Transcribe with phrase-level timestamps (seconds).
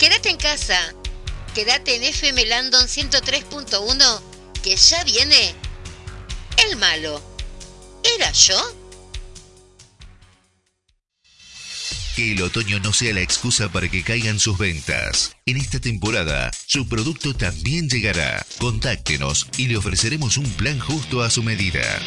[0.00, 0.94] Quédate en casa.
[1.54, 4.22] Quédate en FM Landon 103.1
[4.62, 5.54] que ya viene
[6.66, 7.22] el malo.
[8.16, 8.56] ¿Era yo?
[12.16, 15.36] Que el otoño no sea la excusa para que caigan sus ventas.
[15.44, 18.46] En esta temporada, su producto también llegará.
[18.56, 22.00] Contáctenos y le ofreceremos un plan justo a su medida.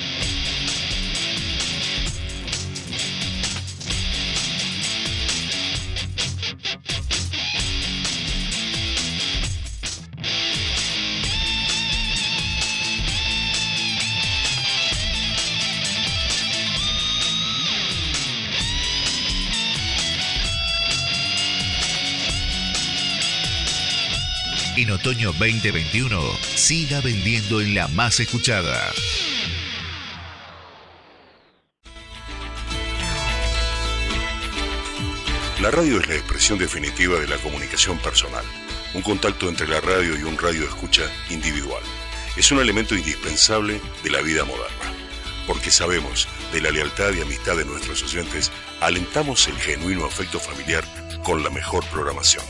[25.04, 26.18] Otoño 2021,
[26.56, 28.80] siga vendiendo en la más escuchada.
[35.62, 38.46] La radio es la expresión definitiva de la comunicación personal,
[38.94, 41.84] un contacto entre la radio y un radio escucha individual.
[42.38, 44.94] Es un elemento indispensable de la vida moderna,
[45.48, 50.86] porque sabemos de la lealtad y amistad de nuestros oyentes, alentamos el genuino afecto familiar
[51.26, 52.46] con la mejor programación.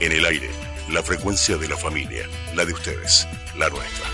[0.00, 0.48] En el aire,
[0.90, 4.06] la frecuencia de la familia, la de ustedes, la nuestra.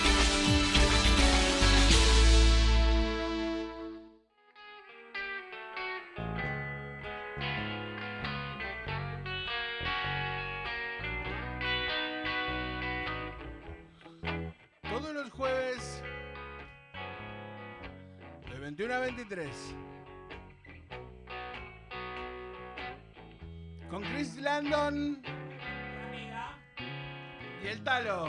[14.89, 16.03] Todos los jueves
[18.49, 19.49] de 21 a 23
[23.91, 25.21] con Chris Landon
[27.71, 28.29] el Talo.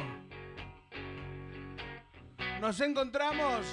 [2.59, 3.65] Nos encontramos,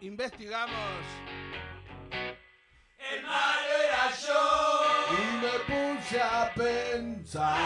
[0.00, 1.04] investigamos.
[2.10, 4.42] El malo era yo.
[5.12, 7.58] Y me puse a pensar.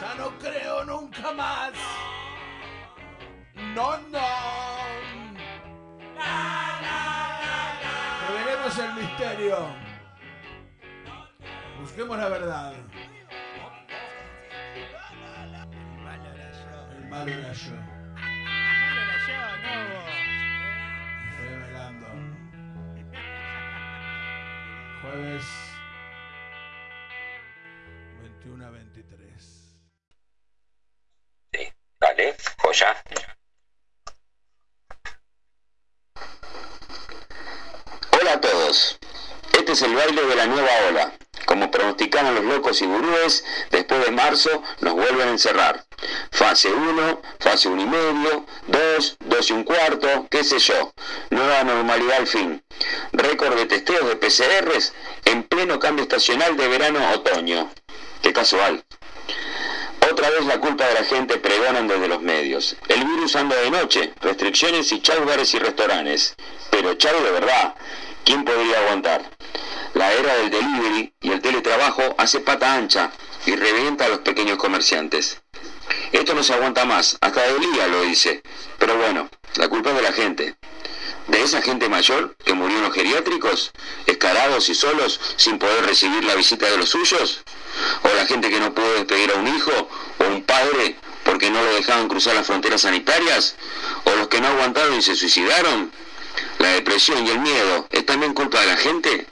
[0.00, 1.72] Ya no creo nunca más.
[3.74, 4.28] No, no.
[8.28, 9.86] Revelemos el misterio.
[11.80, 12.74] Busquemos la verdad.
[17.16, 17.72] Malo era yo.
[17.72, 20.10] Malo era yo, no vos.
[21.40, 22.06] Revelando.
[25.00, 25.46] Jueves
[28.20, 29.78] 21 a 23.
[31.98, 33.02] Dale, joya.
[38.12, 38.98] Hola a todos.
[39.58, 41.25] Este es el baile de la nueva ola.
[41.46, 45.86] Como pronosticaban los locos y gurúes, después de marzo nos vuelven a encerrar.
[46.30, 50.92] Fase 1, fase 1 y medio, 2, 2 y un cuarto, qué sé yo.
[51.30, 52.62] Nueva normalidad al fin.
[53.12, 54.92] Récord de testeos de PCRs
[55.24, 57.70] en pleno cambio estacional de verano-otoño.
[58.22, 58.84] Qué casual.
[60.10, 62.76] Otra vez la culpa de la gente pregonan desde los medios.
[62.88, 66.34] El virus anda de noche, restricciones y chau bares y restaurantes.
[66.70, 67.74] Pero chau de verdad,
[68.24, 69.35] ¿quién podría aguantar?
[69.96, 73.10] La era del delivery y el teletrabajo hace pata ancha
[73.46, 75.40] y revienta a los pequeños comerciantes.
[76.12, 78.42] Esto no se aguanta más, hasta Delía lo dice.
[78.78, 80.56] Pero bueno, la culpa es de la gente.
[81.28, 83.72] De esa gente mayor que murió en los geriátricos,
[84.04, 87.40] escarados y solos, sin poder recibir la visita de los suyos.
[88.02, 91.62] O la gente que no pudo despedir a un hijo o un padre porque no
[91.62, 93.56] lo dejaban cruzar las fronteras sanitarias.
[94.04, 95.90] O los que no aguantaron y se suicidaron.
[96.58, 99.26] La depresión y el miedo es también culpa de la gente.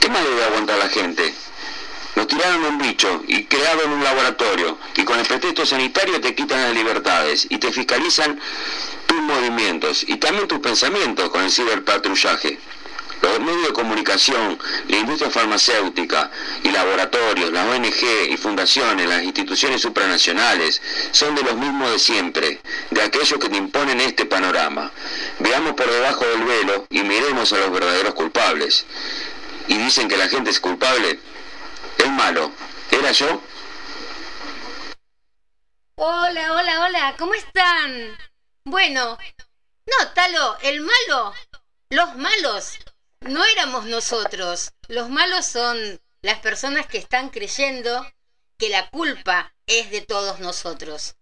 [0.00, 1.34] ¿Qué más debe aguantar la gente?
[2.16, 6.34] Nos tiraron un bicho y creado en un laboratorio y con el pretexto sanitario te
[6.34, 8.40] quitan las libertades y te fiscalizan
[9.06, 12.58] tus movimientos y también tus pensamientos con el ciberpatrullaje.
[13.20, 16.30] Los medios de comunicación, la industria farmacéutica
[16.62, 22.60] y laboratorios, las ONG y fundaciones, las instituciones supranacionales, son de los mismos de siempre,
[22.90, 24.92] de aquellos que te imponen este panorama.
[25.38, 28.84] Veamos por debajo del velo y miremos a los verdaderos culpables.
[29.68, 31.18] Y dicen que la gente es culpable.
[31.98, 32.52] El malo.
[32.90, 33.42] ¿Era yo?
[35.96, 38.18] Hola, hola, hola, ¿cómo están?
[38.64, 39.16] Bueno,
[39.86, 41.34] no, Talo, el malo,
[41.90, 42.78] los malos,
[43.20, 44.72] no éramos nosotros.
[44.88, 48.06] Los malos son las personas que están creyendo
[48.58, 51.16] que la culpa es de todos nosotros.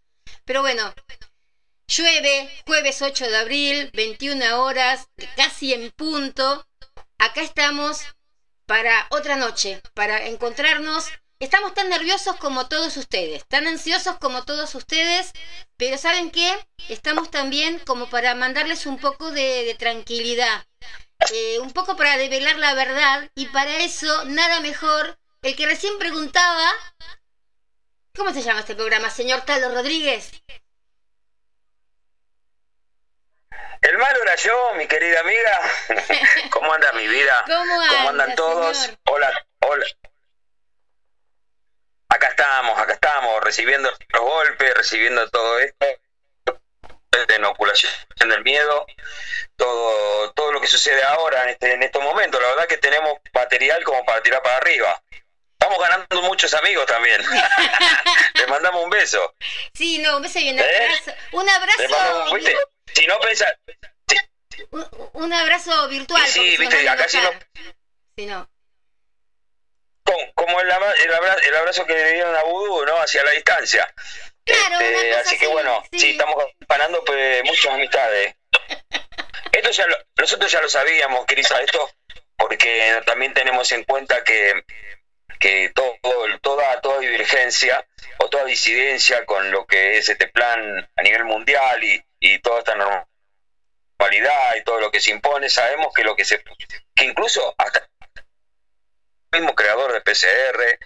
[0.44, 0.94] Pero bueno,
[1.86, 6.66] llueve, jueves 8 de abril, 21 horas, casi en punto.
[7.18, 8.02] Acá estamos
[8.72, 11.04] para otra noche, para encontrarnos.
[11.40, 15.32] Estamos tan nerviosos como todos ustedes, tan ansiosos como todos ustedes,
[15.76, 16.50] pero ¿saben qué?
[16.88, 20.64] Estamos también como para mandarles un poco de, tranquilidad.
[21.34, 25.98] eh, un poco para develar la verdad y para eso nada mejor el que recién
[25.98, 26.72] preguntaba,
[28.16, 30.30] ¿cómo se llama este programa, señor Talo Rodríguez?
[33.82, 35.60] El malo era yo, mi querida amiga.
[36.50, 37.44] ¿Cómo anda mi vida?
[37.46, 38.76] ¿Cómo anda, andan todos?
[38.76, 38.98] señor?
[39.06, 39.86] Hola, hola.
[42.08, 45.86] Acá estamos, acá estamos, recibiendo los golpes, recibiendo todo esto,
[47.26, 47.92] de inoculación
[48.28, 48.86] del miedo,
[49.56, 52.40] todo, todo lo que sucede ahora en, este, en estos momentos.
[52.40, 55.02] La verdad que tenemos material como para tirar para arriba.
[55.58, 57.20] Estamos ganando muchos amigos también.
[58.34, 59.34] Les mandamos un beso.
[59.74, 60.62] Sí, no, un beso y un ¿Eh?
[60.62, 61.12] abrazo.
[61.32, 62.71] Un Les mandamos, abrazo.
[62.94, 63.52] Si no pensás,
[64.70, 66.26] un, un abrazo virtual.
[66.26, 68.48] Sí, porque si no viste, acá si no.
[70.04, 72.96] como, como el, abra- el abra- el abrazo que le dieron a Vudú, ¿no?
[72.98, 73.92] Hacia la distancia.
[74.44, 75.98] Claro, Este, una cosa así que bueno, sí.
[75.98, 76.36] sí, estamos
[76.68, 78.34] ganando pues, muchas amistades.
[79.52, 81.90] Esto ya lo- nosotros ya lo sabíamos, Crisa, esto,
[82.36, 84.64] porque también tenemos en cuenta que,
[85.38, 85.94] que todo,
[86.40, 87.86] toda, toda divergencia
[88.18, 92.60] o toda disidencia con lo que es este plan a nivel mundial y, y toda
[92.60, 93.06] esta normalidad
[94.56, 96.42] y todo lo que se impone, sabemos que lo que se
[96.94, 97.88] que incluso hasta
[99.32, 100.78] el mismo creador de PCR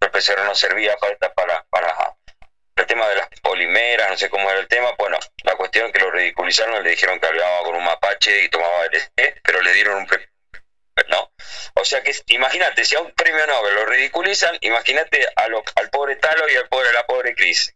[0.00, 2.16] el PCR no servía para, para, para
[2.74, 5.92] el tema de las polimeras, no sé cómo era el tema, bueno, la cuestión es
[5.92, 9.72] que lo ridiculizaron, le dijeron que hablaba con un mapache y tomaba LSD, pero le
[9.72, 10.26] dieron un premio,
[11.08, 11.32] ¿no?
[11.74, 16.48] O sea que imagínate, si a un premio Nobel lo ridiculizan, imagínate al pobre Talo
[16.48, 17.74] y al pobre, la pobre Cris.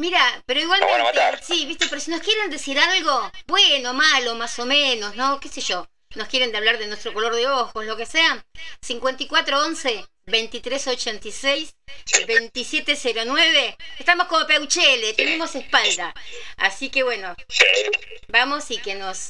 [0.00, 4.64] Mira, pero igualmente, sí, viste, pero si nos quieren decir algo, bueno, malo, más o
[4.64, 5.38] menos, ¿no?
[5.38, 5.86] ¿Qué sé yo?
[6.14, 8.42] Nos quieren de hablar de nuestro color de ojos, lo que sea.
[8.80, 11.76] 5411 2386
[12.26, 13.76] 2709.
[13.98, 16.14] Estamos como Peuchele, tenemos espalda.
[16.56, 17.36] Así que bueno,
[18.28, 19.28] vamos y que nos.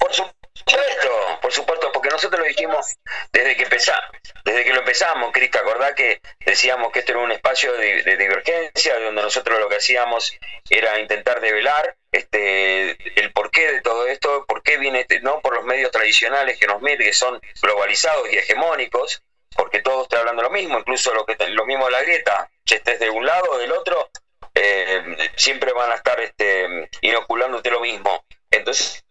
[0.66, 2.86] Supuesto, por supuesto, porque nosotros lo dijimos
[3.32, 4.10] desde que empezamos,
[4.44, 8.02] desde que lo empezamos, Cris, ¿te acordás que decíamos que esto era un espacio de,
[8.02, 10.32] de divergencia, donde nosotros lo que hacíamos
[10.68, 15.54] era intentar develar este el porqué de todo esto, por qué viene este, no por
[15.54, 19.22] los medios tradicionales que nos miden, que son globalizados y hegemónicos,
[19.56, 22.76] porque todos están hablando lo mismo, incluso lo que lo mismo de la grieta, si
[22.76, 24.10] estés de un lado o del otro,
[24.54, 28.24] eh, siempre van a estar este, inoculándote lo mismo.
[28.50, 29.04] Entonces,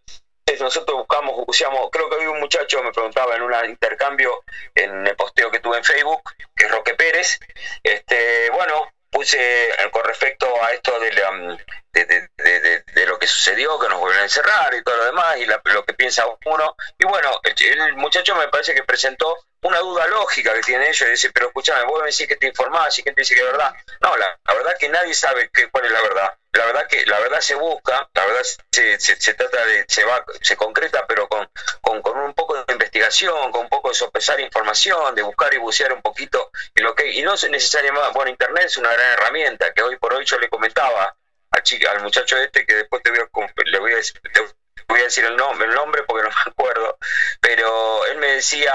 [0.59, 4.43] nosotros buscamos, buceamos, creo que había un muchacho me preguntaba en un intercambio
[4.75, 6.21] en el posteo que tuve en Facebook,
[6.55, 7.39] que es Roque Pérez,
[7.83, 9.38] este, bueno, puse
[9.69, 11.57] eh, con respecto a esto de, la, mm,
[11.94, 15.61] de, lo que sucedió, que nos vuelven a encerrar y todo lo demás, y la-
[15.65, 20.07] lo que piensa uno, y bueno, el, el muchacho me parece que presentó una duda
[20.07, 23.03] lógica que tiene ellos, y dice, pero escúchame, vos me decís que te informás y
[23.03, 23.73] que te dice que es verdad.
[24.01, 26.33] No, la, la verdad que nadie sabe que, cuál es la verdad.
[26.53, 28.41] La verdad que la verdad se busca, la verdad
[28.71, 31.47] se, se, se trata de, se va, se concreta, pero con,
[31.81, 35.94] con, con un poco investigación, con un poco de sopesar información, de buscar y bucear
[35.94, 39.74] un poquito en lo que y no es necesariamente, bueno, internet es una gran herramienta
[39.74, 41.16] que hoy por hoy yo le comentaba
[41.51, 44.42] al chico, al muchacho este que después te voy a, le voy a, decir- te
[44.88, 46.98] voy a decir el nombre, el nombre porque no me acuerdo,
[47.42, 48.74] pero él me decía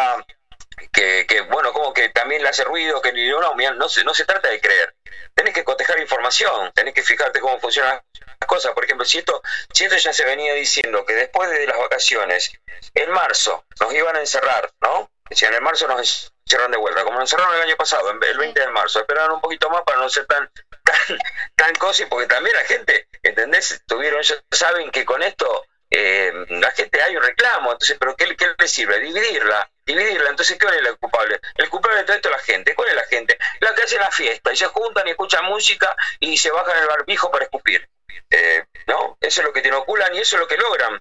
[0.92, 4.04] que, que, bueno, como que también le hace ruido, que ni no, mira, no se,
[4.04, 4.94] no se trata de creer.
[5.34, 8.00] Tenés que cotejar información, tenés que fijarte cómo funcionan
[8.40, 8.72] las cosas.
[8.72, 9.42] Por ejemplo, si esto,
[9.72, 12.52] si esto ya se venía diciendo que después de las vacaciones,
[12.94, 15.10] en marzo, nos iban a encerrar, ¿no?
[15.28, 18.60] Decían, en marzo nos encerran de vuelta, como nos encerraron el año pasado, el 20
[18.60, 19.00] de marzo.
[19.00, 20.50] Esperaron un poquito más para no ser tan,
[20.84, 21.18] tan,
[21.56, 23.82] tan cosi, porque también la gente, ¿entendés?
[23.86, 28.36] Tuvieron, ellos saben que con esto eh, la gente hay un reclamo, entonces, pero ¿qué,
[28.36, 29.00] qué le sirve?
[29.00, 31.40] Dividirla, dividirla, entonces ¿qué es el culpable?
[31.56, 33.38] El culpable de todo esto es la gente, ¿cuál es la gente?
[33.60, 36.86] La que hace la fiesta y se juntan y escuchan música y se bajan el
[36.86, 37.88] barbijo para escupir,
[38.30, 39.16] Eh, ¿no?
[39.20, 40.98] Eso es lo que te inoculan y eso es lo que logran.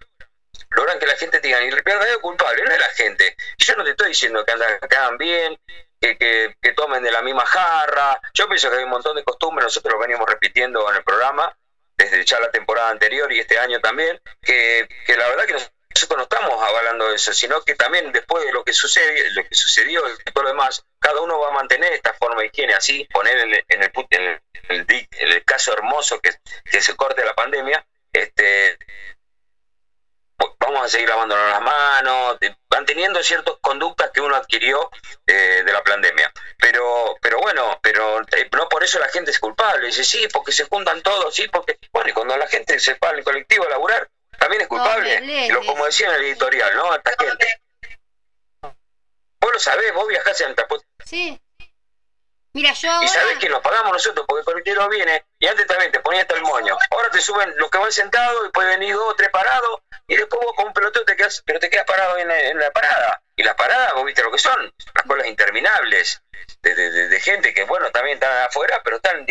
[0.71, 3.35] Logran que la gente te diga, y el verdadero culpable no es la gente.
[3.57, 5.59] Yo no te estoy diciendo que, andan, que bien,
[5.99, 8.19] que, que, que tomen de la misma jarra.
[8.33, 11.55] Yo pienso que hay un montón de costumbres, nosotros lo venimos repitiendo en el programa,
[11.95, 15.55] desde ya la temporada anterior y este año también, que, que la verdad que
[15.95, 19.55] nosotros no estamos avalando eso, sino que también después de lo que sucede, lo que
[19.55, 23.05] sucedió y todo lo demás, cada uno va a mantener esta forma de higiene, así
[23.11, 24.21] poner en el, en el, en
[24.69, 26.31] el, en el caso hermoso que,
[26.63, 28.77] que se corte la pandemia, este
[30.59, 32.37] vamos a seguir lavándonos las manos,
[32.69, 34.89] manteniendo ciertas conductas que uno adquirió
[35.27, 36.31] eh, de la pandemia.
[36.57, 39.87] Pero, pero bueno, pero eh, no por eso la gente es culpable.
[39.87, 43.09] Dice, sí, porque se juntan todos, sí, porque, bueno, y cuando la gente se va
[43.09, 44.09] al colectivo a laburar,
[44.39, 45.49] también es culpable.
[45.49, 46.95] Lo- como decía en el editorial, ¿no?
[46.95, 47.47] Esta gente.
[49.39, 51.39] Vos lo sabés, vos viajás en transporte Sí.
[52.55, 55.91] Mira, yo y sabés que lo pagamos nosotros, porque el colectivo viene y antes también
[55.91, 56.77] te ponía hasta el moño.
[56.91, 60.53] Ahora te suben los que van sentados, después venís dos, tres parados, y después vos
[60.55, 63.23] con un pelotón te quedas, pero te quedas parado en, en la parada.
[63.35, 66.21] Y las paradas, vos viste lo que son, las colas interminables
[66.61, 69.25] de, de, de gente que, bueno, también están afuera, pero están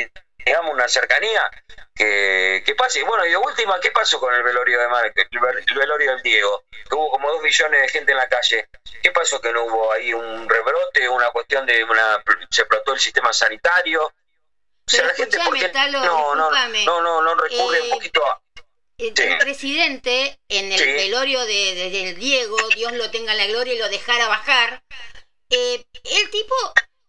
[0.44, 1.50] digamos, una cercanía
[1.94, 3.02] que, que pase.
[3.02, 6.64] Bueno, y de última, ¿qué pasó con el velorio de Mar el velorio del Diego?
[6.88, 8.68] Que hubo como dos millones de gente en la calle.
[9.02, 13.00] ¿Qué pasó que no hubo ahí un rebrote, una cuestión de una se explotó el
[13.00, 14.04] sistema sanitario?
[14.04, 18.42] O sea, la gente porque no, no, no, no, no recurre un eh, poquito a
[18.98, 23.78] el presidente en el velorio de, del Diego, Dios lo tenga en la gloria y
[23.78, 24.82] lo dejara bajar,
[25.50, 26.54] eh, el tipo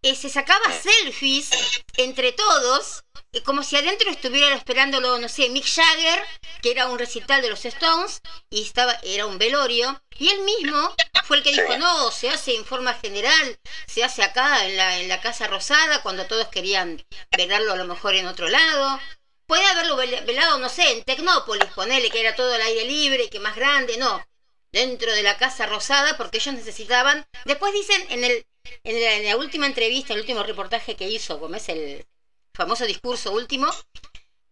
[0.02, 1.52] eh, se sacaba selfies
[1.98, 3.04] entre todos
[3.42, 6.24] como si adentro estuviera esperándolo, no sé, Mick Jagger,
[6.62, 10.96] que era un recital de los Stones, y estaba, era un velorio, y él mismo
[11.24, 15.00] fue el que dijo, no, se hace en forma general, se hace acá, en la,
[15.00, 17.04] en la Casa Rosada, cuando todos querían
[17.36, 19.00] velarlo a lo mejor en otro lado.
[19.48, 23.40] Puede haberlo velado, no sé, en Tecnópolis, ponele que era todo al aire libre, que
[23.40, 24.26] más grande, no.
[24.72, 27.26] Dentro de la Casa Rosada, porque ellos necesitaban.
[27.46, 28.46] Después dicen en el
[28.84, 32.06] en la, en la, última entrevista, el último reportaje que hizo, como es el,
[32.54, 33.70] famoso discurso último,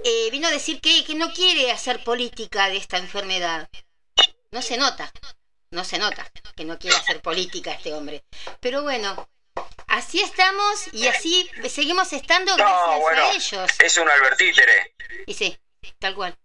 [0.03, 3.69] eh, vino a decir que, que no quiere hacer política de esta enfermedad.
[4.51, 5.11] No se nota,
[5.71, 8.23] no se nota que no quiere hacer política este hombre.
[8.59, 9.29] Pero bueno,
[9.87, 13.71] así estamos y así seguimos estando gracias a ellos.
[13.79, 14.95] Es un albertítere.
[15.25, 15.57] Y sí,
[15.99, 16.37] tal cual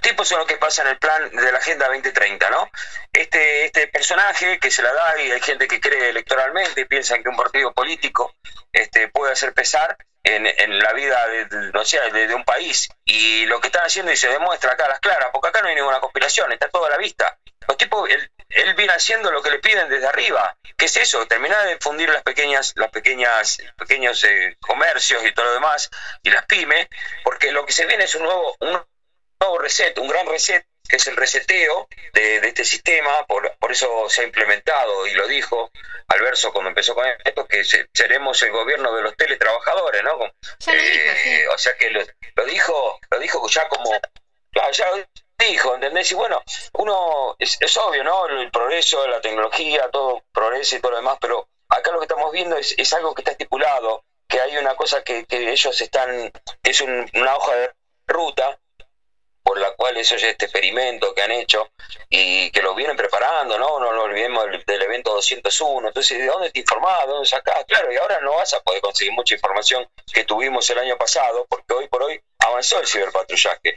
[0.00, 2.70] tipos son lo que pasa en el plan de la Agenda 2030, ¿no?
[3.12, 7.22] Este, este personaje que se la da y hay gente que cree electoralmente y piensan
[7.22, 8.34] que un partido político
[8.72, 12.88] este, puede hacer pesar en, en la vida de, no sé, de, un país.
[13.04, 15.68] Y lo que están haciendo y se demuestra acá a las claras, porque acá no
[15.68, 17.38] hay ninguna conspiración, está todo a la vista.
[17.68, 20.56] Los tipos, él, él viene haciendo lo que le piden desde arriba.
[20.76, 21.26] ¿Qué es eso?
[21.26, 25.90] Terminar de fundir las pequeñas, las pequeñas, pequeños eh, comercios y todo lo demás,
[26.22, 26.88] y las pymes,
[27.22, 28.56] porque lo que se viene es un nuevo,
[29.40, 34.08] nuevo reset, un gran reset, que es el reseteo de, este sistema, por, por, eso
[34.08, 35.70] se ha implementado, y lo dijo
[36.08, 40.24] Alverso cuando empezó con esto, que seremos el gobierno de los teletrabajadores, ¿no?
[40.72, 42.04] Eh, o sea que lo,
[42.46, 43.90] dijo, lo dijo ya como,
[44.72, 45.04] ya lo
[45.38, 46.12] dijo, ¿entendés?
[46.12, 46.42] Y bueno,
[46.74, 48.26] uno, es, obvio, ¿no?
[48.26, 52.30] El progreso, la tecnología, todo progresa y todo lo demás, pero acá lo que estamos
[52.30, 56.30] viendo es, es algo que está estipulado, que hay una cosa que, que ellos están,
[56.62, 57.70] es una hoja de
[58.06, 58.58] ruta
[59.44, 61.70] por la cual eso este experimento que han hecho
[62.08, 63.78] y que lo vienen preparando, ¿no?
[63.78, 65.88] No nos olvidemos del, evento 201.
[65.88, 67.64] Entonces, ¿de dónde te informado ¿De dónde sacás?
[67.66, 71.46] Claro, y ahora no vas a poder conseguir mucha información que tuvimos el año pasado,
[71.48, 73.76] porque hoy por hoy avanzó el ciberpatrullaje.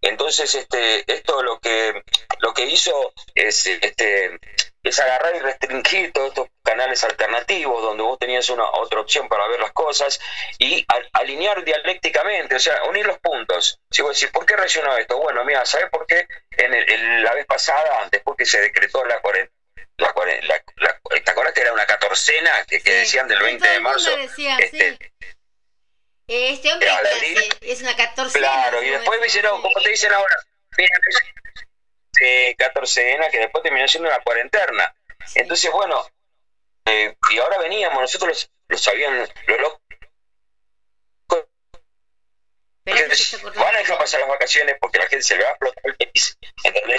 [0.00, 2.02] Entonces, este, esto lo que,
[2.38, 4.38] lo que hizo es, este,
[4.82, 9.46] es agarrar y restringir todos estos canales alternativos donde vos tenías una otra opción para
[9.46, 10.20] ver las cosas
[10.58, 13.80] y alinear dialécticamente, o sea, unir los puntos.
[13.90, 15.18] Si vos decís, ¿por qué reaccionó esto?
[15.18, 16.26] Bueno, mira, ¿sabes por qué?
[16.50, 19.56] En, la vez pasada, después que se decretó la cuarentena,
[19.98, 24.10] la, la, ¿te acuerdas que era una catorcena que, decían del 20 de marzo?
[24.16, 24.98] este,
[26.26, 26.88] este hombre
[27.60, 28.48] es una catorcena.
[28.48, 30.36] Claro, y después me dicen, como te dicen ahora,
[30.76, 30.98] mira,
[32.20, 34.94] eh, catorcena que después terminó siendo una cuarentena.
[35.34, 36.04] Entonces, bueno,
[36.84, 39.80] eh, y ahora veníamos, nosotros lo sabían, los locos.
[42.84, 45.96] Van a dejar pasar las vacaciones porque la gente se le va a explotar el
[45.96, 46.36] país,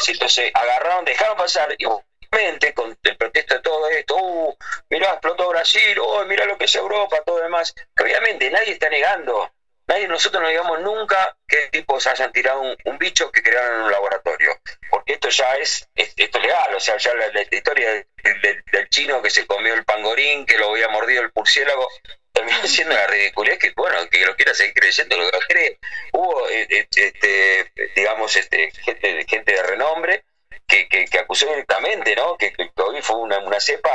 [0.08, 4.58] Entonces agarraron, dejaron pasar y obviamente con el protesto de todo esto, uh,
[4.90, 8.90] mirá, explotó Brasil, oh, mirá lo que es Europa, todo demás, que obviamente nadie está
[8.90, 9.52] negando
[9.88, 13.92] Nadie nosotros no digamos nunca que tipos hayan tirado un, bicho que crearon en un
[13.92, 14.58] laboratorio,
[14.90, 19.46] porque esto ya es, esto legal, o sea, ya la, historia del chino que se
[19.46, 21.88] comió el pangorín, que lo había mordido el murciélago,
[22.32, 25.80] terminó siendo la ridiculez que, bueno, que lo quiera seguir creyendo, lo que cree.
[26.14, 30.24] Hubo, eh, eh, este, digamos, este, gente, gente de renombre
[30.68, 32.38] que, que, acusó directamente, ¿no?
[32.38, 33.92] Que, hoy fue una, una cepa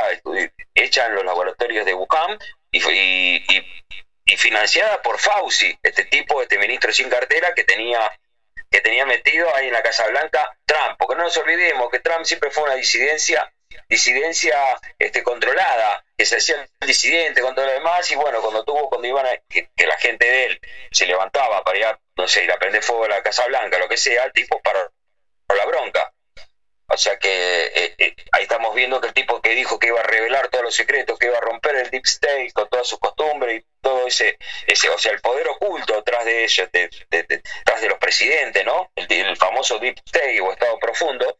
[0.73, 2.37] hecha en los laboratorios de Wuhan
[2.71, 3.65] y, y, y
[4.29, 7.99] y financiada por Fauci, este tipo, este ministro sin cartera que tenía
[8.71, 12.23] que tenía metido ahí en la Casa Blanca Trump, porque no nos olvidemos que Trump
[12.23, 13.51] siempre fue una disidencia
[13.87, 14.55] disidencia
[14.99, 18.87] este controlada, que se hacía el disidente con todo lo demás y bueno, cuando tuvo
[18.89, 22.43] cuando iban a, que, la gente de él se levantaba para ir a, no sé,
[22.43, 24.91] ir a prender fuego a la Casa Blanca, lo que sea, el tipo para
[25.47, 26.13] por la bronca.
[26.91, 29.99] O sea que eh, eh, ahí estamos viendo que el tipo que dijo que iba
[29.99, 32.99] a revelar todos los secretos, que iba a romper el deep state con todas sus
[32.99, 37.89] costumbres y todo ese, ese o sea, el poder oculto detrás de ellos, detrás de
[37.89, 38.91] los presidentes, ¿no?
[38.95, 41.39] El, famoso deep state o estado profundo,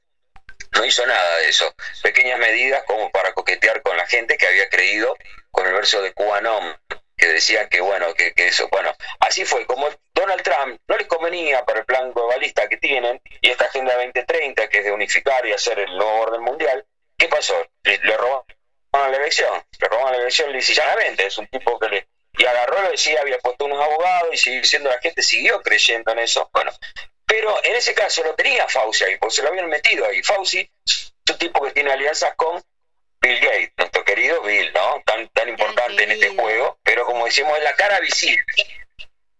[0.72, 1.74] no hizo nada de eso.
[2.04, 5.18] Pequeñas medidas como para coquetear con la gente que había creído
[5.52, 6.78] con el verso de QAnon
[7.20, 11.08] que decían que bueno, que, que eso, bueno, así fue, como Donald Trump no les
[11.08, 15.46] convenía para el plan globalista que tienen y esta Agenda 2030 que es de unificar
[15.46, 16.86] y hacer el nuevo orden mundial,
[17.18, 17.56] ¿qué pasó?
[17.84, 18.46] Le, le robaron
[18.94, 22.08] la elección, le robaron la elección lisillanamente, es un tipo que le...
[22.38, 26.12] Y agarró, lo decía, había puesto unos abogados y siguió diciendo la gente, siguió creyendo
[26.14, 26.50] en eso.
[26.54, 26.72] Bueno,
[27.26, 30.24] pero en ese caso lo tenía Fauci ahí, porque se lo habían metido ahí.
[30.24, 32.64] Fauci es un tipo que tiene alianzas con
[33.22, 35.02] Bill Gates, nuestro querido Bill, ¿no?
[35.06, 38.44] Tan, tan importante en este juego, pero como decimos, es la cara visible.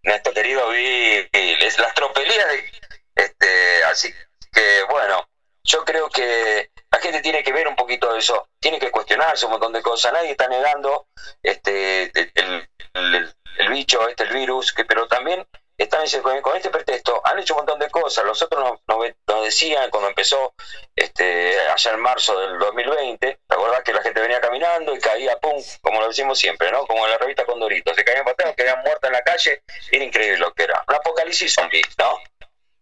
[0.02, 2.70] Nuestro querido Bill, es las tropelías de...
[3.16, 4.14] Este, así
[4.52, 5.28] que, bueno,
[5.64, 9.44] yo creo que la gente tiene que ver un poquito de eso, tiene que cuestionarse
[9.44, 10.12] un montón de cosas.
[10.12, 11.06] Nadie está negando
[11.42, 15.46] este el, el, el bicho, este el virus, que pero también
[15.82, 18.24] están con, con este pretexto, han hecho un montón de cosas.
[18.24, 20.54] Los otros nos, nos, nos decían cuando empezó
[20.94, 25.38] este allá en marzo del 2020, ¿te acordás que la gente venía caminando y caía,
[25.38, 26.86] pum, como lo decimos siempre, ¿no?
[26.86, 30.38] Como en la revista Condorito, se caían patadas, quedaban muertas en la calle, era increíble
[30.38, 30.84] lo que era.
[30.86, 32.18] Un apocalipsis zombie, ¿no?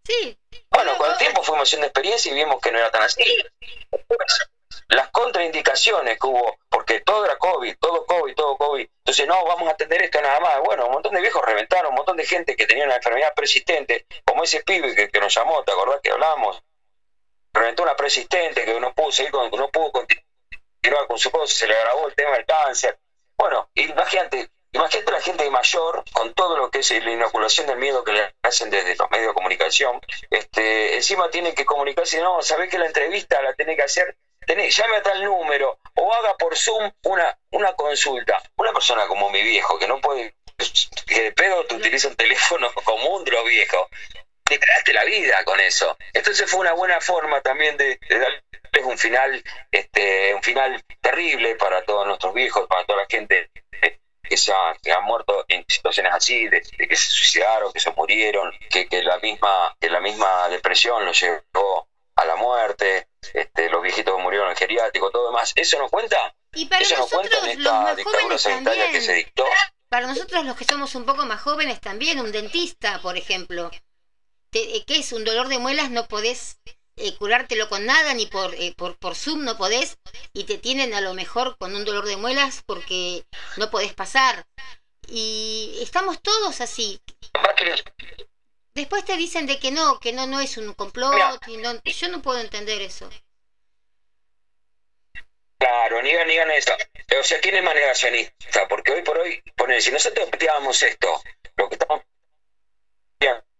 [0.05, 0.37] Sí.
[0.71, 3.23] Bueno, con el tiempo fuimos haciendo experiencia y vimos que no era tan así.
[4.89, 8.89] Las contraindicaciones que hubo, porque todo era COVID, todo COVID, todo COVID.
[8.99, 10.61] Entonces, no, vamos a atender esto nada más.
[10.61, 14.07] Bueno, un montón de viejos reventaron, un montón de gente que tenía una enfermedad persistente,
[14.25, 16.63] como ese pibe que, nos llamó, ¿te acordás que hablamos?
[17.53, 21.67] Reventó una persistente que no pudo seguir con, no pudo continuar con su cosa, se
[21.67, 22.99] le agravó el tema del cáncer.
[23.37, 28.05] Bueno, imagínate, Imagínate la gente mayor, con todo lo que es la inoculación del miedo
[28.05, 32.69] que le hacen desde los medios de comunicación, este, encima tiene que comunicarse, no, sabés
[32.69, 34.17] que la entrevista la tiene que hacer,
[34.49, 38.43] tenés, llame a tal número, o haga por Zoom una, una consulta.
[38.57, 40.35] Una persona como mi viejo, que no puede,
[41.07, 43.89] que de pedo te utiliza un teléfono común de los viejos,
[44.43, 45.97] te creaste la vida con eso.
[46.15, 48.43] Entonces fue una buena forma también de, de darles
[48.85, 53.51] un final, este, un final terrible para todos nuestros viejos, para toda la gente
[54.23, 57.91] que, se ha, han muerto en situaciones así, de, de, que se suicidaron, que se
[57.93, 61.88] murieron, que, que, la misma, que la misma depresión los llevó
[62.19, 65.53] a la muerte, este, los viejitos que murieron en geriátrico, todo demás.
[65.55, 66.35] ¿Eso no cuenta?
[66.53, 68.93] Y para ¿Eso no cuenta en esta dictadura sanitaria también.
[68.93, 69.45] que se dictó?
[69.89, 73.71] Para nosotros los que somos un poco más jóvenes también, un dentista, por ejemplo,
[74.51, 75.91] te, ¿qué es un dolor de muelas?
[75.91, 76.59] No podés
[76.97, 79.99] eh, curártelo con nada, ni por, eh, por, por Zoom no podés,
[80.33, 83.25] y te tienen a lo mejor con un dolor de muelas porque
[83.57, 84.45] no podés pasar.
[85.07, 87.01] Y estamos todos así.
[88.79, 92.09] Después te dicen de que no, que no, no es un complot, y no, yo
[92.11, 93.11] no puedo entender eso.
[95.59, 96.77] Claro, niegan, niegan eso.
[97.19, 98.69] O sea, ¿quién es más negacionista?
[98.69, 101.21] Porque hoy por hoy, poner, si nosotros planteábamos esto,
[101.57, 102.05] lo que estamos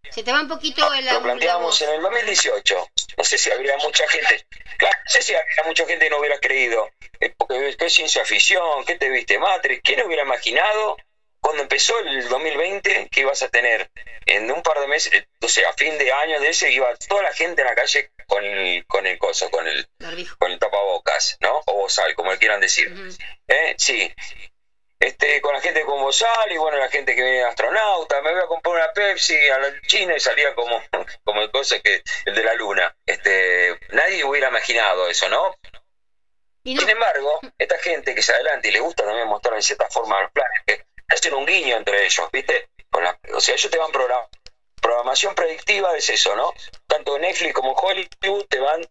[0.09, 2.89] se te va un poquito el Lo planteábamos en el 2018.
[3.17, 4.47] No sé si habría mucha gente.
[4.77, 6.89] Claro, no sé si habría mucha gente que no hubiera creído.
[7.19, 9.81] Eh, porque qué ciencia ficción, qué te viste Matrix.
[9.83, 10.95] ¿Quién hubiera imaginado
[11.41, 13.89] cuando empezó el 2020 que ibas a tener
[14.25, 17.23] en un par de meses, o sea, a fin de año de ese, iba toda
[17.23, 19.87] la gente en la calle con el, con el coso, con el,
[20.37, 21.61] con el tapabocas, ¿no?
[21.65, 22.91] O bozal, como le quieran decir.
[22.91, 23.17] Uh -huh.
[23.47, 23.75] ¿Eh?
[23.77, 24.13] Sí
[24.99, 28.41] este, con la gente con Bozal y bueno, la gente que viene astronauta, me voy
[28.41, 30.81] a comprar una Pepsi a la China y salía como,
[31.23, 32.93] como el cosa que el de la luna.
[33.05, 35.55] Este, nadie hubiera imaginado eso, ¿no?
[36.65, 36.81] no?
[36.81, 40.21] Sin embargo, esta gente que se adelanta y le gusta también mostrar en cierta forma
[40.21, 42.69] los planes, que hacen un guiño entre ellos, ¿viste?
[42.89, 44.27] Con la, o sea, ellos te van programar.
[44.81, 46.53] Programación predictiva es eso, ¿no?
[46.87, 48.87] Tanto Netflix como Hollywood te van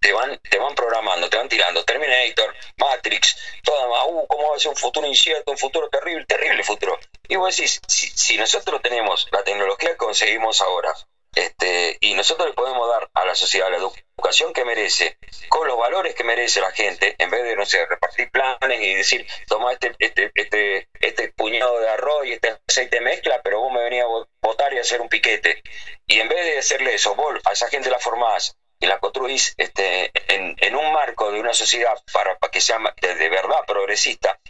[0.00, 1.84] te van, te van programando, te van tirando.
[1.84, 6.24] Terminator, Matrix, toda más, uh, cómo va a ser un futuro incierto, un futuro terrible,
[6.24, 6.98] terrible futuro.
[7.28, 10.94] Y vos decís, si, si nosotros tenemos la tecnología que conseguimos ahora,
[11.34, 15.78] este, y nosotros le podemos dar a la sociedad la educación que merece, con los
[15.78, 19.72] valores que merece la gente, en vez de, no sé, repartir planes y decir, toma
[19.72, 24.06] este, este, este, este puñado de arroz y este aceite mezcla, pero vos me venías
[24.06, 25.62] a votar y a hacer un piquete.
[26.06, 29.54] Y en vez de hacerle eso, vos a esa gente la formás, y la construís
[29.58, 33.60] este, en, en, un marco de una sociedad para, para que sea de, de, verdad
[33.66, 34.40] progresista,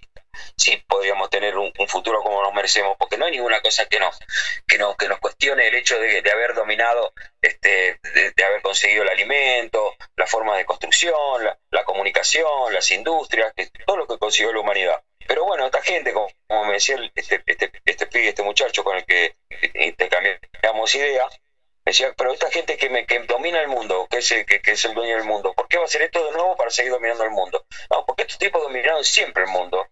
[0.57, 4.19] sí podríamos tener un, futuro como nos merecemos, porque no hay ninguna cosa que nos,
[4.67, 7.99] que nos, que nos cuestione el hecho de, de haber dominado, este,
[8.37, 13.97] de, haber conseguido el alimento, la forma de construcción, la, comunicación, las industrias, que, todo
[13.97, 15.03] lo que consiguió la humanidad.
[15.27, 18.97] Pero bueno, esta gente, como, como me decía este, este, este pibe, este muchacho con
[18.97, 19.37] el que
[19.75, 21.41] intercambiamos ideas,
[21.85, 24.73] decía, pero esta gente que, me, que domina el mundo, que es, el, que, que,
[24.73, 26.93] es el dueño del mundo, ¿por qué va a hacer esto de nuevo para seguir
[26.93, 27.65] dominando el mundo?
[27.91, 29.87] No, porque estos tipos dominaron siempre el mundo.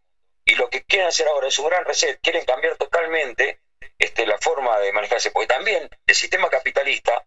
[0.49, 3.61] Y lo que quieren hacer ahora es un gran reset, quieren cambiar totalmente
[3.99, 7.27] este, la forma de manejarse, porque también el sistema capitalista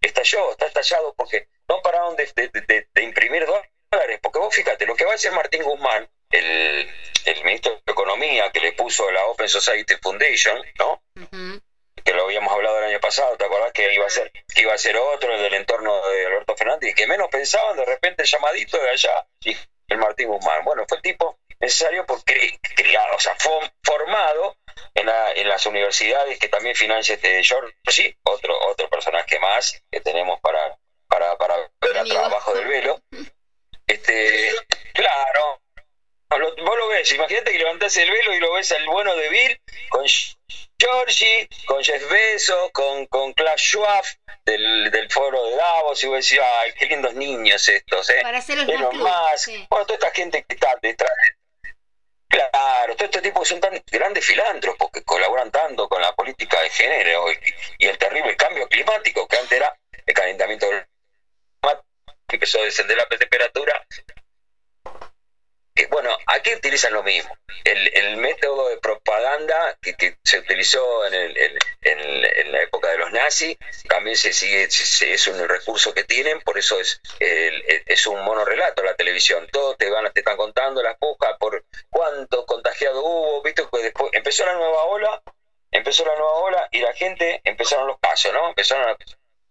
[0.00, 4.86] estalló, está estallado porque no pararon de, de, de, de imprimir dólares, porque vos fíjate,
[4.86, 6.88] lo que va a hacer Martín Guzmán, el,
[7.24, 11.02] el ministro de Economía, que le puso la Open Society Foundation, ¿no?
[12.04, 14.72] Que lo habíamos hablado el año pasado, ¿te acordás que iba a ser, que iba
[14.72, 18.22] a ser otro, el del entorno de Alberto Fernández, y que menos pensaban de repente
[18.22, 19.56] el llamadito de allá, y
[19.88, 20.64] el Martín Guzmán.
[20.64, 23.36] Bueno, fue el tipo necesario por criado, o sea,
[23.82, 24.56] formado
[24.94, 30.00] en, en, las universidades que también financia este George, sí, otro, otro personaje más que
[30.00, 33.00] tenemos para, para, para ver el trabajo del velo.
[33.86, 34.50] Este,
[34.92, 35.62] claro,
[36.30, 39.60] vos lo ves, imagínate que levantás el velo y lo ves al bueno de Bill
[39.88, 40.04] con
[40.78, 44.04] Georgie, con Jeff Bezos, con, con Klaus Schwab
[44.44, 48.18] del, del foro de Davos y vos decís, ay, qué lindos niños estos, ¿eh?
[48.20, 48.58] Para hacer
[48.94, 51.12] más, Bueno, toda esta gente que está detrás.
[52.32, 56.62] Claro, todo este tipo que son tan grandes filántropos que colaboran tanto con la política
[56.62, 61.82] de género y, el terrible cambio climático que antes era el calentamiento global
[62.28, 63.86] empezó a descender la temperatura.
[65.74, 67.34] Que, bueno, aquí utilizan lo mismo.
[67.64, 73.56] El, método de propaganda que, se utilizó en, en, la época de los nazis
[73.88, 78.94] también se sigue, es un recurso que tienen, por eso es, es un monorrelato la
[78.94, 79.48] televisión.
[79.50, 84.10] Todos te van te están contando las pujas por cuántos contagiados hubo, viste que después
[84.12, 85.22] empezó la nueva ola,
[85.70, 88.48] empezó la nueva ola y la gente empezaron los casos, ¿no?
[88.48, 88.96] Empezaron a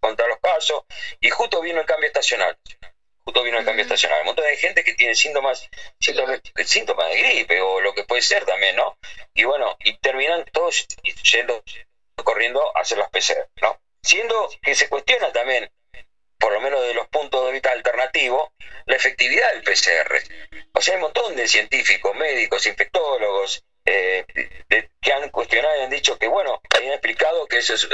[0.02, 0.82] contra los casos,
[1.20, 2.58] y justo vino el cambio estacional.
[3.24, 4.20] Justo vino el cambio estacional.
[4.20, 5.68] Un montón de gente que tiene síntomas,
[6.00, 8.98] síntomas, de gripe o lo que puede ser también, ¿no?
[9.34, 10.86] Y bueno, y terminan todos
[11.30, 11.62] yendo
[12.24, 13.80] corriendo a hacer las PCR, ¿no?
[14.02, 15.70] Siendo que se cuestiona también,
[16.38, 18.50] por lo menos de los puntos de vista alternativos,
[18.86, 20.16] la efectividad del PCR.
[20.74, 24.24] O sea, hay un montón de científicos, médicos, infectólogos, eh,
[25.00, 27.88] que han cuestionado y han dicho que, bueno, hayan explicado que eso es,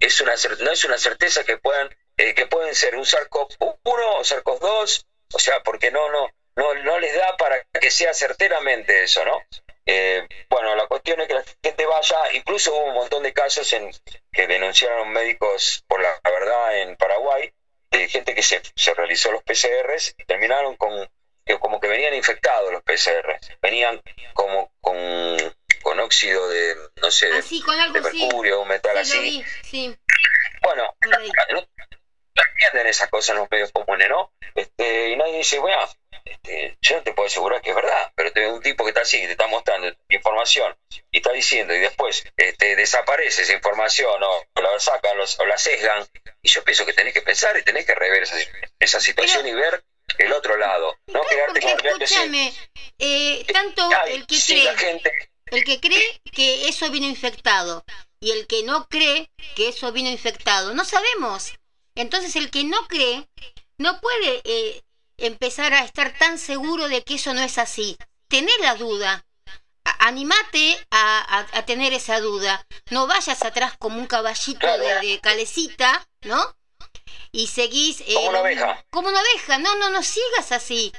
[0.00, 4.20] es una, no es una certeza que puedan eh, que pueden ser un SARS-CoV-1 o
[4.20, 9.24] SARS-CoV-2, o sea, porque no, no, no, no les da para que sea certeramente eso,
[9.24, 9.42] ¿no?
[9.86, 13.70] Eh, bueno, la cuestión es que la gente vaya, incluso hubo un montón de casos
[13.74, 13.90] en
[14.32, 17.52] que denunciaron médicos por la, verdad en Paraguay,
[17.90, 21.08] de gente que se, se realizó los PCRs y terminaron con
[21.44, 24.00] que como que venían infectados los PCR, venían
[24.32, 24.96] como con,
[25.82, 29.44] con óxido de, no sé, de, ah, mercurio, un metal así.
[30.62, 30.94] Bueno,
[31.52, 31.68] no,
[32.42, 34.32] entienden esas cosas en los medios comunes, ¿no?
[34.54, 35.88] Este, y nadie dice, bueno,
[36.24, 39.02] este, yo no te puedo asegurar que es verdad, pero te un tipo que está
[39.02, 40.74] así, te está mostrando información
[41.10, 46.06] y está diciendo, y después este, desaparece esa información o, la sacan o la sesgan,
[46.42, 48.36] y yo pienso que tenés que pensar y tenés que rever esa,
[48.78, 49.84] esa situación y ver
[50.18, 50.96] el otro lado.
[51.06, 52.52] No quedarte con escúchame,
[52.98, 55.02] eh, tanto el que cree,
[55.50, 57.84] el que cree que eso vino infectado
[58.20, 61.54] y el que no cree que eso vino infectado, no sabemos.
[61.94, 63.28] Entonces el que no cree
[63.78, 64.82] no puede eh,
[65.16, 67.96] empezar a estar tan seguro de que eso no es así.
[68.28, 69.24] Tener la duda,
[70.00, 72.66] animate a, a, tener esa duda.
[72.90, 76.56] No vayas atrás como un caballito de, calecita, ¿no?
[77.32, 78.00] y seguís...
[78.02, 78.84] Eh, como una oveja.
[78.90, 80.92] Como una oveja, no, no, no sigas así.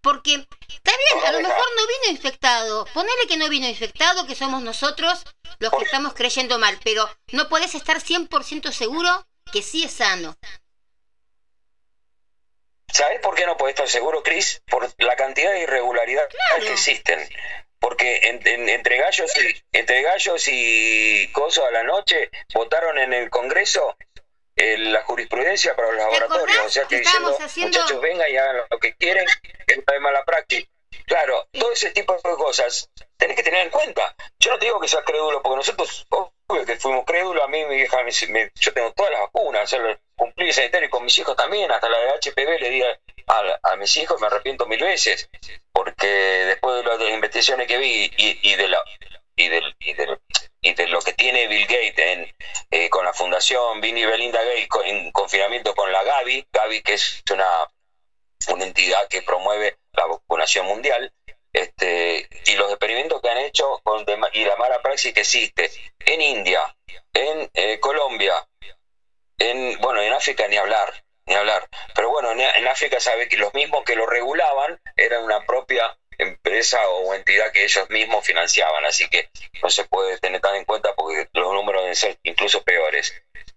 [0.00, 2.84] Porque está bien, a lo mejor no vino infectado.
[2.94, 5.24] Ponele que no vino infectado, que somos nosotros
[5.58, 10.36] los que estamos creyendo mal, pero no podés estar 100% seguro que sí es sano.
[12.92, 14.62] ¿Sabes por qué no podés estar seguro, Cris?
[14.66, 17.26] Por la cantidad de irregularidades que existen.
[17.78, 23.96] Porque entre gallos y entre gallos y cosas a la noche votaron en el Congreso
[24.54, 26.66] la jurisprudencia para los laboratorios.
[26.66, 29.26] O sea que diciendo, muchachos, vengan y hagan lo que quieren,
[29.66, 30.70] que no hay mala práctica.
[31.06, 34.14] Claro, todo ese tipo de cosas tenés que tener en cuenta.
[34.38, 36.06] Yo no te digo que seas crédulo, porque nosotros,
[36.66, 37.98] que fuimos crédulos, a mí mi vieja,
[38.54, 39.74] yo tengo todas las vacunas,
[40.14, 42.98] cumplí sanitario con mis hijos también, hasta la de HPV le di a,
[43.62, 45.28] a, mis hijos, me arrepiento mil veces,
[45.72, 48.82] porque después de, las investigaciones que vi y, de la
[49.36, 50.20] y del, y del
[50.60, 52.34] y de lo que tiene Bill Gates en,
[52.70, 57.22] eh, con la fundación y Belinda Gates en confinamiento con la Gavi, Gavi que es
[57.32, 57.68] una,
[58.48, 61.12] una entidad que promueve la vacunación mundial,
[61.52, 66.20] este, y los experimentos que han hecho con, y la mala praxis que existe en
[66.20, 66.74] India,
[67.12, 68.34] en eh, Colombia,
[69.38, 71.68] en bueno, en África ni hablar, ni hablar.
[71.94, 75.96] Pero bueno, en, en África sabe que los mismos que lo regulaban eran una propia
[76.18, 79.28] empresa o entidad que ellos mismos financiaban, así que
[79.62, 83.12] no se puede tener tan en cuenta porque los números deben ser incluso peores.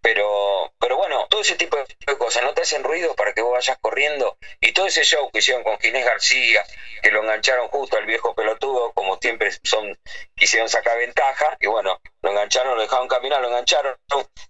[0.06, 3.54] Pero, pero bueno, todo ese tipo de cosas no te hacen ruido para que vos
[3.54, 4.38] vayas corriendo.
[4.62, 6.63] Y todo ese show que hicieron con Ginés García,
[7.02, 9.98] que lo engancharon justo al viejo pelotudo, como siempre son,
[10.36, 13.98] quisieron sacar ventaja, y bueno, lo engancharon, lo dejaron caminar, lo engancharon.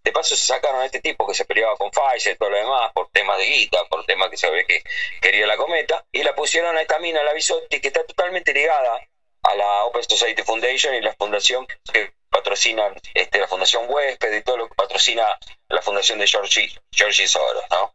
[0.03, 2.57] De paso se sacaron a este tipo que se peleaba con Pfizer y todo lo
[2.57, 4.83] demás, por temas de guita, por temas que se ve que
[5.21, 9.07] quería la cometa, y la pusieron a esta mina, la Bisotti, que está totalmente ligada
[9.43, 14.41] a la Open Society Foundation y la fundación que patrocina este, la Fundación Huésped y
[14.43, 15.25] todo lo que patrocina
[15.69, 17.93] la Fundación de Georgie, Georgie Soros, ¿no?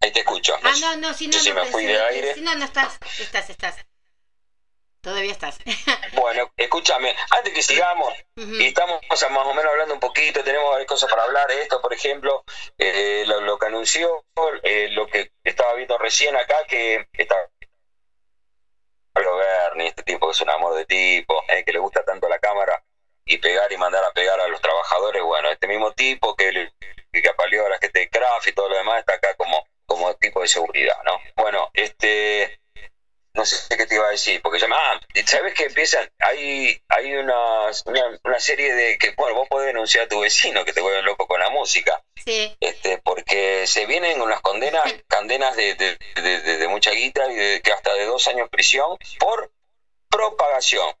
[0.00, 0.54] Ahí te escucho.
[0.62, 2.34] Ah, no, no, si no, Sí, sí, no, me fui si de no, aire.
[2.34, 3.76] si no, no estás, estás, estás.
[5.00, 5.58] Todavía estás.
[6.12, 10.88] Bueno, escúchame, antes que sigamos, y estamos más o menos hablando un poquito, tenemos varias
[10.88, 12.44] cosas para hablar de esto, por ejemplo,
[12.78, 14.24] eh, lo, lo que anunció,
[14.62, 17.36] eh, lo que estaba viendo recién acá, que está
[19.12, 22.28] Pablo Berni, este tipo que es un amor de tipo, eh, que le gusta tanto
[22.28, 22.82] la cámara
[23.24, 26.72] y pegar y mandar a pegar a los trabajadores, bueno, este mismo tipo que,
[27.12, 30.14] que apaleó a la gente de Craft y todo lo demás está acá como, como
[30.14, 31.20] tipo de seguridad, ¿no?
[31.36, 32.61] Bueno, este
[33.34, 36.06] no sé qué te iba a decir, porque llama, ah, ¿sabes que empiezan?
[36.18, 40.64] Hay, hay una, una, una serie de que, bueno, vos podés denunciar a tu vecino
[40.64, 45.56] que te vuelven loco con la música, Sí, este, porque se vienen unas condenas, condenas
[45.56, 48.96] de, de, de, de- de mucha guita y de, que hasta de dos años prisión
[49.18, 49.50] por
[50.10, 50.92] propagación.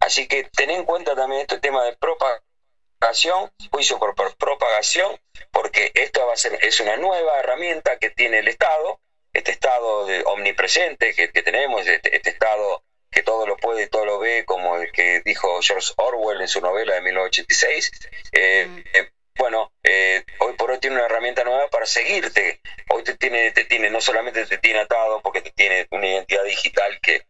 [0.00, 5.16] Así que ten en cuenta también este tema de propagación, juicio por, por propagación,
[5.50, 8.98] porque esto va a ser, es una nueva herramienta que tiene el Estado,
[9.40, 13.86] este Estado de omnipresente que, que tenemos, este, este Estado que todo lo puede y
[13.88, 17.90] todo lo ve, como el que dijo George Orwell en su novela de 1986.
[18.32, 18.78] Eh, Mm.
[18.94, 22.60] eh, bueno, eh, hoy por hoy tiene una herramienta nueva para seguirte.
[22.90, 26.44] Hoy te tiene, te tiene, no solamente te tiene atado, porque te tiene una identidad
[26.44, 27.22] digital que,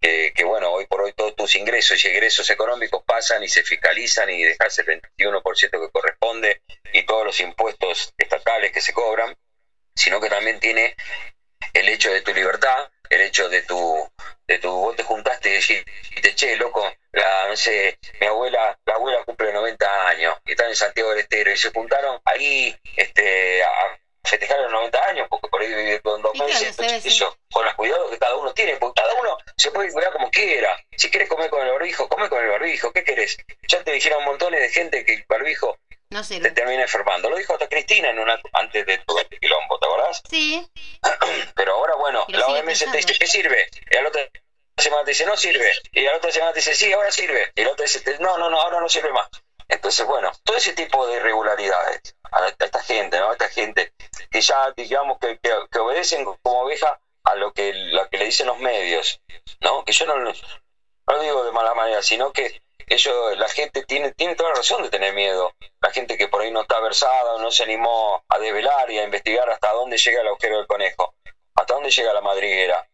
[0.00, 3.64] que, que, bueno, hoy por hoy todos tus ingresos y egresos económicos pasan y se
[3.64, 9.34] fiscalizan y dejas el 21% que corresponde y todos los impuestos estatales que se cobran,
[9.94, 10.94] sino que también tiene
[11.72, 14.10] el hecho de tu libertad, el hecho de tu,
[14.46, 18.94] de tu, vos te juntaste y dijiste, che, loco, la, no sé, mi abuela, la
[18.94, 23.62] abuela cumple 90 años y están en Santiago del Estero y se juntaron ahí este,
[23.62, 27.08] a festejar los 90 años, porque por ahí vive con dos meses, sí.
[27.08, 30.30] eso, con los cuidados que cada uno tiene, porque cada uno se puede cuidar como
[30.30, 30.76] quiera.
[30.96, 33.36] Si quieres comer con el barbijo, come con el barbijo, ¿qué querés?
[33.68, 35.78] Ya te dijeron montones de gente que el barbijo
[36.10, 36.40] no sé.
[36.40, 37.30] te termina enfermando.
[37.30, 40.22] Lo dijo hasta Cristina en una, antes de todo este quilombo, ¿te acordás?
[40.28, 40.66] Sí,
[41.54, 43.68] Pero ahora, bueno, la OMS te dice que sirve.
[43.90, 44.22] Y a la otra
[44.76, 45.72] semana te dice, no sirve.
[45.92, 47.52] Y a la otra semana te dice, sí, ahora sirve.
[47.54, 49.28] Y la otra dice, no, no, no, ahora no sirve más.
[49.68, 53.30] Entonces, bueno, todo ese tipo de irregularidades a, a esta gente, ¿no?
[53.30, 53.92] A esta gente
[54.30, 58.26] que ya, digamos, que, que, que obedecen como oveja a lo que, lo que le
[58.26, 59.20] dicen los medios,
[59.60, 59.84] ¿no?
[59.84, 60.32] Que yo no, no
[61.06, 64.82] lo digo de mala manera, sino que ellos, la gente tiene, tiene toda la razón
[64.82, 65.52] de tener miedo.
[65.86, 68.98] La gente que por ahí no está versada o no se animó a develar y
[68.98, 71.14] a investigar hasta dónde llega el agujero del conejo,
[71.54, 72.84] hasta dónde llega la madriguera.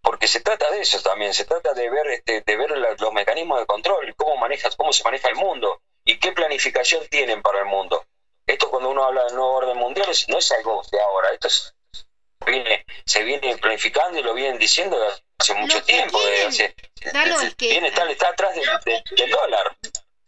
[0.00, 3.12] Porque se trata de eso también, se trata de ver, este, de ver la- los
[3.12, 7.58] mecanismos de control, cómo manejas, cómo se maneja el mundo y qué planificación tienen para
[7.58, 8.06] el mundo.
[8.46, 11.74] Esto cuando uno habla del nuevo orden mundial no es algo de ahora, esto es-
[12.46, 14.96] viene, se viene planificando y lo vienen diciendo
[15.38, 16.74] hace mucho tiempo, de quieren, hace-
[17.12, 19.76] Lalo, es que- viene, está, está atrás del, del- del dólar.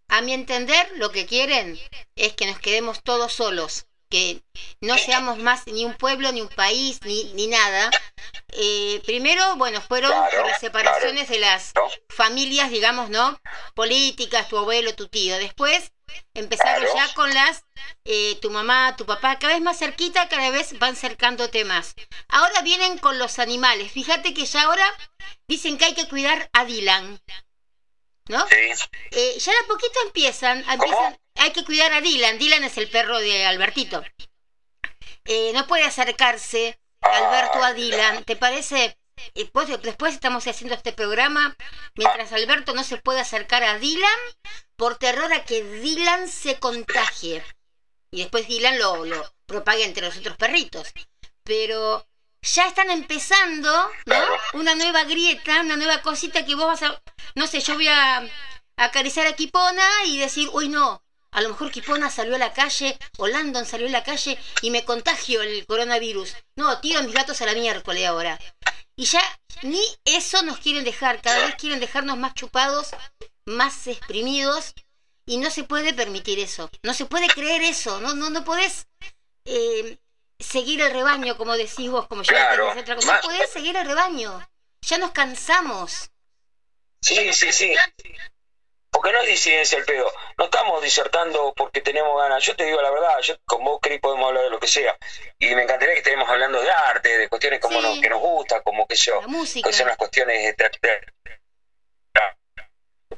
[0.08, 1.78] A mi entender, lo que quieren
[2.16, 4.42] es que nos quedemos todos solos, que
[4.80, 7.90] no seamos más ni un pueblo, ni un país, ni, ni nada.
[8.52, 11.82] Eh, primero, bueno, fueron Claro, las separaciones de las ¿no?
[12.08, 13.38] familias, digamos, ¿no?
[13.74, 15.36] Políticas, tu abuelo, tu tío.
[15.36, 15.92] Después
[16.32, 16.96] empezaron Claro.
[16.96, 17.64] ya con las,
[18.06, 21.94] eh, tu mamá, tu papá, cada vez más cerquita, cada vez van cercándote más.
[22.28, 23.92] Ahora vienen con los animales.
[23.92, 24.90] Fíjate que ya ahora
[25.46, 27.20] dicen que hay que cuidar a Dylan.
[28.28, 28.46] ¿No?
[28.48, 28.86] Sí.
[29.10, 32.38] Eh, ya de a poquito empiezan, empiezan, hay que cuidar a Dylan.
[32.38, 34.04] Dylan es el perro de Albertito.
[35.24, 38.24] Eh, no puede acercarse Alberto a Dylan.
[38.24, 38.98] ¿Te parece?
[39.34, 41.56] Eh, pues, después estamos haciendo este programa
[41.96, 44.18] mientras Alberto no se puede acercar a Dylan
[44.76, 47.44] por terror a que Dylan se contagie.
[48.10, 50.92] Y después Dylan lo, lo propague entre los otros perritos.
[51.42, 52.07] Pero
[52.42, 54.24] ya están empezando, ¿no?
[54.54, 57.02] Una nueva grieta, una nueva cosita que vos vas a...
[57.34, 58.28] No sé, yo voy a
[58.76, 62.98] acariciar a Kipona y decir, uy, no, a lo mejor Kipona salió a la calle
[63.18, 66.34] o Landon salió a la calle y me contagio el coronavirus.
[66.56, 68.38] No, tiro mis gatos a la miércoles ahora.
[68.96, 69.22] Y ya
[69.62, 72.90] ni eso nos quieren dejar, cada vez quieren dejarnos más chupados,
[73.44, 74.74] más exprimidos
[75.26, 78.88] y no se puede permitir eso, no se puede creer eso, no, no, no podés
[79.44, 79.98] eh,
[80.38, 82.70] seguir el rebaño como decís vos, como yo Claro.
[82.70, 83.06] otra cosa.
[83.06, 84.48] No Más- podés seguir el rebaño,
[84.82, 86.10] ya nos cansamos.
[87.00, 87.74] Sí, sí, sí.
[88.90, 90.10] Porque no es disidencia el pedo.
[90.38, 92.42] No estamos disertando porque tenemos ganas.
[92.44, 94.96] Yo te digo la verdad, yo con vos, Cris, podemos hablar de lo que sea.
[95.38, 97.86] Y me encantaría que estemos hablando de arte, de cuestiones como Sí.
[97.86, 99.68] nos- que nos gusta, como que yo, La música.
[99.68, 101.00] que son las cuestiones de, de-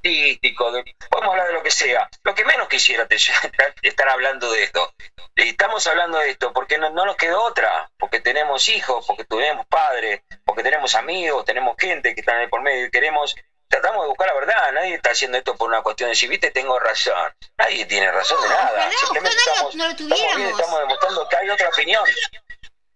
[0.05, 2.09] artístico, de- podemos hablar de lo que sea.
[2.23, 3.17] Lo que menos quisiera te-
[3.83, 4.93] estar hablando de esto.
[5.37, 9.67] Estamos hablando de esto porque no, no nos quedó otra, porque tenemos hijos, porque tenemos
[9.67, 13.35] padres, porque tenemos amigos, tenemos gente que está el por medio y queremos,
[13.69, 16.51] tratamos de buscar la verdad, nadie está haciendo esto por una cuestión de si viste
[16.51, 20.61] tengo razón, nadie tiene razón de nada, simplemente estamos, no lo estamos bien, tuviéramos.
[20.61, 22.05] estamos demostrando que hay otra opinión.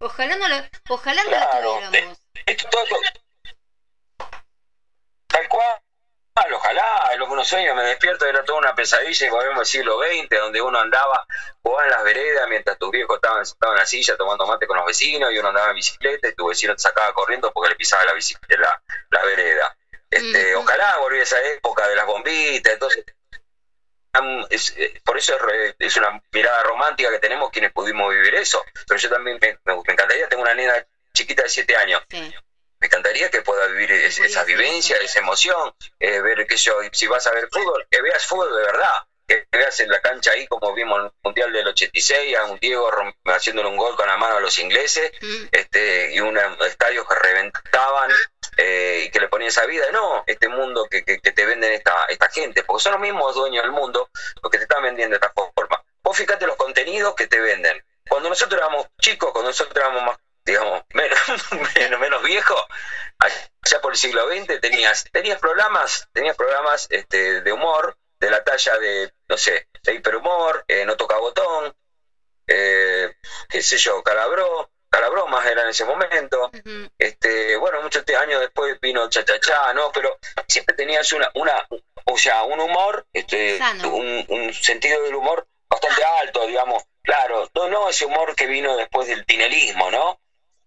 [0.00, 0.56] Ojalá no lo,
[0.88, 2.18] ojalá no Claro, lo tuviéramos.
[2.46, 2.84] Esto todo,
[5.28, 5.80] tal cual,
[6.52, 9.66] ojalá, es lo que uno sueña, me despierto, era toda una pesadilla y volvemos al
[9.66, 11.24] siglo XX, donde uno andaba,
[11.62, 14.76] jugaba en las veredas mientras tus viejos estaban sentados en la silla tomando mate con
[14.76, 17.76] los vecinos y uno andaba en bicicleta y tu vecino te sacaba corriendo porque le
[17.76, 19.76] pisaba la bicicleta, la, la vereda.
[20.10, 20.54] Este.
[20.56, 23.04] Ojalá volviera esa época de las bombitas, entonces
[24.50, 28.34] es- eh, por eso es, re- es una mirada romántica que tenemos quienes pudimos vivir
[28.34, 28.64] eso.
[28.86, 30.74] Pero yo también me, me- me encantaría, tengo una nena
[31.12, 32.34] chiquita de 7 años, Sí.
[32.84, 37.06] Me encantaría que pueda vivir es- esa vivencia, esa emoción, eh, ver que yo, si
[37.06, 38.92] vas a ver fútbol, que veas fútbol de verdad,
[39.26, 42.58] que veas en la cancha ahí como vimos en el Mundial del 86, a un
[42.58, 42.90] Diego
[43.24, 45.44] haciéndole un gol con la mano a los ingleses, Mm.
[45.50, 48.10] este, y unos estadios que reventaban
[48.58, 51.72] eh, y que le ponían esa vida, no, este mundo que, que, que te venden
[51.72, 54.10] esta, esta gente, porque son los mismos dueños del mundo
[54.42, 55.82] los que te están vendiendo de esta forma.
[56.02, 57.82] Vos fíjate los contenidos que te venden.
[58.06, 61.18] Cuando nosotros éramos chicos, cuando nosotros éramos más, digamos, menos,
[61.74, 62.62] menos, menos viejos,
[63.18, 68.44] allá por el siglo XX tenías, tenías programas, tenías programas este, de humor, de la
[68.44, 71.74] talla de, no sé, de hiperhumor, eh, no toca botón,
[72.46, 73.14] eh,
[73.48, 76.50] qué sé yo, calabró, calabromas era en ese momento,
[76.98, 79.90] este, bueno, muchos años después vino cha cha cha, ¿no?
[79.92, 81.66] Pero siempre tenías una, una,
[82.04, 87.68] o sea, un humor, este, un, un sentido del humor bastante alto, digamos, claro, no,
[87.68, 90.20] no ese humor que vino después del tinelismo, ¿no?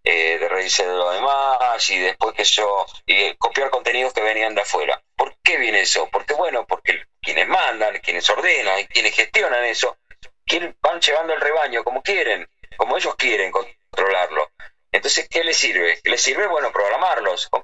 [0.10, 4.62] Eh, de de lo demás y después que yo, y copiar contenidos que venían de
[4.62, 5.02] afuera.
[5.18, 6.08] ¿Por qué viene eso?
[6.10, 9.98] Porque bueno, porque quienes mandan, quienes ordenan quienes gestionan eso,
[10.46, 14.50] quieren- van llevando el rebaño como quieren, como ellos quieren controlarlo.
[14.94, 16.00] Entonces, ¿qué les sirve?
[16.02, 16.48] ¿Qué les sirve?
[16.48, 17.50] Bueno, programarlos.
[17.50, 17.64] ¿Con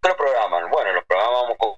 [0.00, 0.70] qué programan?
[0.70, 1.74] Bueno, los programamos con,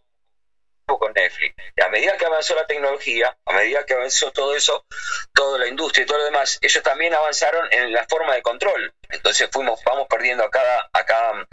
[0.95, 1.55] con Netflix.
[1.77, 4.87] Y a medida que avanzó la tecnología, a medida que avanzó todo eso,
[5.35, 8.95] toda la industria y todo lo demás, ellos también avanzaron en la forma de control.
[9.09, 11.47] Entonces fuimos, vamos perdiendo a cada, a cada,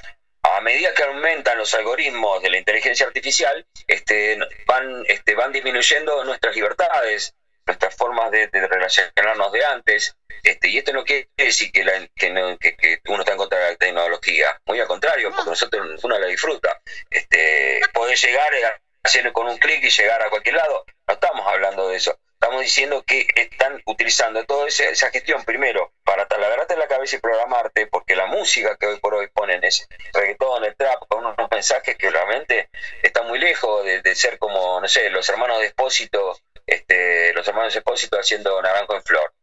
[0.44, 6.24] a medida que aumentan los algoritmos de la inteligencia artificial, este, van, este, van disminuyendo
[6.26, 7.34] nuestras libertades,
[7.66, 10.16] nuestras formas de, de relacionarnos de antes.
[10.44, 13.38] Este, y esto no quiere decir que, la- que, no- que- que uno está en
[13.38, 16.82] contra de la tecnología, muy al contrario, porque nosotros uno la disfruta.
[17.10, 21.46] Este, poder llegar a hacerlo con un clic y llegar a cualquier lado, no estamos
[21.46, 22.18] hablando de eso.
[22.44, 27.88] Estamos diciendo que están utilizando toda esa, gestión primero para taladrarte la cabeza y programarte,
[27.88, 31.98] porque la música que hoy por hoy ponen es reggaetón, el trap, con unos mensajes
[31.98, 32.70] que realmente
[33.02, 37.74] están muy lejos de, ser como, no sé, los hermanos de Espósito, este, los hermanos
[37.74, 39.34] de Espósito haciendo Naranjo en Flor.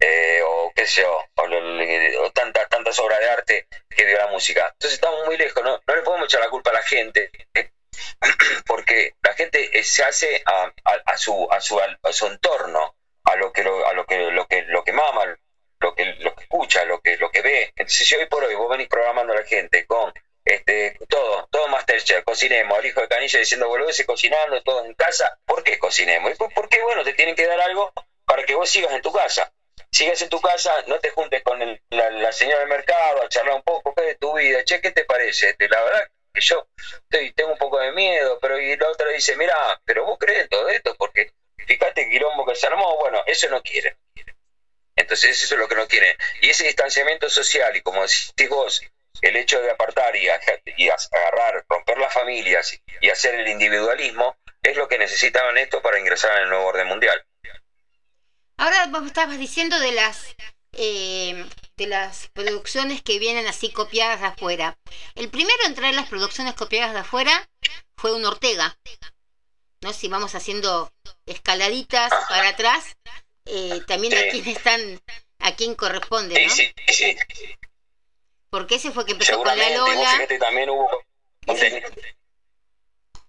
[0.00, 4.28] Eh, o qué sé yo, o, o tantas, tantas obras de arte que dio la
[4.28, 4.68] música.
[4.74, 7.32] Entonces estamos muy lejos, no, no le podemos echar la culpa a la gente,
[8.66, 10.72] porque la gente eh, se hace a,
[11.06, 14.46] a- su, a, su, a su entorno, a lo que lo, a lo que lo
[14.46, 15.36] que lo que mama,
[15.80, 17.72] lo que lo que escucha, lo que lo que ve.
[17.76, 20.12] Entonces si hoy por hoy vos venís programando a la gente con
[20.44, 25.38] este todo, todo Masterchef, cocinemos, el hijo de canilla diciendo volvés cocinando, todo en casa,
[25.44, 26.32] ¿por qué cocinemos?
[26.54, 27.92] Porque bueno, te tienen que dar algo
[28.24, 29.52] para que vos sigas en tu casa.
[29.90, 33.28] Sigas en tu casa, no te juntes con el- la, la señora del mercado a
[33.28, 35.50] charlar un poco ¿qué de tu vida, che, ¿qué te parece?
[35.50, 36.68] Este, la verdad que yo
[37.02, 40.42] estoy, tengo un poco de miedo, pero y la otra dice, mira, pero vos crees
[40.42, 41.32] en todo esto, porque
[41.66, 43.96] fíjate quilombo que se armó, bueno, eso no quieren.
[44.96, 46.16] Entonces eso es lo que no quieren.
[46.40, 48.82] Y ese distanciamiento social, y como decís vos,
[49.20, 54.88] el hecho de apartar y, agarrar, romper las familias y hacer el individualismo, es lo
[54.88, 57.24] que necesitaban esto para ingresar en el nuevo orden mundial.
[58.56, 60.34] Ahora vos estabas diciendo de las
[60.72, 61.44] eh,
[61.78, 64.76] de las producciones que vienen así copiadas de afuera.
[65.14, 67.48] El primero en traer las producciones copiadas de afuera
[67.96, 68.76] fue un Ortega.
[69.80, 69.92] ¿No?
[69.92, 70.92] Si vamos haciendo
[71.24, 72.96] escaladitas para atrás,
[73.44, 74.28] eh, también a Sí.
[74.42, 75.00] quién están,
[75.38, 76.52] a quién corresponde, Sí, ¿no?
[76.88, 77.16] sí, sí.
[78.50, 80.90] Porque ese fue que empezó con la Lola, fíjate, también hubo...
[81.46, 81.82] Ese-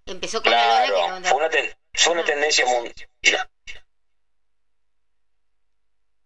[0.08, 3.10] empezó con la Lola que no- fue una, ten- fue una tendencia mundial.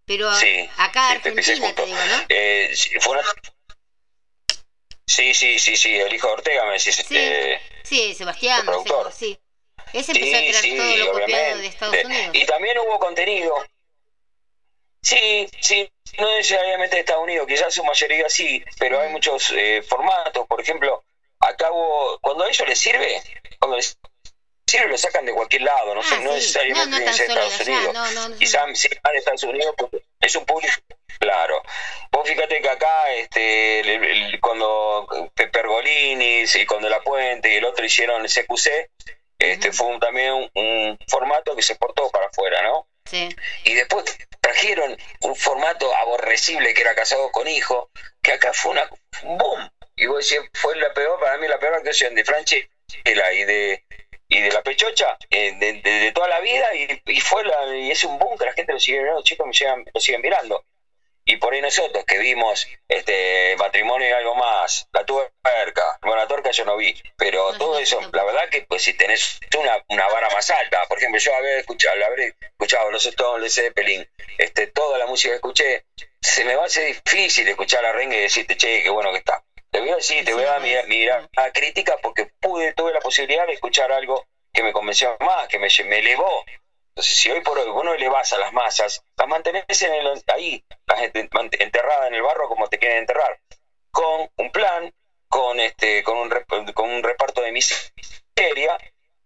[0.05, 2.25] Pero Sí, acá sí, te pisé Argentina te digo, ¿no?
[2.29, 3.23] Eh, fue una...
[5.05, 6.95] Sí, sí, sí, sí, el hijo de Ortega me decís.
[6.95, 9.11] Sí, este, sí, Sebastián, el sé, productor.
[9.11, 9.37] sí.
[9.91, 12.29] Ese empezó a Sí, sí, todo lo copiado de Estados Unidos.
[12.33, 13.53] Y también hubo contenido.
[15.01, 19.83] Sí, sí, no necesariamente de Estados Unidos, quizás su mayoría sí, pero hay muchos eh,
[19.87, 20.47] formatos.
[20.47, 21.03] Por ejemplo,
[21.39, 23.21] acá hubo, cuando a ellos les sirve,
[23.59, 23.97] cuando les
[24.87, 26.35] lo sacan de cualquier lado, no, sé, Ah, no sí.
[26.35, 27.93] necesariamente No, no tiene que ser Estados Unidos.
[27.93, 28.37] no, no, no.
[28.37, 30.73] Quizás sí van de Estados Unidos porque es un público,
[31.19, 31.61] claro.
[32.11, 35.07] Vos fíjate que acá, este, el- el- cuando
[35.51, 38.89] Pergolini y cuando La Puente y el otro hicieron CQC,
[39.39, 42.87] este, fue un- también un, un formato que se portó para afuera, ¿no?
[43.05, 43.29] Sí.
[43.65, 44.05] Y después
[44.41, 47.89] trajeron un formato aborrecible que era casado con hijo,
[48.21, 48.89] que acá fue una
[49.23, 49.69] un boom.
[49.95, 52.67] Y vos decís, fue la peor, para mí la peor actuación de Franchella
[53.33, 53.83] y de
[54.37, 57.75] y de la pechocha eh, de, de- de toda la vida y, y fue la,
[57.75, 59.99] y es un boom que la gente lo sigue mirando, los chicos me sigan- lo
[60.01, 60.63] siguen mirando.
[61.25, 66.27] Y por ahí nosotros que vimos este matrimonio y algo más, la tuerca, bueno la
[66.27, 70.07] tuerca yo no vi, pero todo eso, la verdad que pues si tenés una, una
[70.09, 74.05] vara más alta, por ejemplo yo habré escuchado, habré escuchado los Stones, Zeppelin,
[74.37, 75.85] este, toda la música que escuché,
[76.21, 79.19] se me va a hacer difícil escuchar a Rengue y decirte, che, qué bueno que
[79.19, 79.41] está.
[79.73, 80.87] Te voy a decir, te voy a dar no mi, es.
[80.87, 85.47] mi mirada crítica porque pude, tuve la posibilidad de escuchar algo que me convenció más,
[85.47, 86.43] que me, me elevó.
[86.89, 90.21] Entonces, si hoy por hoy vos no elevás a las masas, las mantenés en el-
[90.27, 93.35] ahí, las enterradas en el barro como te quieren enterrar,
[93.89, 94.91] con un plan,
[95.27, 96.29] con este, con un,
[96.75, 98.77] con un reparto de miseria,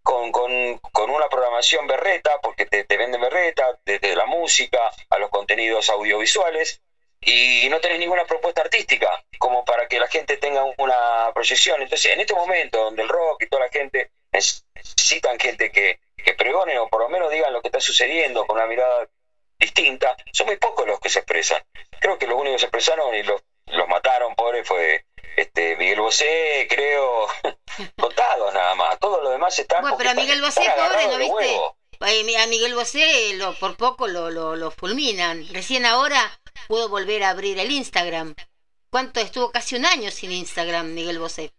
[0.02, 5.18] con, con, con una programación berreta, porque te, te venden berreta, desde la música a
[5.18, 6.80] los contenidos audiovisuales,
[7.22, 11.82] y no tenés ninguna propuesta artística como para que la gente tenga una proyección.
[11.82, 16.34] Entonces, en este momento donde el rock y toda la gente necesitan gente que, que
[16.34, 19.08] pregone o por lo menos digan lo que está sucediendo con una mirada
[19.60, 21.64] distinta, son muy pocos los que se expresan.
[22.00, 25.06] Creo que los únicos que se expresaron y los, los mataron, pobre, fue
[25.36, 27.28] este Miguel Bosé, creo,
[27.98, 29.00] contados nada más.
[29.00, 29.82] Todo lo demás está...
[29.82, 32.38] Bueno, pero a Miguel Bosé, están pobre, ¿no viste?
[32.38, 35.48] A Miguel Bosé lo, por poco lo, lo, lo fulminan.
[35.52, 38.34] Recién ahora pudo volver a abrir el Instagram.
[38.90, 39.52] ¿Cuánto estuvo?
[39.52, 41.52] Casi un año sin Instagram Miguel Bosé.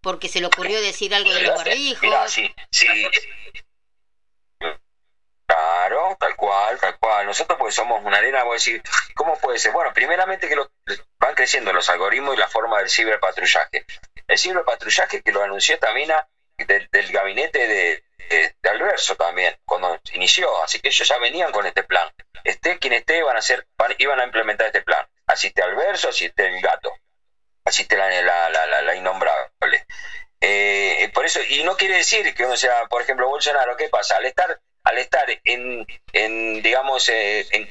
[0.00, 2.02] Porque se le ocurrió decir algo de los barbijos.
[2.02, 2.86] Mirá, sí, sí.
[5.46, 7.26] Claro, tal cual, tal cual.
[7.26, 8.82] Nosotros porque somos una arena, voy a decir,
[9.14, 9.72] ¿cómo puede ser?
[9.72, 10.70] Bueno, primeramente que los-
[11.18, 13.84] van creciendo los algoritmos y la forma del ciberpatrullaje.
[14.28, 20.62] El ciberpatrullaje que lo anunció mina del, del gabinete de, de, Alverso también, cuando inició.
[20.62, 22.08] Así que ellos ya venían con este plan.
[22.44, 25.04] Esté quien esté, van a hacer, van- iban a implementar este plan.
[25.26, 26.92] Asiste Alverso, asiste el gato,
[27.64, 29.84] asiste la, la, la, la- la innombrable.
[30.40, 34.16] Eh, por eso, y no quiere decir que uno sea, por ejemplo, Bolsonaro, ¿qué pasa?
[34.16, 37.68] Al estar, al estar en, digamos, eh, en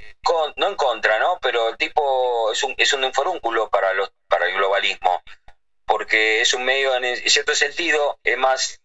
[0.57, 1.39] no en contra, ¿no?
[1.41, 5.21] Pero el tipo es un, es un forúnculo para, los, para el globalismo,
[5.85, 8.79] porque es un medio, en cierto sentido, es más,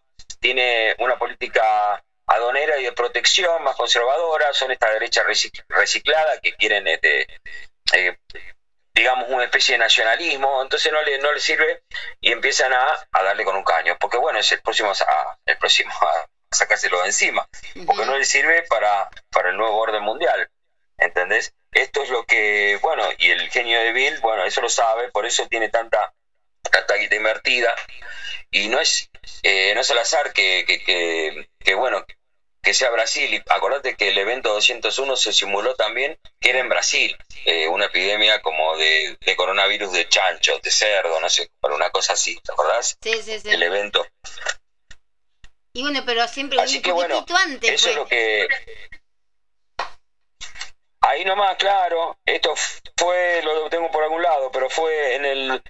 [0.45, 6.53] tiene una política adonera y de protección más conservadora, son esta derecha recic- reciclada que
[6.53, 7.26] quieren, este,
[7.95, 8.18] eh,
[8.92, 11.82] digamos, una especie de nacionalismo, entonces no le, no le sirve
[12.20, 15.57] y empiezan a, a darle con un caño, porque bueno, es el próximo a, el
[15.57, 17.49] próximo a sacárselo de encima,
[17.86, 20.51] porque no le sirve para, para el nuevo orden mundial,
[20.99, 21.55] ¿entendés?
[21.72, 25.24] Esto es lo que, bueno, y el genio de Bill, bueno, eso lo sabe, por
[25.24, 26.12] eso tiene tanta,
[26.71, 27.75] tanta guita invertida,
[28.51, 29.11] y no es,
[29.43, 32.05] eh, no es al azar que, que, que, que, bueno,
[32.62, 36.69] que sea Brasil, y acordate que el evento 201 se simuló también que era en
[36.69, 41.75] Brasil, eh, una epidemia como de, de coronavirus de chancho, de cerdo, no sé, para
[41.75, 42.97] una cosa así, ¿te acordás?
[43.03, 43.51] Sí, sí, sí.
[43.51, 44.07] El evento.
[45.75, 47.91] Y bueno, pero siempre Así un que bueno, antes eso fue.
[47.91, 48.49] es lo que...
[51.01, 52.55] Ahí nomás, claro, esto
[52.97, 55.62] fue, lo tengo por algún lado, pero fue en el,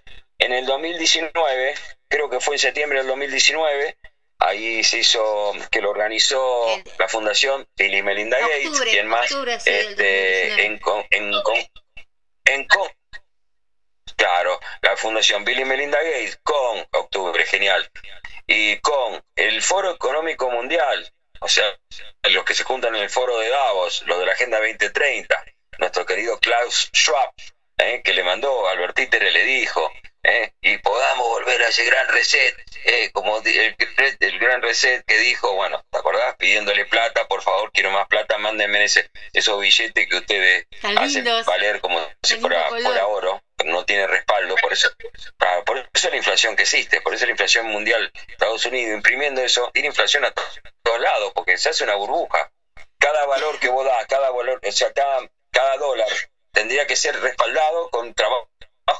[0.44, 1.74] en el 2019,
[2.08, 3.96] creo que fue en septiembre del 2019,
[4.38, 9.22] ahí se hizo, que lo organizó El- la Fundación Bill y Melinda Gates, quien más,
[9.30, 10.64] octubre, sí, del este, 2019.
[10.66, 11.66] en, con- en, con-
[12.46, 12.90] en con-
[14.16, 17.88] claro, la Fundación Bill y Melinda Gates con octubre, genial,
[18.46, 21.76] y con el Foro Económico Mundial, o sea,
[22.30, 25.44] los que se juntan en el foro de Davos, los de la Agenda 2030,
[25.78, 27.30] nuestro querido Klaus Schwab,
[27.78, 29.90] eh, que le mandó, Albert Títere le dijo,
[30.24, 32.56] eh, y podamos volver a ese gran reset,
[32.86, 33.76] eh, como el,
[34.20, 36.34] el gran reset que dijo, bueno, ¿te acordás?
[36.36, 41.24] Pidiéndole plata, por favor, quiero más plata, mándenme ese, esos billetes que ustedes Tan hacen
[41.24, 41.46] lindos.
[41.46, 44.88] valer como si fuera, fuera oro, pero no tiene respaldo, por eso,
[45.66, 48.96] por eso es la inflación que existe, por eso es la inflación mundial, Estados Unidos
[48.96, 50.42] imprimiendo eso, tiene inflación a to-
[50.82, 52.50] todos lados, porque se hace una burbuja.
[52.98, 55.20] Cada valor que vos das, cada valor, o sea, cada,
[55.50, 56.08] cada dólar
[56.52, 58.48] tendría que ser respaldado con trabajo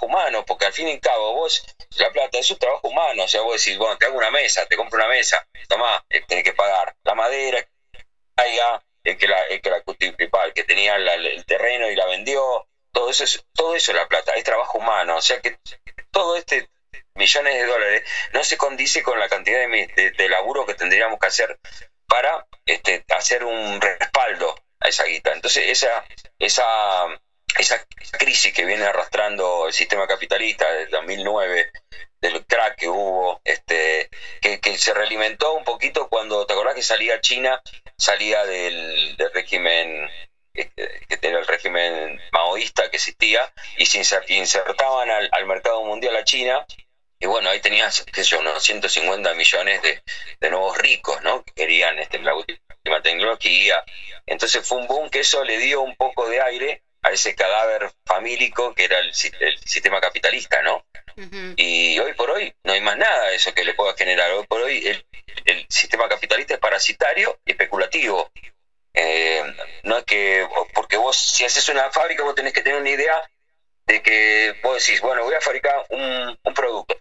[0.02, 1.64] humano, porque al fin y al cabo vos,
[1.96, 4.66] la plata es un trabajo humano, o sea, vos decís, bueno, te hago una mesa,
[4.66, 7.62] te compro una mesa, tomá, eh, tenés que pagar la madera,
[8.36, 9.82] caiga, el que la, el que la
[10.44, 13.96] el que tenía la- el terreno y la vendió, todo eso es, todo eso es
[13.96, 15.56] la plata, es trabajo humano, o sea que
[16.10, 16.66] todo este
[17.14, 21.18] millones de dólares no se condice con la cantidad de, de- de laburo que tendríamos
[21.18, 21.56] que hacer
[22.06, 25.32] para este, hacer un respaldo a esa guita.
[25.32, 26.04] Entonces esa,
[26.38, 27.06] esa,
[27.58, 27.84] esa
[28.18, 31.70] crisis que viene arrastrando el sistema capitalista desde 2009,
[32.20, 34.08] del crack que hubo, este,
[34.40, 37.60] que, que se realimentó un poquito cuando, ¿te acordás que salía China?
[37.96, 40.08] Salía del, del régimen
[40.54, 40.70] eh,
[41.08, 43.98] que era el régimen maoísta que existía, y se
[44.28, 46.64] insertaban al, al mercado mundial a China,
[47.18, 50.02] y bueno, ahí tenías, qué sé yo, unos 150 millones de,
[50.40, 51.42] de nuevos ricos, ¿no?
[51.42, 53.82] Que querían este, la última tecnología.
[54.26, 57.90] Entonces fue un boom que eso le dio un poco de aire a ese cadáver
[58.04, 60.84] famílico que era el, el sistema capitalista, ¿no?
[61.56, 64.32] Y hoy por hoy no hay más nada de eso que le pueda generar.
[64.32, 65.06] Hoy por hoy el,
[65.44, 68.30] el sistema capitalista es parasitario y especulativo.
[68.94, 69.42] Eh,
[69.84, 73.20] no es que, porque vos si haces una fábrica vos tenés que tener una idea
[73.86, 76.98] de que vos decís, bueno, voy a fabricar un, un producto.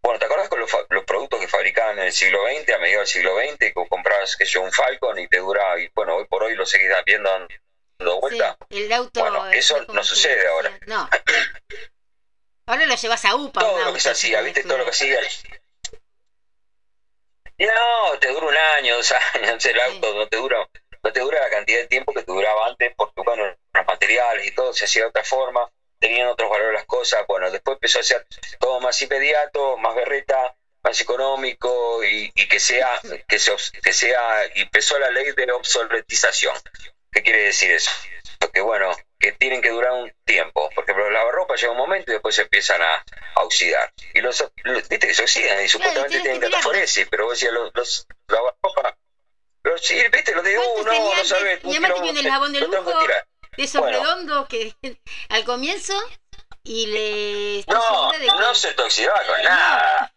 [0.00, 3.12] Bueno, ¿te acuerdas con los, los, productos que fabricaban en el siglo XX, a mediados
[3.12, 6.26] del siglo XX, que comprabas, que yo, un Falcon y te dura, y bueno, hoy
[6.26, 7.30] por hoy lo seguís viendo
[8.02, 8.56] dando vuelta?
[8.70, 10.78] Sí, el auto, bueno, eso no sucede ahora.
[10.86, 11.08] No.
[12.66, 13.60] Ahora lo llevas a UPA.
[13.60, 14.62] Todo lo que se hacía, ¿viste?
[14.62, 15.18] Todo lo que hacía.
[17.58, 20.68] No, te dura un año, dos años, el auto no te dura,
[21.02, 24.46] no te dura la cantidad de tiempo que te duraba antes, porque bueno, los materiales
[24.46, 28.00] y todo se hacía de otra forma, tenían otros valores las cosas, bueno, después empezó
[28.00, 28.26] a ser
[28.58, 34.46] todo más inmediato, más berreta, más económico y, y que sea, que, se, que sea,
[34.54, 36.56] y empezó la ley de obsoletización.
[37.12, 37.90] ¿Qué quiere decir eso?
[38.52, 40.68] Que bueno, que tienen que durar un tiempo.
[40.74, 43.04] Por ejemplo, la lavarropa llega un momento y después se empiezan a,
[43.34, 43.92] a oxidar.
[44.14, 47.70] Y los, los, viste que se oxidan y supuestamente tienen catafores, pero vos decías, los,
[47.74, 48.96] los lavarropa,
[49.62, 51.62] los, sí, viste, los de uh, no, no sabes.
[51.64, 52.92] Mi mamá tenía un jabón de lujo
[53.56, 53.98] de esos bueno.
[53.98, 54.74] redondos que
[55.28, 55.94] al comienzo
[56.64, 57.64] y le...
[57.72, 58.26] No, de que...
[58.26, 60.14] no se te oxidaba con nada.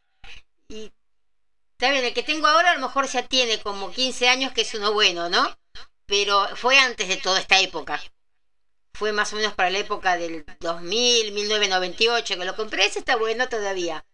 [0.70, 0.92] Y
[1.74, 4.62] está bien, el que tengo ahora a lo mejor ya tiene como 15 años, que
[4.62, 5.56] es uno bueno, ¿no?
[6.06, 8.02] Pero fue antes de toda esta época
[8.96, 13.16] fue más o menos para la época del 2000, 1998 que lo compré, ese está
[13.18, 14.06] bueno todavía.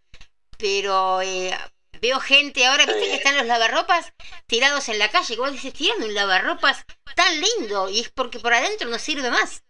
[0.57, 1.57] Pero eh,
[2.01, 4.11] veo gente ahora, viste que están los lavarropas
[4.47, 6.83] tirados en la calle, igual dices, tiran un lavarropas
[7.15, 9.63] tan lindo y es porque por adentro no sirve más.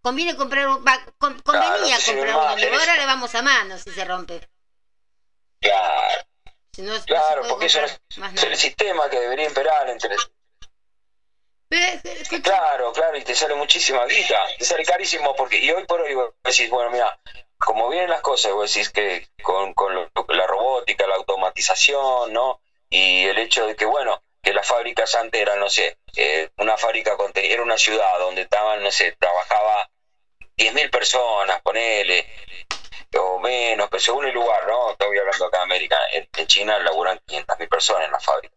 [0.00, 3.90] Conviene comprar, va, con, convenía claro, comprar uno, pero ahora le vamos a mano si
[3.90, 4.48] se rompe.
[5.60, 6.24] Claro.
[6.72, 8.00] Si no, claro, no porque eso es,
[8.34, 10.14] es el sistema que debería imperar entre
[12.42, 16.14] Claro, claro, y te sale muchísima guita, te sale carísimo porque, y hoy por hoy
[16.42, 17.18] decís, bueno, mira,
[17.58, 22.60] como vienen las cosas, vos decís que con, con lo, la robótica, la automatización, ¿no?
[22.88, 26.76] Y el hecho de que, bueno, que las fábricas antes eran, no sé, eh, una
[26.76, 29.90] fábrica con, era una ciudad donde estaban, no sé, trabajaba
[30.56, 32.26] 10.000 personas, ponele,
[33.18, 34.92] o menos, pero según el lugar, ¿no?
[34.92, 38.54] Estoy hablando acá de América, en, en China laburan 500.000 personas en la fábrica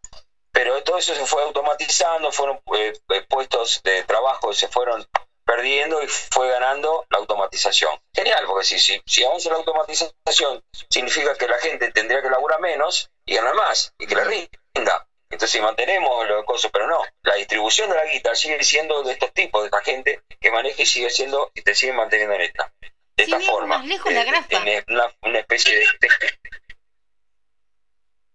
[0.51, 2.93] pero todo eso se fue automatizando, fueron eh,
[3.27, 5.05] puestos de trabajo se fueron
[5.45, 7.99] perdiendo y fue ganando la automatización.
[8.13, 12.61] Genial, porque si, si, si avanza la automatización, significa que la gente tendría que laburar
[12.61, 15.07] menos y ganar más, y que le rinda.
[15.29, 19.13] Entonces, si mantenemos los cosas, pero no, la distribución de la guita sigue siendo de
[19.13, 22.41] estos tipos, de esta gente que maneja y sigue siendo y te sigue manteniendo en
[22.41, 22.73] esta,
[23.15, 23.77] de esta forma.
[23.77, 24.61] Más lejos la grafa.
[24.65, 26.09] En una, una especie de, de...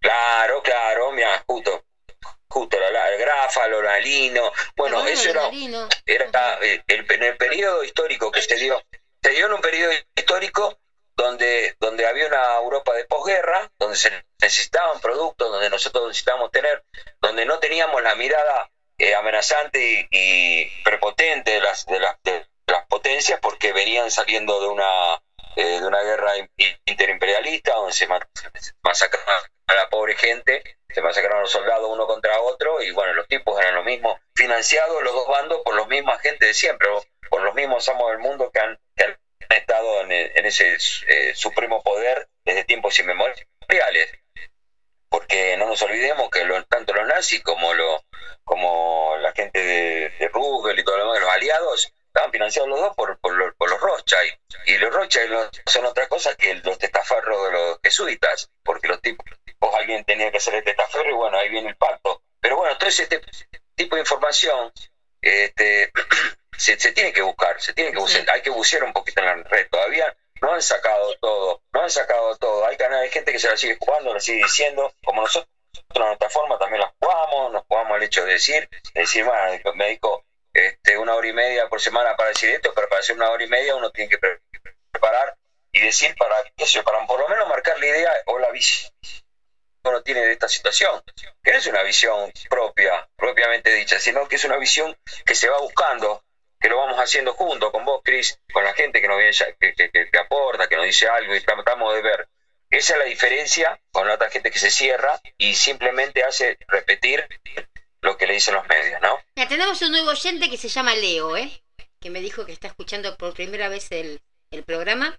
[0.00, 1.85] Claro, claro, mira, justo
[2.56, 5.50] justo la, el Grafa, Loralino, bueno, bueno eso era,
[6.06, 8.82] era el, el, en el periodo histórico que se dio,
[9.22, 10.78] se dio en un periodo histórico
[11.14, 16.82] donde, donde había una Europa de posguerra, donde se necesitaban productos, donde nosotros necesitábamos tener,
[17.20, 22.46] donde no teníamos la mirada eh, amenazante y, y, prepotente de las, de, las, de
[22.66, 25.20] las potencias porque venían saliendo de una
[25.56, 26.32] eh, de una guerra
[26.86, 28.06] interimperialista donde se
[28.82, 33.14] masacraban a la pobre gente, se masacraron a los soldados uno contra otro y bueno,
[33.14, 36.88] los tipos eran lo mismo, financiados los dos bandos por los mismos agentes de siempre,
[37.28, 39.16] por los mismos amos del mundo que han, que han
[39.50, 40.76] estado en, en ese
[41.08, 44.10] eh, supremo poder desde tiempos inmemoriales.
[45.08, 48.04] Porque no nos olvidemos que lo, tanto los nazis como, lo,
[48.44, 52.80] como la gente de, de Roosevelt y todo lo demás, los aliados, estaban financiados los
[52.80, 54.32] dos por, por, los, por los Rothschild.
[54.64, 59.26] Y los Rothschild son otra cosa que los testaferros de los jesuitas, porque los tipos,
[59.78, 62.22] alguien tenía que hacer el testaferro y bueno, ahí viene el pacto.
[62.40, 63.06] Pero bueno, todo ese
[63.74, 64.72] tipo de información
[65.20, 65.92] este,
[66.56, 69.26] se, se tiene que buscar, se tiene que buscar, hay que bucear un poquito en
[69.26, 69.68] la red.
[69.68, 72.66] Todavía no han sacado todo, no han sacado todo.
[72.66, 75.50] Hay canales de gente que se la sigue jugando, la sigue diciendo, como nosotros
[75.92, 79.60] de nuestra forma también la jugamos, nos jugamos el hecho de decir, de decir, bueno,
[79.74, 80.25] me dedico
[80.56, 83.44] este, una hora y media por semana para decir esto, pero para hacer una hora
[83.44, 84.18] y media uno tiene que
[84.90, 85.36] preparar
[85.70, 88.90] y decir para, qué sé, para por lo menos marcar la idea o la visión
[89.02, 91.02] que uno tiene de esta situación,
[91.42, 95.48] que no es una visión propia, propiamente dicha, sino que es una visión que se
[95.48, 96.24] va buscando,
[96.58, 99.74] que lo vamos haciendo junto con vos, Cris, con la gente que nos viene, que,
[99.74, 102.28] que, que te aporta, que nos dice algo y tratamos de ver.
[102.70, 107.28] Esa es la diferencia con la otra gente que se cierra y simplemente hace repetir
[108.06, 109.18] lo que le dicen los medios, ¿no?
[109.34, 111.62] Mira, tenemos un nuevo oyente que se llama Leo, ¿eh?
[112.00, 115.18] Que me dijo que está escuchando por primera vez el, el programa.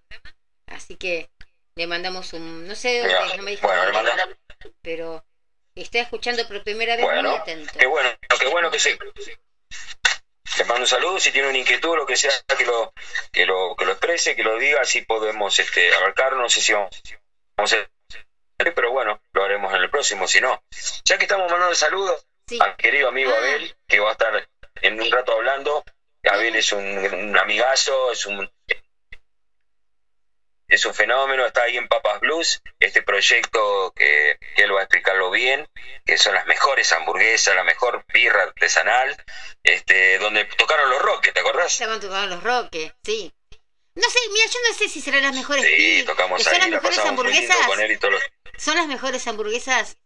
[0.67, 1.29] Así que
[1.75, 2.67] le mandamos un.
[2.67, 4.35] No sé de dónde, Mira, no me dijo bueno, le mandamos-
[4.81, 5.23] pero
[5.75, 7.73] está escuchando por primera vez muy Bueno, atento.
[7.77, 8.09] qué bueno,
[8.39, 8.97] qué bueno que se.
[10.57, 12.91] Le mando un saludo, si tiene una inquietud, lo que sea, que lo,
[13.31, 16.73] que lo, que lo exprese, que lo diga, así podemos este, abarcar, no sé si
[16.73, 16.89] vamos,
[17.55, 17.87] vamos a
[18.75, 20.63] pero bueno, lo haremos en el próximo, si no.
[21.05, 22.57] Ya que estamos mandando saludos Sí.
[22.61, 23.37] al querido amigo Ah.
[23.39, 24.49] Abel, que va a estar
[24.81, 25.83] en un rato hablando.
[26.23, 28.49] Abel es un, un amigazo, es un
[30.69, 34.83] es un fenómeno, está ahí en Papas Blues, este proyecto que, que él va a
[34.83, 35.65] explicarlo bien,
[36.05, 39.15] que son las mejores hamburguesas, la mejor birra artesanal,
[39.63, 41.71] este, donde tocaron los roques, ¿te acordás?
[41.71, 43.33] Estaban tocando los roques, sí.
[43.95, 45.63] No sé, mira, yo no sé si serán las mejores.
[45.65, 47.57] Sí, tocamos ¿Son ahí, las la mejores hamburguesas?
[47.65, 48.23] con él y todos los,
[48.57, 49.97] ¿Son las mejores hamburguesas?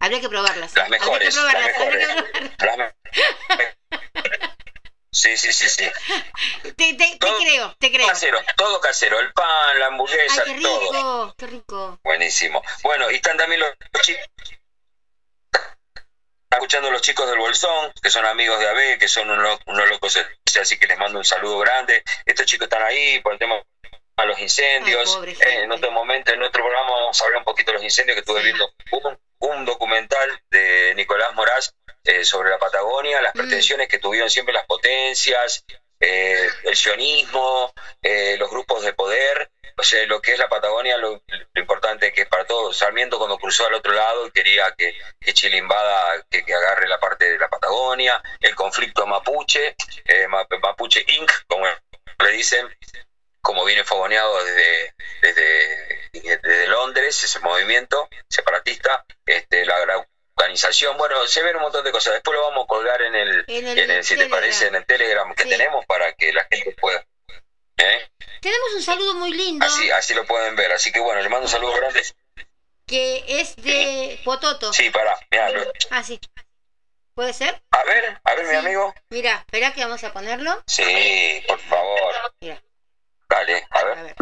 [0.00, 0.74] Habría que probarlas.
[0.74, 2.08] las que mejores, las que mejores.
[2.56, 2.58] probarlas.
[2.58, 2.94] las me-
[5.10, 5.90] Sí, sí, sí, sí.
[6.62, 8.06] Te, te- te Todo- creo, te creo.
[8.06, 10.80] Casero, todo casero, el pan, la hamburguesa, Ay, qué todo.
[10.80, 12.00] rico, qué rico.
[12.04, 12.62] Buenísimo.
[12.82, 13.70] Bueno, y están también los
[14.02, 14.22] chicos.
[15.52, 19.88] Están escuchando los chicos del Bolsón, que son amigos de AB, que son unos, unos
[19.88, 20.18] locos,
[20.60, 22.02] así que les mando un saludo grande.
[22.24, 23.56] Estos chicos están ahí por el tema
[24.16, 25.18] de los incendios.
[25.22, 27.82] Ay, Eh, en otro momento, en nuestro programa, vamos a hablar un poquito de los
[27.84, 28.44] incendios, que estuve Sí.
[28.46, 28.72] viendo
[29.40, 31.70] un, documental de Nicolás Moraz
[32.04, 33.38] eh, sobre la Patagonia, las Mm.
[33.38, 35.64] pretensiones que tuvieron siempre las potencias,
[36.00, 37.70] eh, el sionismo,
[38.02, 42.12] eh, los grupos de poder, o sea, lo que es la Patagonia, lo, lo importante
[42.12, 42.76] que es para todos.
[42.76, 46.88] Sarmiento cuando cruzó al otro lado y quería que, que Chile invada, que, que agarre
[46.88, 49.74] la parte de la Patagonia, el conflicto mapuche,
[50.04, 52.68] eh, Ma- Mapuche Inc., como le dicen,
[53.40, 60.06] como viene fogoneado desde, desde, desde Londres, ese movimiento separatista, este, la, la
[60.36, 62.14] organización, bueno, se ven un montón de cosas.
[62.14, 64.30] Después lo vamos a colgar en el, En el en el, si te Telegram.
[64.40, 65.48] parece, en el Telegram que Sí.
[65.48, 67.04] tenemos para que la gente pueda.
[67.78, 68.08] ¿eh?
[68.40, 70.72] Tenemos un saludo muy lindo Así, así lo pueden ver.
[70.72, 72.02] Así que bueno, le mando un saludo grande.
[72.86, 74.72] que es de Pototo.
[74.72, 75.50] Sí, pará, mirá,
[75.90, 76.20] Ah, sí.
[77.14, 77.60] ¿Puede ser?
[77.72, 78.94] A ver, a ver, mi amigo.
[79.10, 80.62] Mira, espera que vamos a ponerlo.
[80.68, 82.14] Sí, por favor.
[82.40, 82.62] Mira,
[83.28, 84.14] Dale, a a ver.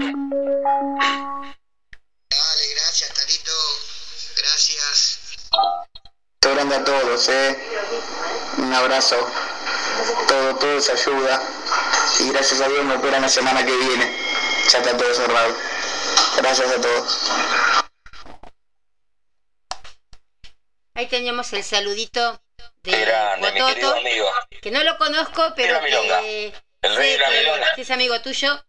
[2.36, 3.52] Dale, gracias, Talito.
[4.36, 5.18] Gracias.
[6.38, 7.56] Todo grande a todos, ¿eh?
[8.58, 9.16] Un abrazo.
[10.28, 11.42] Todo, todo se ayuda.
[12.20, 14.16] Y gracias a Dios me operan la semana que viene.
[14.70, 15.54] Ya está todo cerrado.
[16.36, 17.18] Gracias a todos.
[20.94, 22.40] Ahí teníamos el saludito
[22.82, 24.30] de grande, mi querido Pototo, amigo.
[24.62, 28.64] que no lo conozco, pero que El rey de la que es amigo tuyo.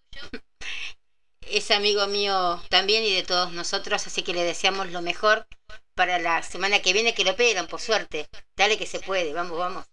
[1.50, 5.48] Es amigo mío también y de todos nosotros, así que le deseamos lo mejor
[5.96, 8.28] para la semana que viene que lo operan, por suerte.
[8.56, 9.86] Dale que se puede, vamos, vamos.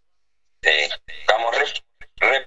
[0.62, 0.70] Sí,
[1.20, 2.44] estamos re,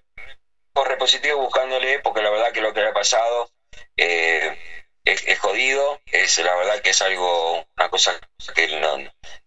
[1.33, 3.51] buscándole, porque la verdad que lo que le ha pasado
[3.95, 4.57] eh,
[5.05, 8.19] es, jodido, es la verdad que es algo, una cosa
[8.53, 8.97] que él, no,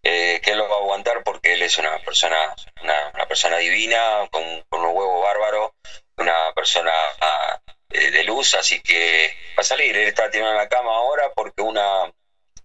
[0.03, 3.59] eh, que él lo va a aguantar porque él es una persona, una, una persona
[3.59, 5.75] divina, con, con un huevo bárbaro,
[6.17, 10.57] una persona ah, eh, de luz, así que va a salir, él está tirado en
[10.59, 12.11] la cama ahora porque una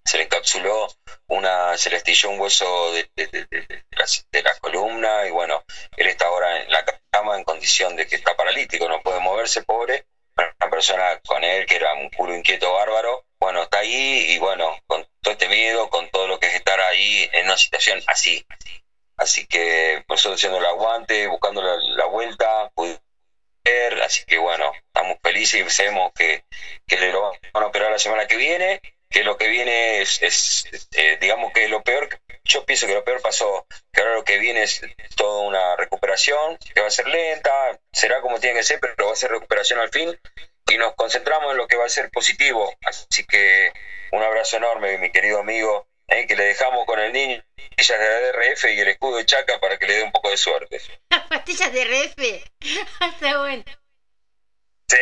[0.03, 0.87] se le encapsuló
[1.27, 5.25] una, se le estilló un hueso de, de- de- de- de la, de la columna
[5.25, 5.63] y bueno,
[5.97, 9.63] él está ahora en la cama en condición de que está paralítico, no puede moverse,
[9.63, 10.03] pobre.
[10.37, 14.77] Una persona con él que era un culo inquieto bárbaro, bueno, está ahí y bueno,
[14.85, 18.45] con todo este miedo, con todo lo que es estar ahí en una situación así.
[19.17, 22.99] Así que nosotros haciendo el aguante, buscando la, la vuelta, ver,
[24.03, 26.43] así que bueno, estamos felices y sabemos que,
[26.87, 30.65] que lo van a operar la semana que viene, que lo que viene es, es,
[30.93, 32.09] eh, digamos que lo peor,
[32.43, 34.81] yo pienso que lo peor pasó, que ahora lo que viene es
[35.15, 39.13] toda una recuperación, que va a ser lenta, será como tiene que ser, pero va
[39.13, 40.17] a ser recuperación al fin,
[40.67, 43.71] y nos concentramos en lo que va a ser positivo, así que
[44.11, 47.41] un abrazo enorme, mi querido amigo, eh, que le dejamos con el niño
[47.75, 50.37] pastillas de DRF y el escudo de Chaca para que le dé un poco de
[50.37, 50.79] suerte.
[51.09, 52.45] Las pastillas de RF.
[53.01, 53.63] Está bueno.
[54.87, 54.97] Sí,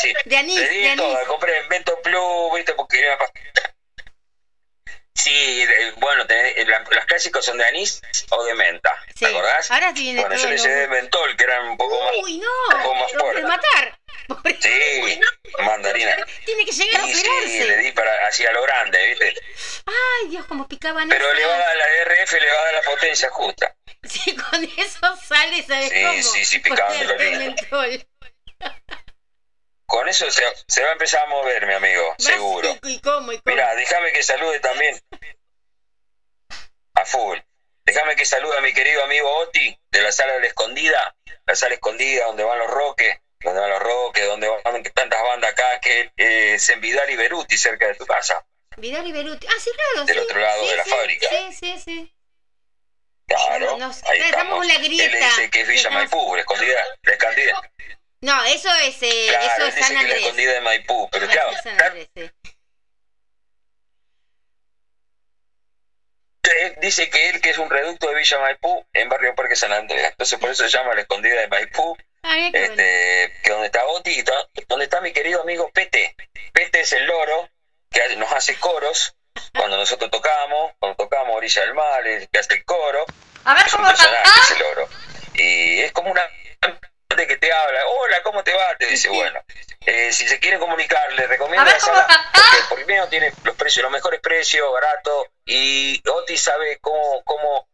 [0.00, 0.14] sí.
[0.24, 1.28] De anís, Le di de todo, anís.
[1.28, 3.52] compré en Vento Plus, viste, porque quería una pastilla.
[5.14, 8.00] Sí, de- bueno, tenés- la- las clásicas son de anís
[8.30, 9.24] o de menta, Sí.
[9.24, 9.70] ¿te acordás?
[9.70, 12.00] Ahora sí viene Bueno, yo todo le lo- llevé de mentol, que eran un poco
[12.02, 12.12] más...
[12.22, 13.00] Uy, un poco no.
[13.00, 13.42] más fuerte.
[13.42, 13.98] matar.
[14.28, 15.20] Pobre- Sí,
[15.62, 16.16] mandarina.
[16.44, 17.64] Tiene que llegar a Y sí, operarse.
[17.66, 19.34] le di para así a lo grande, ¿viste?
[19.86, 21.38] Ay, Dios, cómo picaban Pero esas.
[21.38, 23.76] le va a dar la DRF, le va a dar la potencia justa.
[24.02, 26.22] Sí, con eso sale, ¿sabes Sí, cómo?
[26.22, 26.62] sí, sí,
[27.38, 28.06] mentol.
[29.86, 32.68] Con eso se, se va a empezar a mover, mi amigo, seguro.
[32.68, 33.52] Vas y cómo, y cómo.
[33.56, 34.98] Mira, déjame que salude también
[36.94, 37.38] a full.
[37.84, 41.56] Déjame que salude a mi querido amigo Oti de la sala de la escondida, la
[41.56, 45.80] sala escondida donde van los roques, donde van los roques, donde van tantas bandas acá,
[45.80, 48.44] que eh, es en Vidal y Beruti, cerca de tu casa.
[48.76, 49.46] Vidal y Beruti.
[49.46, 50.06] Ah, sí, claro.
[50.06, 51.28] Del sí, otro lado sí, de la sí, fábrica.
[51.28, 52.14] Sí, sí, sí.
[53.26, 54.66] Claro, Nos- ahí estamos.
[54.66, 55.16] la Él grieta.
[55.26, 57.70] dice que es Villa Maipú, la escondida, la escondida.
[58.22, 60.18] No, eso es, eh, Claro, eso él es San es la Andrés.
[60.18, 62.30] escondida de Maipú, pero claro, es San Andrés, sí.
[66.62, 69.72] Él dice que él que es un reducto de Villa Maipú en barrio Parque San
[69.72, 70.08] Andrés.
[70.10, 72.58] Entonces por eso se llama la escondida de Maipú, Ah, bueno.
[72.58, 74.22] este, que donde está Oti
[74.68, 76.14] donde está mi querido amigo Pete.
[76.52, 77.48] Pete es el loro
[77.90, 79.14] que nos hace coros
[79.54, 83.04] cuando nosotros tocamos, cuando tocamos Orilla del Mar, el que hace el coro.
[83.44, 84.50] A ver Es un cómo personaje cantás.
[84.50, 84.88] ese loro.
[85.34, 86.22] Y es como una
[87.26, 88.74] que te habla, hola, ¿cómo te va?
[88.78, 89.44] Te dice, bueno,
[89.84, 93.82] eh, si se quiere comunicar, le recomiendo ver la sala, porque primero tiene los precios,
[93.82, 97.68] los mejores precios, barato, y Oti sabe cómo, cómo,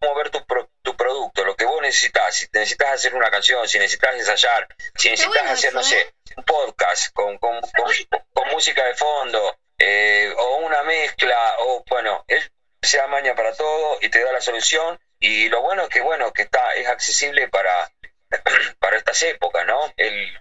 [0.00, 3.66] cómo ver tu, pro- tu producto, lo que vos necesitas, si necesitas hacer una canción,
[3.68, 6.14] si necesitas ensayar, si necesitas bueno hacer, no sé, ¿eh?
[6.36, 7.92] un podcast con, con, con,
[8.32, 12.50] con música de fondo, eh, o una mezcla, o bueno, él
[12.82, 16.00] se da maña para todo y te da la solución, y lo bueno es que,
[16.00, 17.90] bueno, que está, es accesible para,
[18.78, 19.92] para estas épocas, ¿no?
[19.96, 20.38] El,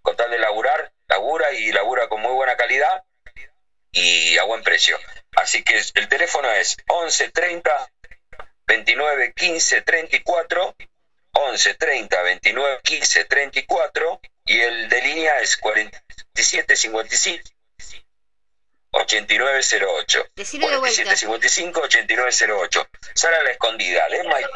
[0.00, 3.04] con tal de laburar, labura y labura con muy buena calidad
[3.90, 4.98] y a buen precio.
[5.36, 7.91] Así que el teléfono es 11 30
[8.72, 10.74] 29 15 34
[11.32, 17.50] 11 30 29 15 34 y el de línea es 47 55
[18.92, 21.02] 8908 Decilo de vuelta.
[21.02, 24.24] 4755 8908 Sala la escondida, ¿le?
[24.24, 24.48] Maipú.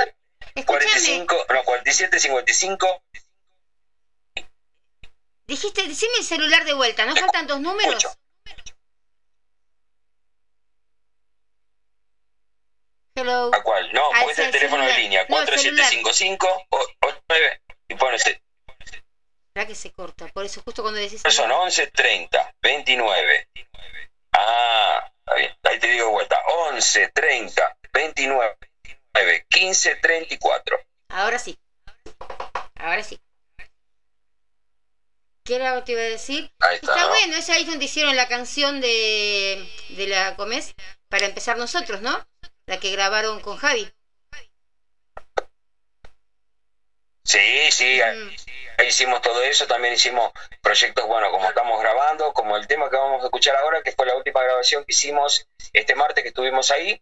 [0.54, 3.02] Escúchame, 45, no, 4755
[5.46, 8.02] dijiste, decime el celular de vuelta, ¿no faltan dos números?
[8.02, 8.18] Escucho.
[13.16, 13.50] Hello.
[13.54, 13.90] ¿A cuál?
[13.92, 15.02] No, Ah, porque es ese el teléfono de celular.
[15.02, 15.20] línea.
[15.28, 16.66] No, el 4755
[17.00, 18.24] 89 y pones
[19.54, 20.26] ¿Verdad que se corta?
[20.28, 21.22] Por eso justo cuando decís...
[21.30, 23.48] son 11 30 29.
[24.32, 25.56] Ah, está bien.
[25.62, 26.36] Ahí te digo de vuelta.
[26.70, 28.56] 11 30 29
[29.48, 30.78] 15 34.
[31.08, 31.58] Ahora sí.
[32.78, 33.18] Ahora sí.
[35.42, 36.50] ¿Qué era lo que te iba a decir?
[36.60, 36.92] Ahí está.
[36.92, 37.08] Está ¿no?
[37.08, 40.74] bueno, es ahí donde hicieron la canción de, de la Comés
[41.08, 42.26] para empezar nosotros, ¿no?
[42.66, 43.88] La que grabaron con Javi.
[47.22, 48.36] Sí, sí, ahí-
[48.78, 52.96] ahí hicimos todo eso, también hicimos proyectos, bueno, como estamos grabando, como el tema que
[52.96, 56.70] vamos a escuchar ahora, que fue la última grabación que hicimos este martes que estuvimos
[56.72, 57.00] ahí,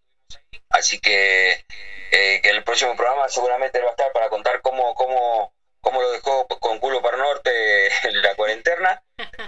[0.71, 1.65] así que,
[2.11, 5.53] eh, que el próximo programa seguramente va a estar para contar cómo, cómo,
[5.85, 9.01] cómo lo dejó con culo para norte la cuarentena,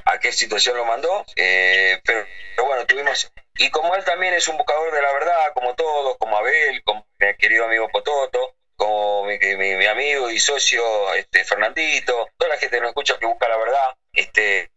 [0.05, 2.25] a qué situación lo mandó, eh, pero,
[2.65, 6.37] bueno, tuvimos, y como él también es un buscador de la verdad, como todos, como
[6.37, 12.59] Abel, como mi querido amigo Pototo, como mi amigo y socio este, Fernandito, toda la
[12.59, 14.71] gente que nos escucha que busca la verdad, este,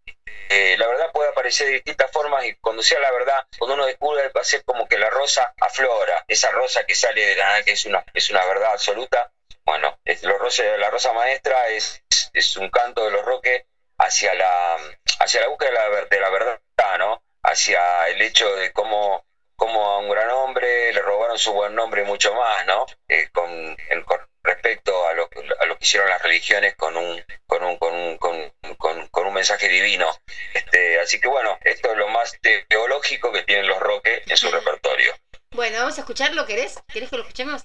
[0.52, 3.86] eh, la verdad puede aparecer de distintas formas y cuando sea la verdad, cuando uno
[3.86, 7.46] descubre va a ser como que la rosa aflora, esa rosa que sale de la
[7.46, 9.32] nada, que es una, es una verdad absoluta.
[9.70, 12.02] Bueno, es- los roces- la rosa maestra es,
[12.34, 13.62] es un canto de los roques
[14.00, 14.80] hacia la,
[15.20, 16.60] hacia la búsqueda de la, ver- de la verdad,
[16.98, 17.22] ¿no?
[17.44, 19.24] Hacia el hecho de cómo,
[19.56, 22.88] cómo a un gran hombre le robaron su buen nombre y mucho más, ¿no?
[23.08, 23.48] Eh, con,
[23.90, 27.78] en- con respecto a lo, a lo que hicieron las religiones con un, con un,
[27.78, 30.10] con un, con, con- con un mensaje divino.
[30.56, 34.36] Este, así que bueno, esto es lo más te- teológico que tienen los roques en
[34.36, 35.14] su repertorio.
[35.52, 36.80] Bueno, vamos a escucharlo, ¿querés?
[36.92, 37.62] ¿Querés que lo escuchemos?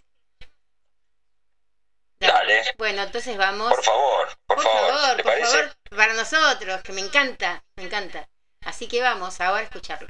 [2.28, 3.70] Dale, Bueno, entonces vamos.
[3.74, 5.56] por favor, por, Por favor, favor, ¿te por parece?
[5.56, 8.28] favor, para nosotros, que me encanta, me encanta.
[8.62, 10.08] Así que vamos ahora a escucharlo.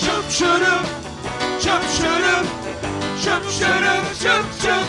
[0.00, 0.28] Jump
[1.60, 2.42] jump shooter,
[3.20, 4.86] jump shooter, jump jump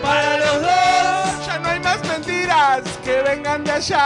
[0.00, 1.46] Para los dos.
[1.46, 4.02] Ya no hay más mentiras que vengan de allá.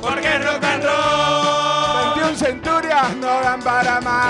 [0.00, 2.14] Porque es rock and roll.
[2.16, 4.26] 21 centurias no dan para más.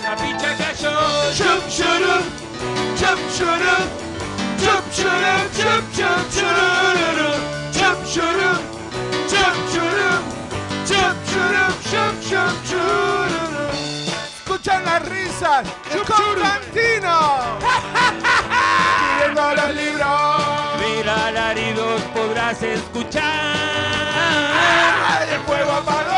[0.00, 0.92] La picha cayó.
[1.36, 2.22] Jump shooter,
[2.96, 3.82] jump shooter,
[4.60, 5.10] jump chum,
[5.56, 7.57] chum, chum, chururu.
[8.18, 8.58] Churum,
[9.30, 10.22] chum, churum.
[10.88, 13.66] Chum, churum, chum, chum, chururu.
[14.40, 15.62] Escuchan las risas
[15.92, 17.14] de Constantino.
[18.98, 20.08] Pidiendo los libros.
[20.80, 23.22] Mira alaridos podrás escuchar.
[25.32, 26.17] El fuego apagó.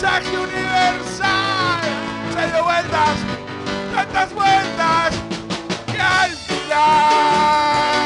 [0.00, 1.82] Mensaje universal
[2.32, 3.16] se dio vueltas,
[3.94, 5.14] tantas vueltas,
[5.92, 7.99] que al final.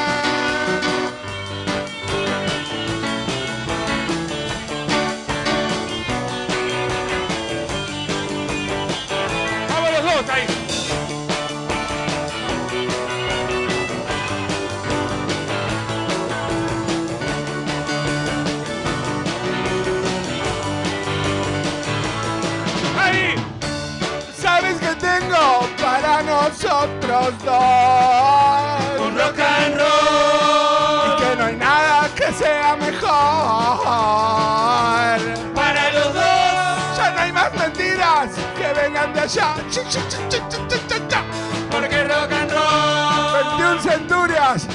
[41.70, 43.56] Porque rock and roll.
[43.56, 44.66] 21 centurias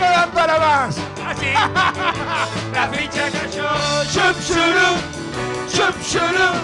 [0.00, 0.96] dan para más.
[1.26, 1.52] Así.
[2.72, 3.68] La ficha cayó.
[4.10, 4.98] Chup, churup,
[5.68, 6.56] chup, churup,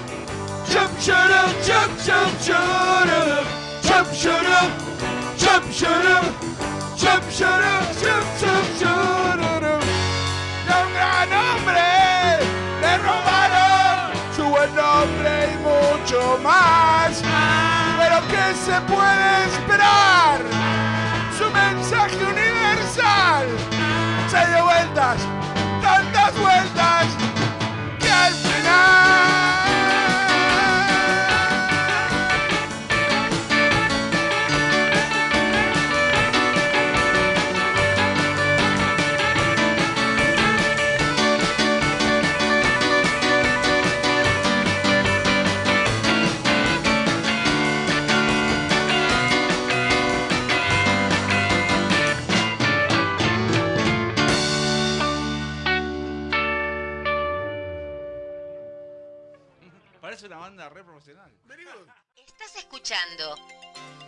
[0.71, 3.45] chup, churup, chup, chup, churup,
[3.83, 4.71] chup, churup,
[5.37, 6.25] chup, churup,
[6.97, 9.83] chup, churup, chup, chup, churup.
[10.67, 11.89] Un gran hombre
[12.81, 16.98] le robaron su buen nombre y mucho más.
[18.69, 20.58] Pero ¿qué se puede esperar?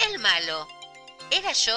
[0.09, 0.66] El Malo.
[1.30, 1.76] ¿Era yo?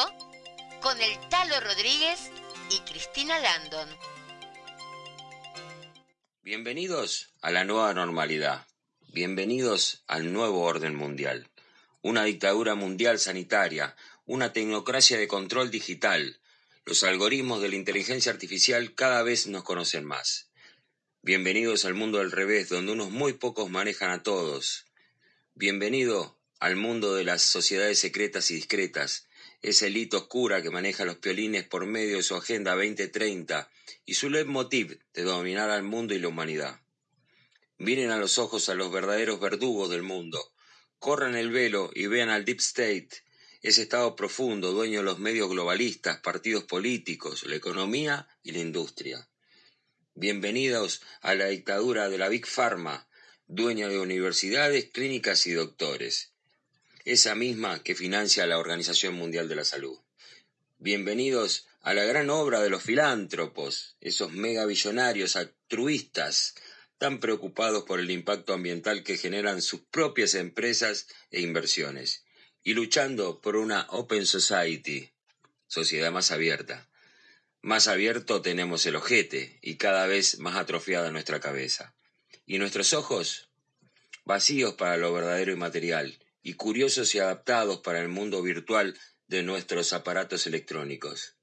[0.82, 2.32] Con el Talo Rodríguez
[2.70, 3.90] y Cristina Landon.
[6.42, 8.66] Bienvenidos a la nueva normalidad.
[9.10, 11.50] Bienvenidos al nuevo orden mundial.
[12.02, 16.40] Una dictadura mundial sanitaria, una tecnocracia de control digital.
[16.86, 20.50] Los algoritmos de la inteligencia artificial cada vez nos conocen más.
[21.24, 24.86] Bienvenidos al mundo del revés, donde unos muy pocos manejan a todos.
[25.56, 29.28] Bienvenido al mundo de las sociedades secretas y discretas,
[29.62, 33.70] esa élite oscura que maneja los piolines por medio de su Agenda 2030
[34.06, 36.80] y su leitmotiv de dominar al mundo y la humanidad.
[37.80, 40.54] Miren a los ojos a los verdaderos verdugos del mundo,
[41.00, 43.10] corran el velo y vean al Deep State,
[43.62, 49.28] ese Estado profundo, dueño de los medios globalistas, partidos políticos, la economía y la industria.
[50.14, 53.10] Bienvenidos a la dictadura de la Big Pharma,
[53.48, 56.33] dueña de universidades, clínicas y doctores.
[57.06, 60.00] Esa misma que financia la Organización Mundial de la Salud.
[60.78, 66.56] Bienvenidos a la gran obra de los filántropos, esos megabillonarios altruistas
[66.98, 72.24] tan preocupados por el impacto ambiental que generan sus propias empresas e inversiones,
[72.64, 75.12] y luchando por una Open Society,
[75.68, 76.88] sociedad más abierta.
[77.62, 81.96] Más abierto tenemos el ojete y cada vez más atrofiada nuestra cabeza.
[82.46, 83.50] Y nuestros ojos
[84.24, 89.44] vacíos para lo verdadero y material, y curiosos y adaptados para el mundo virtual de
[89.44, 91.36] nuestros aparatos electrónicos.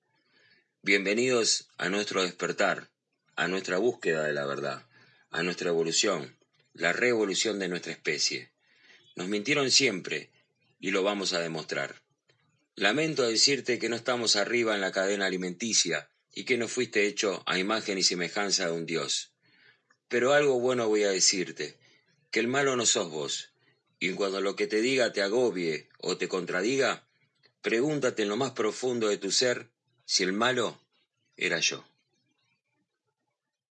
[0.82, 2.90] Bienvenidos a nuestro despertar,
[3.34, 4.86] a nuestra búsqueda de la verdad,
[5.30, 6.36] a nuestra evolución,
[6.74, 8.52] la revolución de nuestra especie.
[9.16, 10.30] Nos mintieron siempre
[10.78, 12.02] y lo vamos a demostrar.
[12.74, 17.42] Lamento decirte que no estamos arriba en la cadena alimenticia y que no fuiste hecho
[17.46, 19.32] a imagen y semejanza de un Dios.
[20.08, 21.78] Pero algo bueno voy a decirte,
[22.30, 23.49] que el malo no sos vos,
[24.00, 27.06] y cuando lo que te diga te agobie o te contradiga,
[27.60, 29.70] pregúntate en lo más profundo de tu ser
[30.06, 30.80] si el malo
[31.36, 31.84] era yo.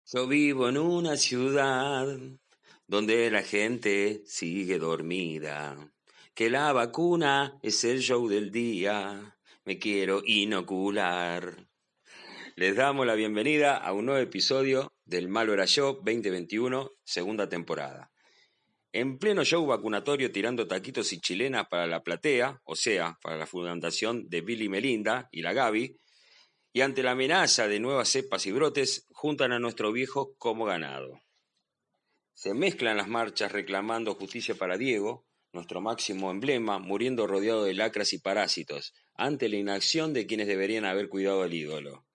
[0.06, 2.18] Yo vivo en una ciudad
[2.88, 5.92] donde la gente sigue dormida,
[6.34, 11.68] que la vacuna es el show del día, me quiero inocular.
[12.56, 18.12] Les damos la bienvenida a un nuevo episodio del Malo era yo 2021, segunda temporada.
[19.00, 23.46] En pleno show vacunatorio tirando taquitos y chilenas para la platea, o sea, para la
[23.46, 26.00] fundación de Billy Melinda y la Gaby,
[26.74, 31.22] y ante la amenaza de nuevas cepas y brotes, juntan a nuestro viejo como ganado.
[32.34, 38.14] Se mezclan las marchas reclamando justicia para Diego, nuestro máximo emblema, muriendo rodeado de lacras
[38.14, 42.08] y parásitos, ante la inacción de quienes deberían haber cuidado al ídolo.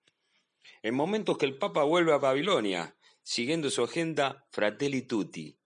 [0.81, 5.57] En momentos que el Papa vuelve a Babilonia, siguiendo su agenda Fratelli Tutti,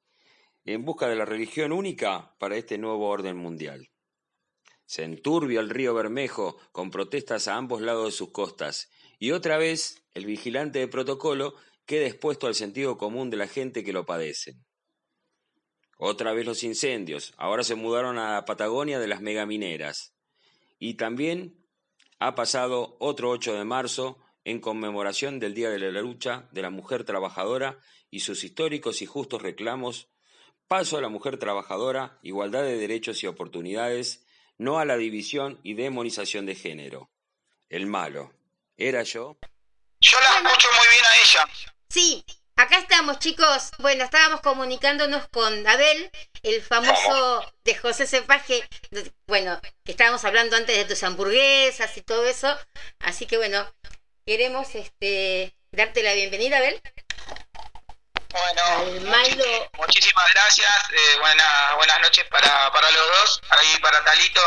[0.74, 3.90] en busca de la religión única para este nuevo orden mundial.
[4.86, 9.58] Se enturbia el río Bermejo con protestas a ambos lados de sus costas, y otra
[9.58, 11.56] vez el vigilante de protocolo
[11.86, 14.56] queda expuesto al sentido común de la gente que lo padece.
[15.98, 20.16] Otra vez los incendios, ahora se mudaron a la Patagonia de las megamineras.
[20.78, 21.66] Y también
[22.20, 26.70] ha pasado otro 8 de marzo en conmemoración del Día de la Lucha de la
[26.70, 27.80] Mujer Trabajadora
[28.12, 30.10] y sus históricos y justos reclamos
[30.68, 34.26] Paso a la mujer trabajadora, igualdad de derechos y oportunidades,
[34.58, 37.10] no a la división y demonización de género.
[37.70, 38.34] El malo.
[38.76, 39.38] ¿Era yo?
[40.02, 41.74] Yo la escucho muy bien a ella.
[41.90, 42.26] Sí,
[42.58, 43.72] acá estamos chicos.
[43.80, 46.12] Bueno, estábamos comunicándonos con Abel,
[46.44, 48.68] el famoso de José Cepaje.
[49.26, 52.54] Bueno, que estábamos hablando antes de tus hamburguesas y todo eso.
[53.00, 53.66] Así que bueno,
[54.26, 56.82] queremos este darte la bienvenida, Abel.
[58.38, 60.70] Bueno, muchísimas gracias.
[60.92, 63.42] Eh, buena, buenas noches para, para los dos.
[63.50, 64.42] Ahí para Talito,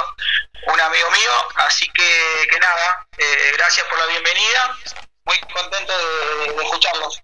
[0.66, 1.48] un amigo mío.
[1.56, 4.76] Así que, que nada, eh, gracias por la bienvenida.
[5.24, 7.20] Muy contento de, de escucharlos.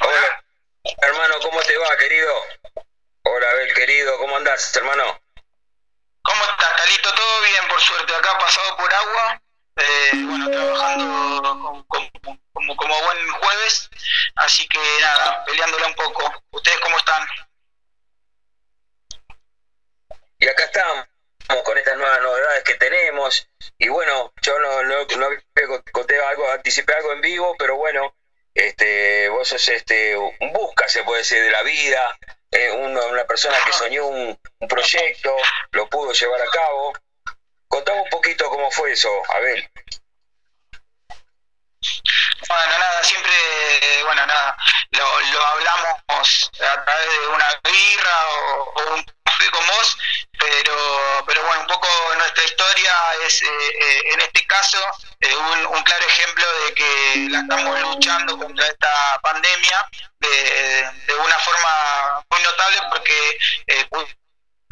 [0.00, 0.44] Hola,
[1.02, 2.34] hermano, ¿cómo te va, querido?
[3.22, 5.20] Hola, Abel, querido, ¿cómo andás, hermano?
[6.22, 7.14] ¿Cómo estás, Talito?
[7.14, 8.14] Todo bien, por suerte.
[8.14, 9.40] Acá pasado por agua.
[9.76, 12.43] Eh, bueno, trabajando con, con
[12.76, 13.90] como, buen jueves.
[14.36, 16.44] Así que nada, peleándola un poco.
[16.50, 17.26] ¿Ustedes cómo están?
[20.38, 21.06] Y acá estamos
[21.64, 23.48] con estas nuevas novedades que tenemos.
[23.78, 25.06] Y bueno, yo no, no,
[25.92, 28.14] conté algo, anticipé algo en vivo, pero bueno,
[28.54, 32.18] este, vos sos este, un busca, se puede decir, de la vida,
[32.74, 35.34] una, una, persona que soñó un, un, proyecto,
[35.72, 36.92] lo pudo llevar a cabo.
[37.68, 39.68] Contame un poquito cómo fue eso, Abel.
[42.48, 43.32] Bueno, nada, siempre,
[44.04, 44.56] bueno, nada,
[44.90, 49.98] lo, lo hablamos a través de una birra o, un café con vos,
[50.38, 52.92] pero, pero bueno, un poco nuestra historia
[53.26, 54.78] es, eh, eh, en este caso,
[55.20, 61.14] eh, un, un, claro ejemplo de que la estamos luchando contra esta pandemia de, de
[61.14, 63.88] una forma muy notable porque eh,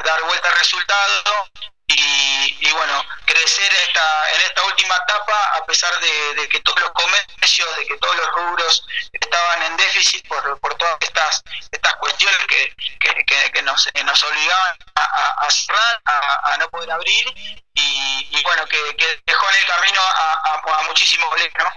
[0.03, 1.49] dar vuelta al resultado
[1.87, 6.91] y, y, bueno, crecer esta, en esta última etapa, a pesar de, que todos los
[6.91, 12.39] comercios, de que todos los rubros estaban en déficit por, por todas estas, estas cuestiones
[12.47, 17.25] que, que, que, que nos, nos obligaban a, a cerrar, a, a, no poder abrir,
[17.73, 18.77] y, y bueno, que,
[19.25, 21.71] dejó en el camino a, a muchísimos ¿no?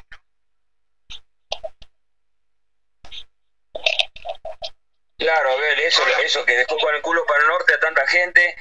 [5.18, 8.56] Claro, Abel, eso, eso que dejó con el culo para el norte a tanta gente.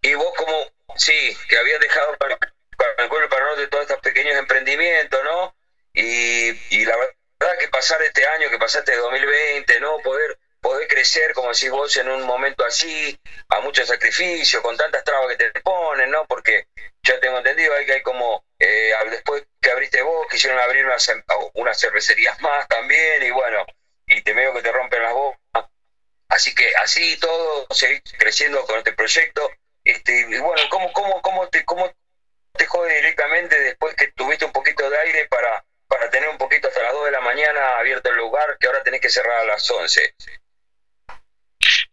[0.00, 4.00] Y vos como, sí, que habías dejado con el culo para el norte todos estos
[4.00, 5.54] pequeños emprendimientos, ¿no?
[5.92, 9.98] Y, y la verdad que pasar este año, que pasaste de 2020, ¿no?
[9.98, 13.20] Poder poder crecer, como decís vos, en un momento así,
[13.50, 16.24] a mucho sacrificio, con tantas trabas que te ponen, ¿no?
[16.24, 16.68] Porque
[17.02, 21.06] ya tengo entendido hay que hay como, eh, después que abriste vos, quisieron abrir unas,
[21.52, 23.66] unas cervecerías más también, y bueno,
[24.06, 25.68] y te veo que te rompen las bombas
[26.34, 29.48] Así que así todo, seguir creciendo con este proyecto.
[29.84, 31.94] Este, y bueno, ¿cómo, cómo, cómo, te, ¿cómo
[32.54, 36.66] te jode directamente después que tuviste un poquito de aire para, para tener un poquito
[36.66, 39.44] hasta las 2 de la mañana abierto el lugar que ahora tenés que cerrar a
[39.44, 40.14] las 11?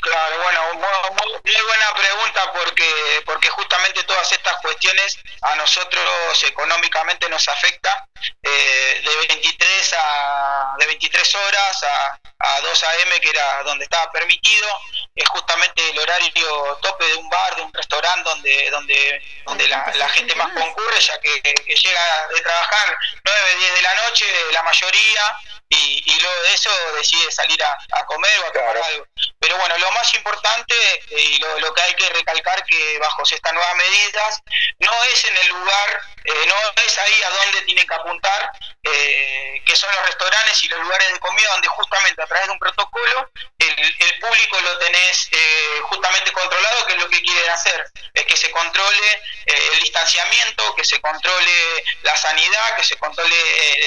[0.02, 7.48] Claro, bueno, muy, buena pregunta porque porque justamente todas estas cuestiones a nosotros económicamente nos
[7.48, 8.08] afecta
[8.42, 13.22] eh, de 23 a de 23 horas a, a 2 a.m.
[13.22, 14.68] que era donde estaba permitido
[15.14, 20.10] es justamente el horario tope de un bar, de un restaurante donde donde donde la,
[20.10, 25.38] gente más concurre ya que llega de trabajar 9, 10 de la noche la mayoría
[25.72, 28.86] y, y luego de eso decide salir a, a comer o a tomar claro.
[28.86, 29.06] algo
[29.40, 30.76] pero bueno, lo más importante
[31.10, 34.40] eh, y lo, lo que hay que recalcar que bajo estas nuevas medidas
[34.80, 36.56] no es en el lugar, eh, no
[36.86, 38.52] es ahí a donde tienen que apuntar,
[38.84, 42.52] eh, que son los restaurantes y los lugares de comida donde justamente a través de
[42.54, 47.50] un protocolo el, el público lo tenés eh, justamente controlado, que es lo que quieren
[47.50, 49.14] hacer, es que se controle
[49.46, 53.36] eh, el distanciamiento, que se controle la sanidad, que se controle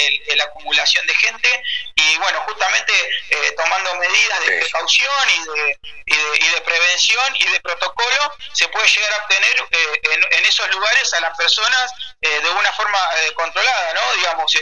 [0.07, 0.41] el- el-
[0.93, 1.63] de gente
[1.95, 2.93] y bueno, justamente
[3.31, 8.33] eh, tomando medidas de precaución y de, y, de, y de prevención y de protocolo,
[8.53, 12.51] se puede llegar a obtener eh, en, en esos lugares a las personas eh, de
[12.51, 12.99] una forma
[13.35, 14.15] controlada, ¿no?
[14.15, 14.53] Digamos,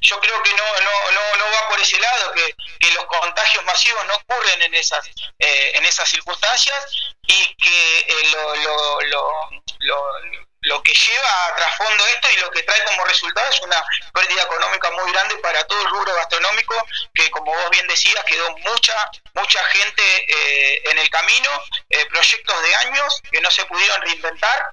[0.00, 3.64] yo creo que no, no, no, no va por ese lado, que, que los contagios
[3.64, 5.06] masivos no ocurren en esas,
[5.38, 6.84] eh, en esas circunstancias
[7.26, 9.50] y que lo, lo, lo,
[9.80, 13.82] lo- lo que lleva a trasfondo esto y lo que trae como resultado es una
[14.12, 16.74] pérdida económica muy grande para todo el rubro gastronómico,
[17.14, 21.50] que como vos bien decías, quedó mucha, mucha gente eh, en el camino,
[21.88, 24.66] eh, proyectos de años que no se pudieron reinventar,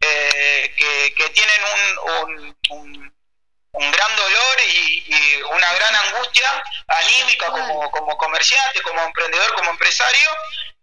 [0.00, 3.14] eh, que, que tienen un, un- un-
[3.72, 9.70] un gran dolor y, y una gran angustia anímica como, como comerciante, como emprendedor, como
[9.70, 10.30] empresario,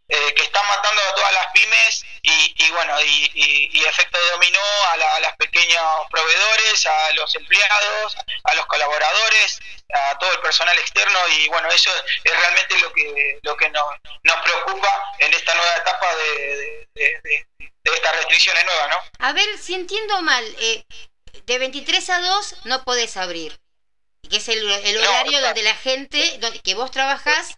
[0.10, 4.18] eh, que están matando a todas las pymes y, y bueno, y, y- y efecto
[4.32, 4.60] dominó
[4.92, 9.60] a, la- a los pequeños proveedores, a los empleados, a los colaboradores,
[9.94, 11.90] a todo el personal externo y bueno, eso
[12.24, 13.86] es realmente lo que, lo que nos,
[14.24, 19.02] nos preocupa en esta nueva etapa de, de- de- de- de estas restricciones nuevas, ¿no?
[19.20, 20.84] A ver, si entiendo mal, eh,
[21.46, 23.58] de 23 a 2 no podés abrir.
[24.30, 27.54] Que es el, el horario donde la gente, donde, que vos trabajás,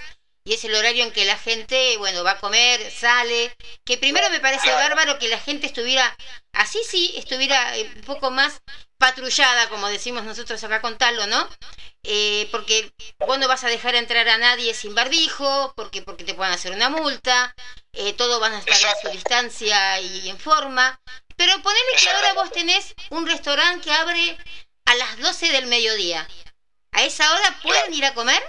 [0.50, 3.56] y es el horario en que la gente, bueno, va a comer, sale.
[3.86, 6.18] Que primero me parece bárbaro que la gente estuviera,
[6.54, 8.64] así sí, estuviera eh, un poco más
[8.98, 11.48] patrullada, como decimos nosotros acá con Talo, ¿no?
[12.02, 16.34] Eh, porque vos no vas a dejar entrar a nadie sin barbijo, porque, porque te
[16.34, 17.54] pueden hacer una multa,
[17.94, 21.00] eh, todos van a estar en su distancia y en forma.
[21.36, 24.36] Pero ponele que ahora vos tenés un restaurante que abre
[24.86, 26.28] a las 12 del mediodía.
[26.92, 28.42] ¿A esa hora pueden ir a comer?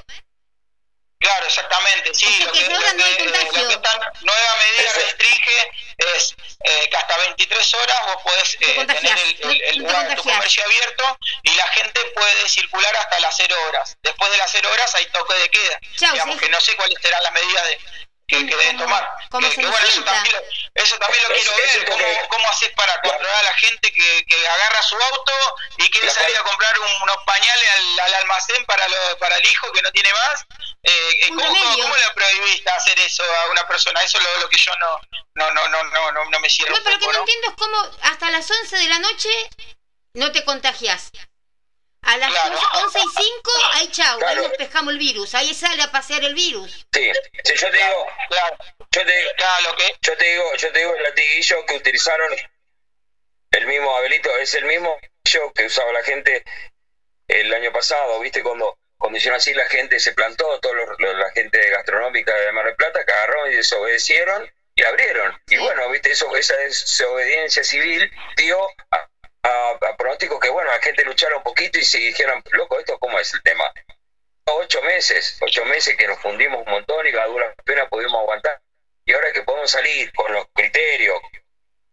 [1.20, 2.24] Claro, exactamente, sí.
[2.44, 3.62] Lo, que ahora lo que- contagio.
[3.62, 5.70] lo que esta nueva medida restringe
[6.16, 10.22] es eh, que hasta 23 horas vos podés eh, tener el, el- el lugar tu
[10.22, 13.96] comercio abierto y la gente puede circular hasta las 0 horas.
[14.02, 15.78] Después de las 0 horas hay toque de queda.
[15.98, 16.40] Chau, Digamos sí.
[16.40, 17.80] que no sé cuáles serán las medidas de,
[18.30, 19.08] que, que deben tomar.
[19.30, 23.00] Que- que bueno, eso también, lo- eso también lo Es- quiero ver, cómo, haces para
[23.02, 25.32] controlar a la gente que, que agarra su auto
[25.78, 29.18] y quiere La salir cual- a comprar un- unos pañales al, al almacén para, lo-
[29.18, 30.44] para el hijo que no tiene más.
[30.82, 30.90] Eh,
[31.22, 31.42] eh, ¿cómo,
[31.82, 34.02] cómo, le prohibiste hacer eso a una persona?
[34.02, 35.00] Eso es lo, lo que yo no,
[35.34, 37.24] no, no, no, no, no, no me cierro No, pero que poco, no ¿no?
[37.24, 39.28] entiendo es cómo hasta las 11 de la noche
[40.14, 41.10] no te contagias.
[42.02, 42.58] A las Claro.
[42.84, 44.48] 11 y 5, ahí chau, ahí Claro.
[44.48, 46.86] despejamos el virus, ahí sale a pasear el virus.
[46.92, 47.12] Sí,
[47.44, 48.56] sí, yo te digo, Claro,
[48.90, 49.96] yo te digo, claro, lo que...
[50.00, 52.32] yo te digo, yo te digo el latiguillo que utilizaron
[53.52, 54.98] el mismo Abelito, es el mismo
[55.54, 56.44] que usaba la gente
[57.28, 61.70] el año pasado, viste cuando cuando hicieron así la gente se plantó, toda la gente
[61.70, 65.40] gastronómica de Mar del Plata que agarró y desobedecieron y abrieron.
[65.46, 68.58] Y bueno, viste, eso, esa desobediencia civil dio
[68.90, 69.08] a,
[69.42, 72.98] a, a pronóstico que bueno, la gente luchara un poquito y se dijeron, loco, esto
[72.98, 73.64] cómo es el tema.
[74.44, 78.60] Ocho meses, ocho meses que nos fundimos un montón y a duras penas pudimos aguantar.
[79.04, 81.20] Y ahora que podemos salir con los criterios,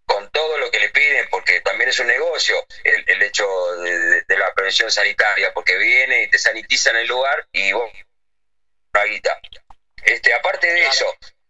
[0.06, 3.98] con todo lo que le piden, porque también es un negocio el, el hecho de,
[4.00, 7.92] de- de la prevención sanitaria, porque viene y te sanitizan el lugar y vos,
[8.94, 9.40] una guita.
[10.04, 11.06] Este, aparte de eso,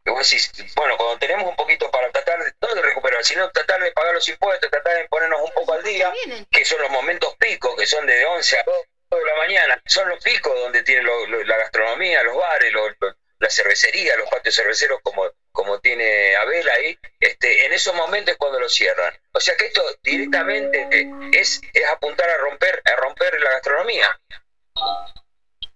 [0.08, 3.50] que vos decís, bueno, cuando tenemos un poquito para tratar de, no de recuperar, sino
[3.52, 6.14] tratar de pagar los impuestos, tratar de ponernos un poco al día,
[6.50, 8.76] que son los momentos picos, que son de 11 a 2
[9.20, 12.88] de la mañana, son los picos donde tiene lo- lo- la gastronomía, los bares, lo-
[12.90, 18.32] lo- la cervecería, los patios cerveceros como, como tiene Abel ahí, este, en esos momentos
[18.32, 19.14] es cuando lo cierran.
[19.34, 24.18] O sea que esto directamente eh, es, es apuntar a romper, a romper la gastronomía.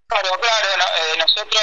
[0.08, 1.62] Claro, claro, no, eh, nosotros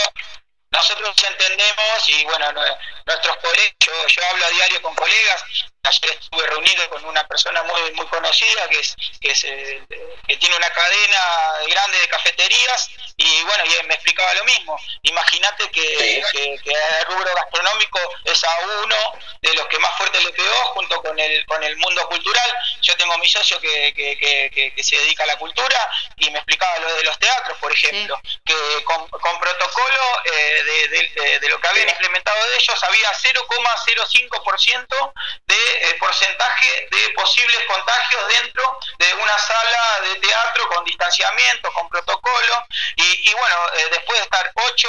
[0.71, 5.45] nosotros entendemos y bueno, no- nuestros colegas, yo, yo hablo a diario con colegas,
[5.89, 9.83] ayer estuve reunido con una persona muy muy conocida que es que es eh,
[10.27, 11.21] que tiene una cadena
[11.69, 14.79] grande de cafeterías y bueno, y me explicaba lo mismo.
[15.03, 18.97] Imagínate que, que, que el rubro gastronómico es a uno
[19.43, 22.55] de los que más fuerte le pegó junto con el con el mundo cultural.
[22.83, 26.31] Yo tengo mi socio que, que, que, que- que se dedica a la cultura y
[26.31, 28.55] me explicaba lo de los teatros, por ejemplo, que
[28.85, 30.01] con, con protocolo
[30.33, 35.13] eh, de, de- de- de lo que habían implementado de ellos había 0,05%
[35.47, 41.89] de eh, porcentaje de posibles contagios dentro de una sala de teatro con distanciamiento, con
[41.89, 42.65] protocolo
[42.97, 44.89] y, y bueno, eh, después de estar ocho,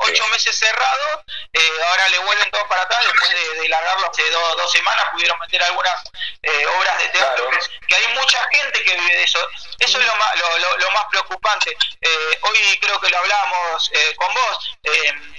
[0.00, 1.20] ocho meses cerrados,
[1.52, 5.06] eh, ahora le vuelven todo para atrás, después de, de largarlo hace do- dos semanas,
[5.12, 5.94] pudieron meter algunas
[6.78, 9.38] obras de teatro, que, que hay mucha gente que vive de eso.
[9.78, 11.76] Eso es lo más, lo, lo- lo más preocupante.
[12.42, 14.70] Hoy creo que lo hablábamos con vos,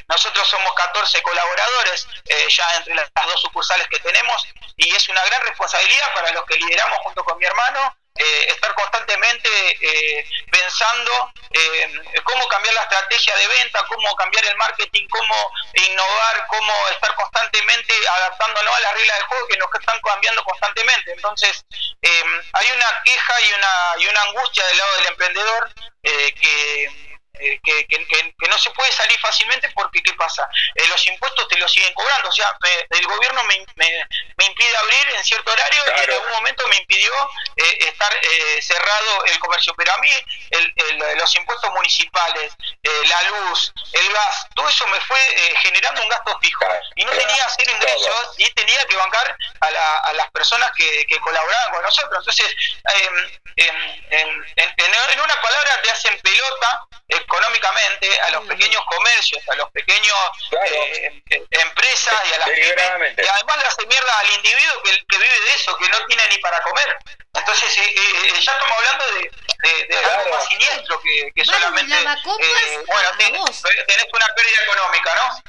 [0.08, 2.08] nosotros somos 14 colaboradores
[2.50, 4.46] ya entre las dos sucursales que tenemos
[4.82, 8.74] y es una gran responsabilidad para los que lideramos junto con mi hermano eh, estar
[8.74, 9.50] constantemente
[9.80, 16.48] eh, pensando eh, cómo cambiar la estrategia de venta, cómo cambiar el marketing, cómo innovar,
[16.48, 21.12] cómo estar constantemente adaptándonos a las reglas del juego que nos están cambiando constantemente.
[21.12, 21.64] Entonces,
[22.02, 27.11] eh, hay una queja y una, y una angustia del lado del emprendedor eh, que
[27.42, 30.48] eh, que, que- que- que no se puede salir fácilmente porque ¿qué pasa?
[30.76, 34.08] Eh, los impuestos te los siguen cobrando, o sea, me- el gobierno me, me-
[34.38, 37.12] me impide abrir en cierto horario y en algún momento me impidió
[37.58, 40.10] eh, estar eh, cerrado el comercio, pero a mí
[40.52, 42.54] el- el- los impuestos municipales,
[42.84, 46.66] eh, la luz, el gas, todo eso me fue eh, generando un gasto fijo.
[46.96, 51.06] Y no tenía hacer ingresos y tenía que bancar a, la- a las personas que,
[51.08, 52.20] que colaboraban con nosotros.
[52.20, 52.56] Entonces,
[52.96, 53.18] em,
[53.58, 53.76] em,
[54.12, 59.56] em, en, en- en una palabra te hacen pelota económicamente a los pequeños comercios, a
[59.56, 60.16] los pequeños
[60.64, 64.92] eh, eh, empresas y a las pymes, y además le hace mierda al individuo que,
[65.08, 66.98] que vive de eso, que no tiene ni para comer.
[67.34, 69.32] Entonces, eh, eh, ya estamos hablando de,
[69.70, 71.94] de- de algo más siniestro que, solamente.
[71.96, 73.62] eh, bueno, a ten- vos.
[73.88, 75.44] tenés una pérdida económica, ¿no?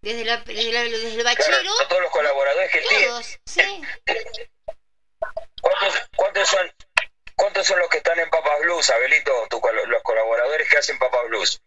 [0.00, 1.46] Desde, la, desde, la- desde el bachero.
[1.60, 3.08] Claro, todos los colaboradores que tienen.
[3.08, 3.82] Todos, sí.
[7.68, 9.46] son los que están en Papas Blues, Abelito?
[9.50, 11.60] Tu los colaboradores que hacen Papas Blues.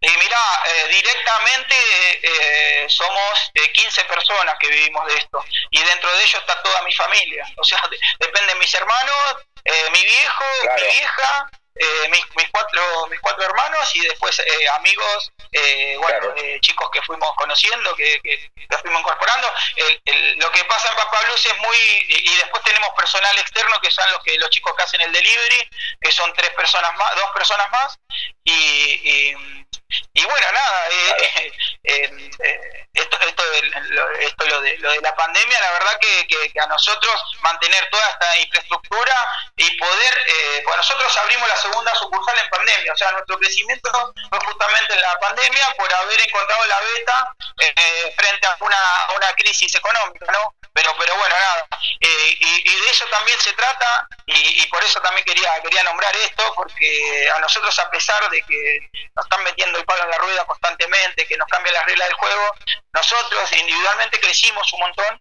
[0.00, 1.74] Y mira, eh, directamente
[2.22, 5.42] eh, somos eh, 15 personas que vivimos de esto.
[5.70, 7.46] Y dentro de ellos está toda mi familia.
[7.56, 10.44] O sea, de- dependen mis hermanos, eh, mi viejo,
[10.76, 16.32] mi vieja, eh, mis, mis cuatro mis cuatro hermanos y después eh, amigos, eh, bueno,
[16.36, 19.52] eh, chicos que fuimos conociendo, que, que, que fuimos incorporando.
[19.76, 21.76] El- el- lo que pasa en Papá Blues es muy...
[22.08, 25.68] Y, después tenemos personal externo que son los que los chicos que hacen el delivery,
[26.00, 27.98] que son tres personas más, dos personas más.
[28.44, 29.36] Y, y,
[30.14, 31.52] y bueno, nada, eh,
[31.84, 33.42] eh, eh, esto, esto,
[34.20, 37.88] esto lo, de, lo de la pandemia, la verdad que, que- que a nosotros mantener
[37.90, 39.14] toda esta infraestructura
[39.56, 43.90] y poder, eh, pues nosotros abrimos la segunda sucursal en pandemia, o sea, nuestro crecimiento
[44.28, 48.84] fue justamente en la pandemia por haber encontrado la beta eh, frente a una,
[49.36, 50.54] crisis económica, ¿no?
[50.72, 51.66] Pero, pero bueno, nada,
[52.00, 56.14] eh, y, de eso también se trata y, y por eso también quería, quería nombrar
[56.16, 60.18] esto, porque a nosotros a pesar de que nos están metiendo el palo en la
[60.18, 62.54] rueda constantemente, que nos cambian las reglas del juego,
[62.92, 65.20] nosotros individualmente crecimos un montón.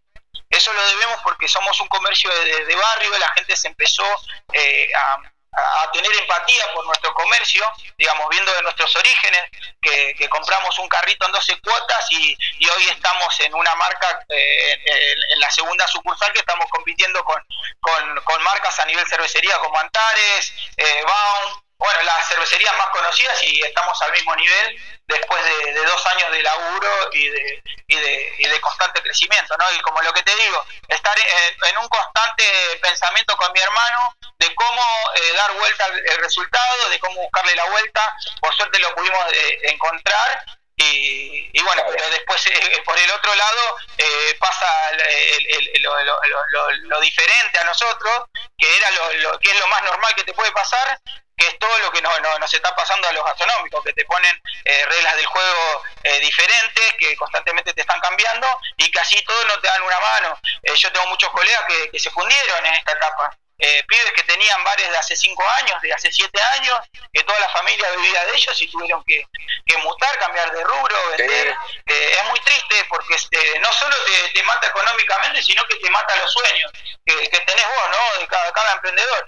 [0.49, 4.06] Eso lo debemos porque somos un comercio de, de barrio, la gente se empezó
[4.53, 5.18] eh, a,
[5.55, 7.63] a tener empatía por nuestro comercio,
[7.97, 9.41] digamos, viendo de nuestros orígenes,
[9.81, 12.38] que, que compramos un carrito en 12 cuotas y,
[12.73, 17.43] hoy estamos en una marca, eh, en, en la segunda sucursal que estamos compitiendo con,
[17.81, 23.43] con, con marcas a nivel cervecería como Antares, eh, Baum, bueno, las cervecerías más conocidas
[23.43, 27.95] y estamos al mismo nivel después de, de dos años de laburo y de, y,
[27.97, 29.65] de, y de constante crecimiento, ¿no?
[29.73, 32.45] Y como lo que te digo, estar en, en un constante
[32.81, 34.81] pensamiento con mi hermano de cómo
[35.15, 39.34] eh, dar vuelta al el resultado, de cómo buscarle la vuelta, por suerte lo pudimos
[39.34, 40.45] eh, encontrar
[40.77, 45.81] y, y bueno, pero después eh, por el otro lado eh, pasa el- el- el-
[45.84, 46.19] lo, lo-
[46.49, 48.23] lo- lo- diferente a nosotros,
[48.57, 50.97] que era lo, lo- que es lo más normal que te puede pasar,
[51.35, 54.05] que es todo lo que no- no- nos está pasando a los gastronómicos, que te
[54.05, 58.47] ponen eh, reglas del juego eh, diferentes, que constantemente te están cambiando
[58.77, 60.39] y así todos no te dan una mano.
[60.61, 63.35] Eh, yo tengo muchos colegas que, que se fundieron en esta etapa.
[63.60, 66.77] Eh, pibes que tenían bares de hace cinco años, de hace siete años,
[67.14, 69.26] que toda la familia vivía de ellos y tuvieron que,
[69.65, 71.55] que mutar, cambiar de rubro, vender.
[71.85, 75.89] Eh, es muy triste porque este, no solo te, te mata económicamente, sino que te
[75.91, 76.72] mata los sueños
[77.05, 78.19] que, que tenés vos, ¿no?
[78.19, 79.26] De cada, cada emprendedor.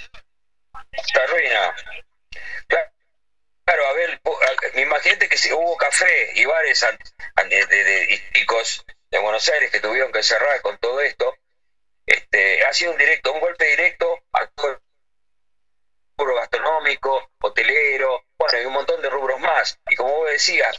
[1.14, 1.76] Te arruina.
[3.66, 6.86] Claro, a- imagínate que si hubo café y bares
[7.50, 11.36] de, de, de- históricos de Buenos Aires que tuvieron que cerrar con todo esto.
[12.06, 14.78] Este, ha sido un directo, un golpe directo a todo el
[16.18, 19.80] rubro gastronómico, hotelero, bueno, y un montón de rubros más.
[19.90, 20.78] Y como vos decías,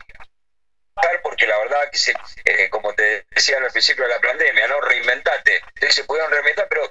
[1.22, 2.14] porque la verdad que se,
[2.44, 4.80] eh, como te decía al principio de la pandemia, ¿no?
[4.80, 5.56] Reinventate.
[5.56, 6.90] Entonces se pudieron reinventar, pero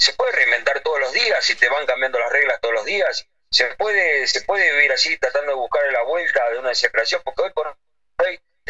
[0.00, 3.26] se puede reinventar todos los días si te van cambiando las reglas todos los días.
[3.50, 7.42] Se puede, se puede vivir así tratando de buscar la vuelta de una desesperación, porque
[7.42, 7.76] hoy por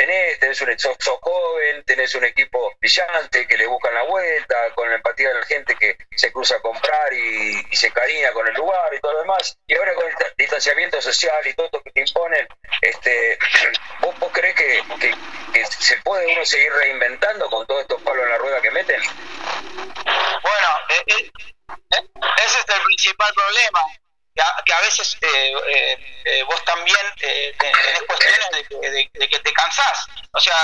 [0.00, 4.88] tenés tenés, un sos, joven, tenés un equipo brillante que le buscan la vuelta, con
[4.88, 8.54] la empatía de la gente que se cruza a comprar y, se cariña con el
[8.54, 9.58] lugar y todo lo demás.
[9.66, 12.48] Y ahora con el ta- distanciamiento social y todo esto que te imponen,
[12.80, 13.38] este,
[14.00, 14.82] ¿vos, vos creés que,
[15.68, 19.00] se puede uno seguir reinventando con todos estos palos en la rueda que meten?
[19.02, 21.30] Bueno, eh,
[22.46, 23.99] ese es el principal problema.
[24.34, 29.38] Que a, veces eh, eh, eh, vos también te- tenés cuestiones de que, de- que
[29.40, 30.06] te cansás.
[30.32, 30.54] O sea,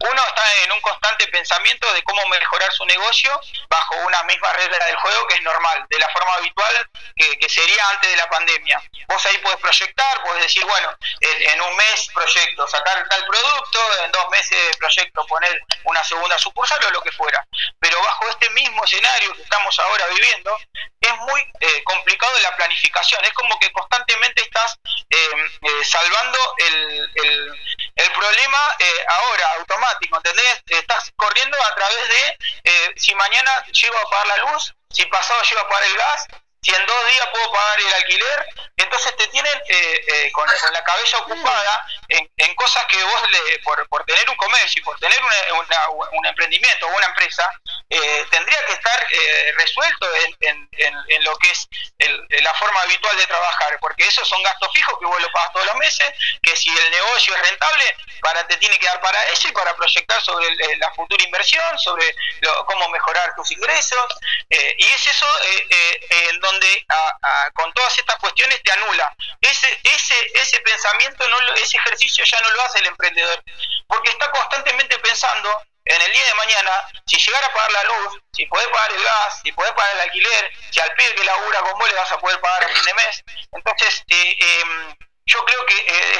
[0.00, 4.86] uno está en un constante pensamiento de cómo mejorar su negocio bajo una misma regla
[4.86, 8.28] del juego que es normal, de la forma habitual que, que sería antes de la
[8.30, 8.82] pandemia.
[9.06, 14.04] Vos ahí podés proyectar, podés decir, bueno, en, en un mes proyecto sacar tal producto,
[14.04, 17.46] en dos meses proyecto poner una segunda sucursal o lo que fuera.
[17.78, 20.58] Pero bajo este mismo escenario que estamos ahora viviendo,
[21.00, 22.93] es muy eh, complicado la planificación.
[23.00, 24.78] Es como que constantemente estás
[25.10, 25.28] eh,
[25.62, 27.60] eh, salvando el, el,
[27.96, 30.62] el problema eh, ahora, automático, ¿entendés?
[30.68, 35.60] Estás corriendo a través de si mañana llego a pagar la luz, si pasado llego
[35.60, 36.26] a pagar el gas,
[36.64, 38.46] si en dos días puedo pagar el alquiler,
[38.76, 43.86] entonces te tienen eh, eh, con, la cabeza ocupada en, cosas que vos, le, por,
[43.88, 47.48] por tener un comercio y por tener una- un emprendimiento o una empresa,
[47.90, 50.06] eh, tendría que estar eh, resuelto
[50.40, 51.68] en, en- lo que es
[51.98, 55.52] el- la forma habitual de trabajar, porque esos son gastos fijos que vos lo pagas
[55.52, 56.10] todos los meses,
[56.42, 59.74] que si el negocio es rentable, para te tiene que dar para eso y para
[59.76, 62.14] proyectar sobre la futura inversión, sobre
[62.66, 64.06] cómo mejorar tus ingresos,
[64.50, 65.26] y es eso
[66.30, 66.53] en donde
[67.22, 69.14] a- con todas estas cuestiones te anula.
[69.40, 73.42] Ese, ese, ese pensamiento, no lo- ese ejercicio ya no lo hace el emprendedor,
[73.86, 76.70] porque está constantemente pensando en el día de mañana,
[77.06, 80.00] si llegara a pagar la luz, si podés pagar el gas, si podés pagar el
[80.00, 82.82] alquiler, si al pibe que labura con vos le vas a poder pagar a fin
[82.84, 83.22] de mes.
[83.52, 84.94] Entonces, eh, em,
[85.26, 86.18] yo creo que eh,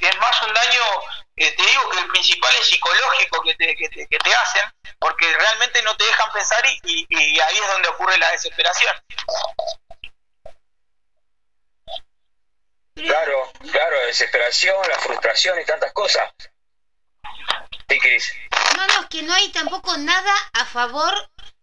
[0.00, 0.82] es más un daño,
[1.38, 4.62] eh, te digo que el principal es psicológico que te, que te, que te hacen,
[4.98, 8.94] porque realmente no te dejan pensar y, y- y ahí es donde ocurre la desesperación.
[12.94, 16.30] Claro, claro, desesperación, la frustración y tantas cosas.
[17.88, 18.32] Sí, Cris.
[18.76, 21.14] No, no, es que no hay tampoco nada a favor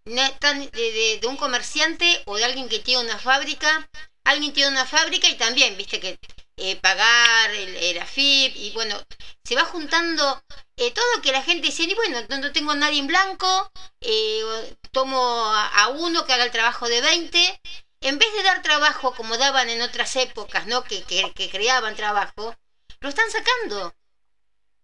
[0.05, 3.87] de un comerciante o de alguien que tiene una fábrica.
[4.25, 6.17] Alguien tiene una fábrica y también, viste, que
[6.57, 9.01] eh, pagar el, el AFIP y bueno,
[9.43, 10.41] se va juntando
[10.77, 13.71] eh, todo que la gente dice, y bueno, no, no tengo a nadie en blanco,
[14.01, 17.61] eh, tomo a, a uno que haga el trabajo de 20.
[18.01, 20.83] En vez de dar trabajo como daban en otras épocas, ¿no?
[20.83, 22.55] Que, que, que creaban trabajo,
[22.99, 23.95] lo están sacando.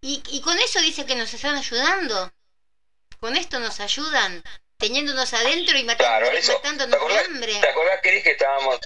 [0.01, 2.31] Y, y con eso dice que nos están ayudando.
[3.19, 4.41] Con esto nos ayudan,
[4.77, 6.29] teniéndonos adentro y Claro.
[6.31, 7.59] ¿Te matándonos de hambre.
[7.59, 8.79] ¿Te acordás, que estábamos...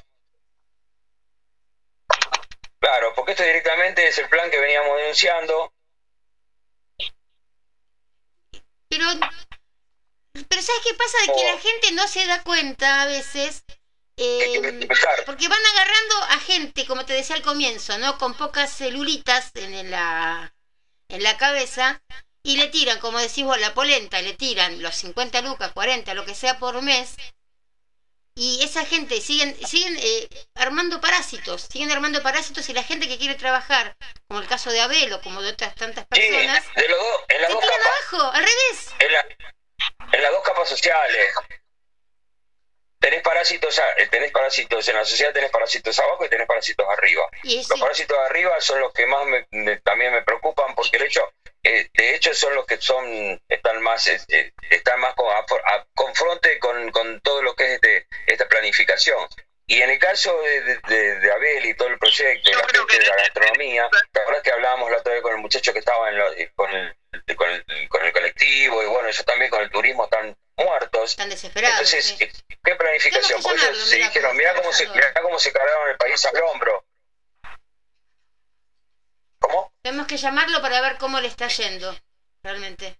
[2.85, 5.73] Claro, porque esto directamente es el plan que veníamos denunciando.
[8.87, 9.07] Pero,
[10.47, 11.17] pero ¿sabes qué pasa?
[11.21, 11.55] De que Oh.
[11.55, 13.63] la gente no se da cuenta a veces.
[14.17, 15.25] eh, empezar.
[15.25, 18.17] porque van agarrando a gente, como te decía al comienzo, ¿no?
[18.17, 20.55] Con pocas celulitas en la,
[21.09, 22.01] en la cabeza
[22.43, 26.23] y le tiran, como decís vos, la polenta, le tiran los 50 lucas, 40, lo
[26.25, 27.15] que sea por mes.
[28.37, 33.17] Y esa gente siguen, siguen eh, armando parásitos, siguen armando parásitos y la gente que
[33.17, 33.95] quiere trabajar,
[34.27, 37.21] como el caso de Abel o como de otras tantas Sí, personas, de los dos,
[37.29, 37.93] en las se dos tiran capas.
[38.11, 38.93] abajo, al revés.
[38.99, 39.25] En, la-
[40.11, 41.33] en las dos capas sociales.
[42.99, 47.23] Tenés parásitos, eh, tenés parásitos en la sociedad, tenés parásitos abajo y tenés parásitos arriba.
[47.43, 47.79] Y Los sí.
[47.79, 51.21] parásitos de arriba son los que más me- me- también me preocupan porque el hecho,
[51.67, 55.39] eh, de hecho son los que son están más eh, eh, están más con, a,
[55.39, 59.27] a confronte con, con todo lo que es este, esta planificación.
[59.67, 63.05] Y en el caso de, de- Abel y todo el proyecto, y la gente de
[63.07, 66.17] la gastronomía, la verdad que hablábamos la otra vez con el muchacho que estaba en
[66.19, 66.95] lo- con, el,
[67.35, 71.11] con, el, con el colectivo y bueno, ellos también con el turismo están muertos.
[71.11, 71.79] Están desesperados.
[71.93, 72.31] Entonces, sí.
[72.63, 73.41] ¿qué planificación?
[73.41, 76.23] Porque ellos se mira dijeron, cómo mirá cómo, se, mirá cómo se cargaron el país
[76.27, 76.85] al hombro.
[79.39, 79.71] ¿Cómo?
[79.85, 81.95] Tenemos que llamarlo para ver cómo le está yendo,
[82.41, 82.97] realmente.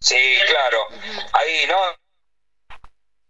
[0.00, 0.88] Sí, claro.
[1.34, 1.78] Ahí, ¿no?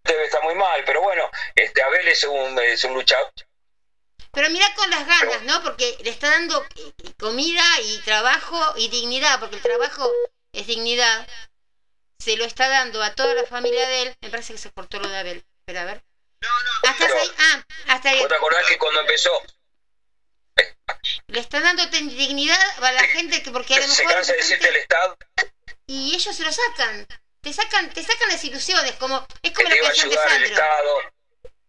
[0.05, 3.33] Debe estar muy mal, pero bueno, este Abel es un, es un luchador.
[4.31, 5.61] Pero mira con las ganas, ¿no?
[5.65, 10.09] Porque le está dando eh, comida y trabajo y dignidad, porque el trabajo
[10.53, 11.27] es dignidad.
[12.21, 14.17] Se lo está dando a toda la familia de él.
[14.21, 15.45] Me parece que se cortó lo de Abel.
[15.65, 16.05] Pero a ver.
[16.87, 17.31] Hasta Pero- ahí.
[17.39, 18.21] Ah, hasta ahí.
[18.21, 19.33] ¿Vos te acordás que cuando empezó
[21.29, 24.39] Le está dando dignidad a la gente que porque a lo se mejor cansa de
[24.39, 25.17] decirte el Estado
[25.87, 27.07] y ellos se lo sacan.
[27.41, 30.57] Te sacan, te sacan las ilusiones, como es que como te la canción de el
[30.57, 31.13] Sandro,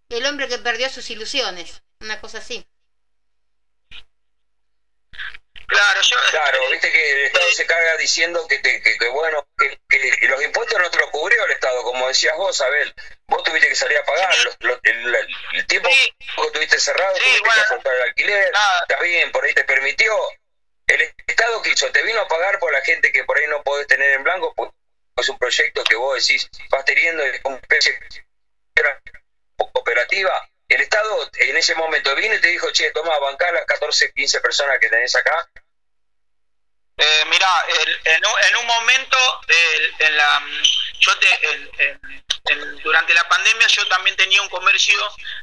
[0.09, 2.65] el hombre que perdió sus ilusiones, una cosa así.
[5.67, 9.47] Claro, yo, Claro, viste que el Estado se carga diciendo que, te- que, que bueno,
[9.57, 12.93] que, que los impuestos no te los cubrió el Estado, como decías vos, Abel.
[13.27, 14.37] Vos tuviste que salir a pagar.
[14.43, 15.15] los- los- el,
[15.53, 18.51] el tiempo que tuviste cerrado, tuviste que afrontar el alquiler.
[18.81, 20.15] Está bien, por ahí te permitió.
[20.87, 23.63] El Estado que hizo, te vino a pagar por la gente que por ahí no
[23.63, 24.69] podés tener en blanco, pues
[25.17, 28.23] es un proyecto que vos decís, vas teniendo como especie de
[29.73, 30.49] cooperativa.
[30.67, 34.39] El Estado en ese momento vino y te dijo, che, toma, bancar las 14, 15
[34.41, 35.47] personas que tenés acá,
[36.97, 39.17] Eh, mira, el- en, un, en un momento,
[39.49, 40.41] el- en la,
[40.99, 41.27] yo te,
[41.83, 41.99] en-
[42.83, 44.97] durante la pandemia yo también tenía un comercio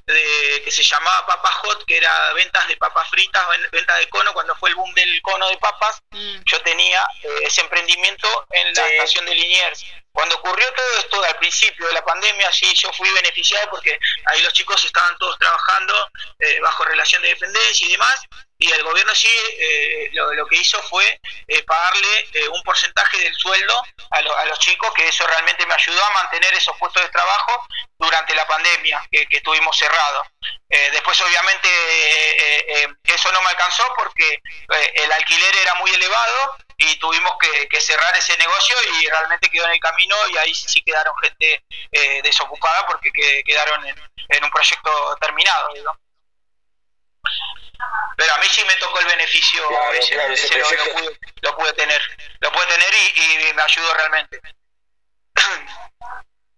[0.06, 4.08] de, que se llamaba Papa Hot, que era ventas de papas fritas, ven- venta de
[4.08, 6.00] cono, cuando fue el boom del cono de papas,
[6.46, 9.84] yo tenía eh, ese emprendimiento en la estación de Liniers.
[10.12, 14.42] Cuando ocurrió todo esto al principio de la pandemia, sí, yo fui beneficiado porque ahí
[14.42, 18.20] los chicos estaban todos trabajando eh, bajo relación de dependencia y demás,
[18.58, 19.28] y el gobierno sí
[19.58, 21.18] eh, lo, que hizo fue
[21.48, 25.66] eh, pagarle eh, un porcentaje del sueldo a, lo- a los chicos, que eso realmente
[25.66, 27.66] me ayudó a mantener esos puestos de trabajo
[27.98, 30.26] durante la pandemia que, que estuvimos cerrados.
[30.68, 31.68] Después, obviamente,
[33.04, 34.40] eso no me alcanzó porque
[34.94, 36.56] el alquiler era muy elevado
[36.90, 40.54] y tuvimos que, que cerrar ese negocio y realmente quedó en el camino y ahí
[40.54, 43.96] sí quedaron gente eh, desocupada porque que- quedaron en,
[44.28, 45.72] en un proyecto terminado.
[45.74, 45.98] digamos.
[48.16, 51.18] Pero a mí sí me tocó el beneficio, Claro, ese, claro, ese ese lo, pude,
[51.40, 52.02] lo pude tener,
[52.40, 54.40] lo pude tener y, y me ayudó realmente.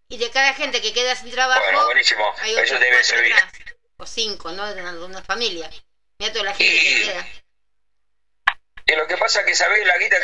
[0.08, 2.34] Y de cada gente que queda sin trabajo, Bueno, buenísimo.
[2.40, 3.34] hay Eso otros debe cuatro servir.
[3.34, 3.52] atrás,
[3.96, 4.72] o cinco, ¿no?
[4.74, 5.70] De alguna familia.
[6.18, 7.26] Mira toda la gente que queda.
[8.86, 9.86] Y lo que pasa es que, ¿sabés?
[9.86, 10.16] La guita,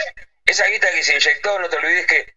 [0.44, 2.34] esa guita que se inyectó, no te olvides que,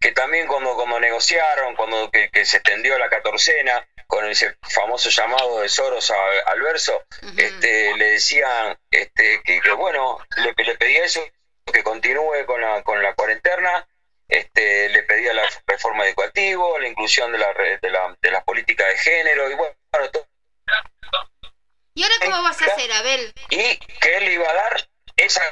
[0.00, 5.08] que también cuando, cuando negociaron, cuando que, que se extendió la catorcena, con ese famoso
[5.10, 7.04] llamado de Soros a- al verso,
[7.36, 11.24] este, le decían este, que, que, bueno, le, le pedía eso,
[11.72, 13.86] que continúe con la, con la cuarentena,
[14.28, 18.88] este, le pedía la reforma educativa, la inclusión de, la, de, la, de las políticas
[18.88, 19.74] de género, y bueno,
[20.10, 20.26] todo
[21.94, 23.32] ¿Y ahora cómo vas a hacer, Abel?
[23.50, 24.88] y que él iba a dar
[25.24, 25.42] esa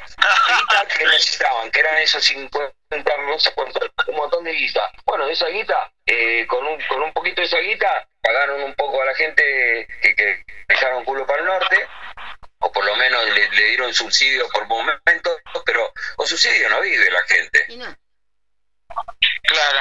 [0.48, 2.72] guita que necesitaban, que eran esos 50,
[3.26, 4.90] no sé cuánto, un montón de guita.
[5.04, 9.02] Bueno, esa guita, eh, con, un, con un poquito de esa guita, pagaron un poco
[9.02, 11.86] a la gente que, que dejaron culo para el norte,
[12.60, 17.22] o por lo menos le, dieron subsidio por momentos, pero con subsidio no vive la
[17.22, 17.66] gente.
[19.42, 19.80] Claro.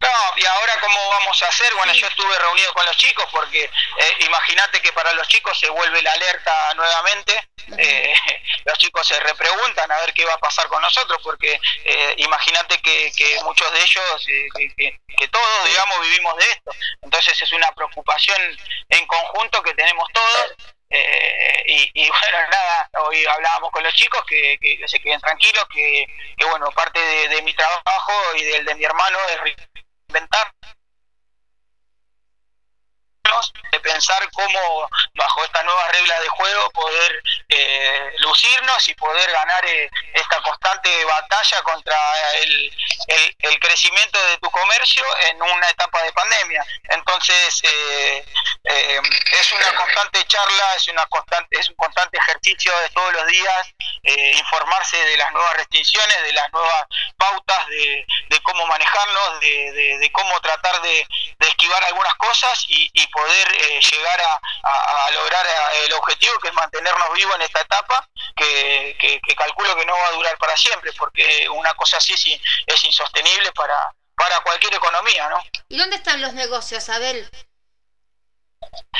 [0.00, 3.64] No, y ahora cómo vamos a hacer, bueno, yo estuve reunido con los chicos porque
[3.64, 7.48] eh, imagínate que para los chicos se vuelve la alerta nuevamente,
[7.78, 8.12] eh,
[8.64, 12.80] los chicos se repreguntan a ver qué va a pasar con nosotros porque eh, imagínate
[12.82, 16.70] que, que muchos de ellos, eh, que, que- que todos, digamos, vivimos de esto.
[17.02, 18.40] Entonces es una preocupación
[18.88, 20.52] en conjunto que tenemos todos.
[20.92, 26.06] Eh, y, y bueno, nada, hoy hablábamos con los chicos que, se queden tranquilos, que,
[26.36, 30.52] que bueno, parte de, de mi trabajo y del de mi hermano es reinventar
[33.70, 39.64] de pensar cómo bajo estas nuevas reglas de juego poder eh, lucirnos y poder ganar
[39.66, 41.96] eh, esta constante batalla contra
[42.40, 42.72] el,
[43.08, 46.64] el- crecimiento de tu comercio en una etapa de pandemia.
[46.88, 48.24] Entonces eh,
[48.64, 53.68] es una constante charla, es una constante, es un constante ejercicio de todos los días
[54.36, 56.84] informarse de las nuevas restricciones, de las nuevas
[57.16, 61.06] pautas, de, de cómo manejarnos, de, de- cómo tratar de,
[61.38, 65.92] de esquivar algunas cosas y, y poder eh, llegar a, a- a lograr eh, el
[65.94, 70.06] objetivo que es mantenernos vivos en esta etapa que, que- que calculo que no va
[70.08, 75.28] a durar para siempre porque una cosa así es, es insostenible para, para cualquier economía,
[75.28, 75.42] ¿no?
[75.68, 77.28] ¿Y dónde están los negocios, Abel?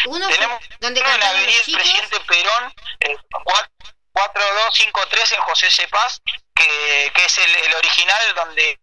[0.07, 1.61] Uno Tenemos donde uno en la avenida.
[1.73, 3.69] Presidente Perón, eh, cua-
[4.12, 6.20] 4253 en José Cepaz,
[6.55, 8.78] que, que es el, el original donde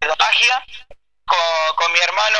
[0.00, 0.64] la magia
[1.30, 2.38] con, con mi hermano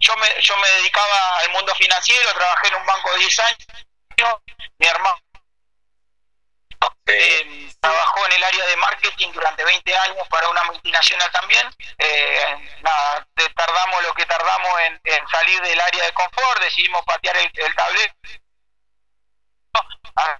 [0.00, 3.58] yo me yo me dedicaba al mundo financiero trabajé en un banco de 10 años
[4.78, 5.20] mi hermano
[7.06, 11.68] eh, trabajó en el área de marketing durante 20 años para una multinacional también.
[11.98, 17.36] Eh, nada, tardamos lo que tardamos en, en salir del área de confort, decidimos patear
[17.36, 18.12] el, el tablero.
[20.16, 20.38] Ah,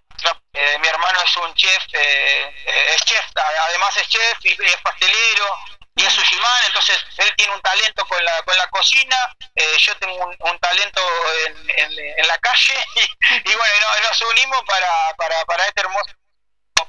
[0.55, 4.77] eh, mi hermano es un chef, eh, eh, es chef, además es chef y es
[4.82, 5.59] pastelero
[5.97, 9.16] y es Ushimán, entonces él tiene un talento con la, con la cocina,
[9.55, 11.01] eh, yo tengo un, un talento
[11.47, 15.81] en, en- en la calle y, y bueno, no- nos unimos para, para, para este
[15.81, 16.05] hermoso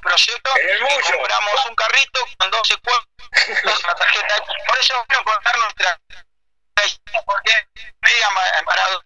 [0.00, 3.06] proyecto y compramos un carrito con 12 cuerpos,
[3.82, 5.98] una tarjeta, por eso quiero contar nuestra
[7.26, 7.52] porque
[8.00, 9.02] media ma- maravilla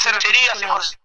[0.00, 0.99] cervecería hacemos fuimos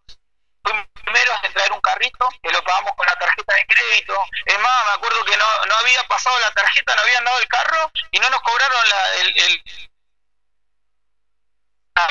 [1.04, 4.26] primero días en traer un carrito, que lo pagamos con la tarjeta de crédito.
[4.46, 7.48] Es más, me acuerdo que no, no había pasado la tarjeta, no habían dado el
[7.48, 9.64] carro y no nos cobraron la, el, el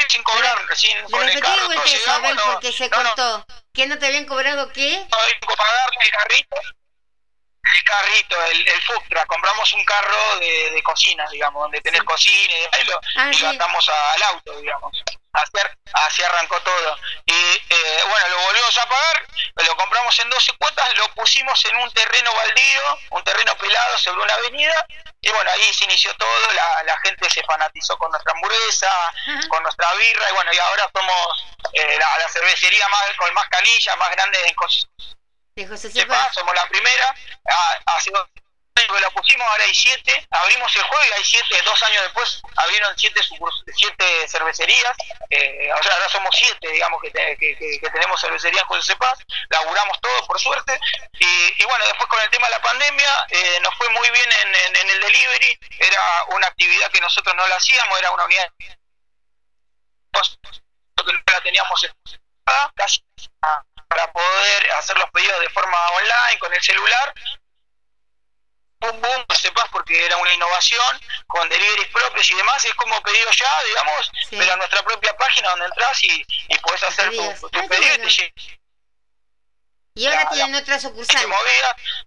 [0.08, 1.68] sin cobrar, sin con el carro.
[1.68, 3.46] no- porque se no, no, cortó.
[3.72, 5.06] ¿Que no te habían cobrado qué?
[5.10, 6.56] no pagarle el carrito.
[7.72, 9.26] El carrito, el, el food truck.
[9.26, 13.34] compramos un carro de, de cocina, digamos, donde tenés cocina y, y lo, Ah, y
[13.34, 13.42] sí.
[13.42, 14.92] lo atamos al auto, digamos.
[15.32, 16.96] Así, ar- así arrancó todo.
[17.26, 19.26] Y eh, bueno, lo volvimos a pagar,
[19.66, 24.22] lo compramos en 12 cuotas, lo pusimos en un terreno baldío, un terreno pelado sobre
[24.22, 24.86] una avenida,
[25.20, 28.92] y bueno, ahí se inició todo, la, la gente se fanatizó con nuestra hamburguesa,
[29.48, 33.48] con nuestra birra, y bueno, y ahora somos eh, la, la cervecería más con más
[33.48, 34.54] canilla, más grande en
[35.56, 36.34] De José Cepaz.
[36.34, 37.14] somos la primera,
[37.48, 38.26] ah, hace dos
[38.76, 42.02] años que la pusimos, ahora hay siete, abrimos el juego y hay siete, dos años
[42.02, 43.20] después abrieron siete,
[43.72, 44.96] siete cervecerías,
[45.30, 48.66] eh, o sea, ahora somos siete, digamos, que, te- que, que- que tenemos cervecería en
[48.66, 49.16] José Cepaz,
[49.48, 50.80] laburamos todo por suerte,
[51.20, 54.32] y, y bueno, después con el tema de la pandemia eh, nos fue muy bien
[54.42, 58.24] en, en- en el delivery, era una actividad que nosotros no la hacíamos, era una
[58.24, 58.76] unidad que
[60.12, 60.22] no
[61.32, 63.00] la teníamos estructurada, casi
[63.94, 67.14] para poder hacer los pedidos de forma online con el celular.
[68.80, 73.00] Boom, boom, que sepas porque era una innovación con deliveries propios y demás, es como
[73.02, 74.36] pedido ya, digamos, Sí.
[74.36, 77.94] pero a nuestra propia página donde entras y, y podés hacer tu, tu pedido
[79.94, 81.22] y te ahora la- tienen otra se sucursal.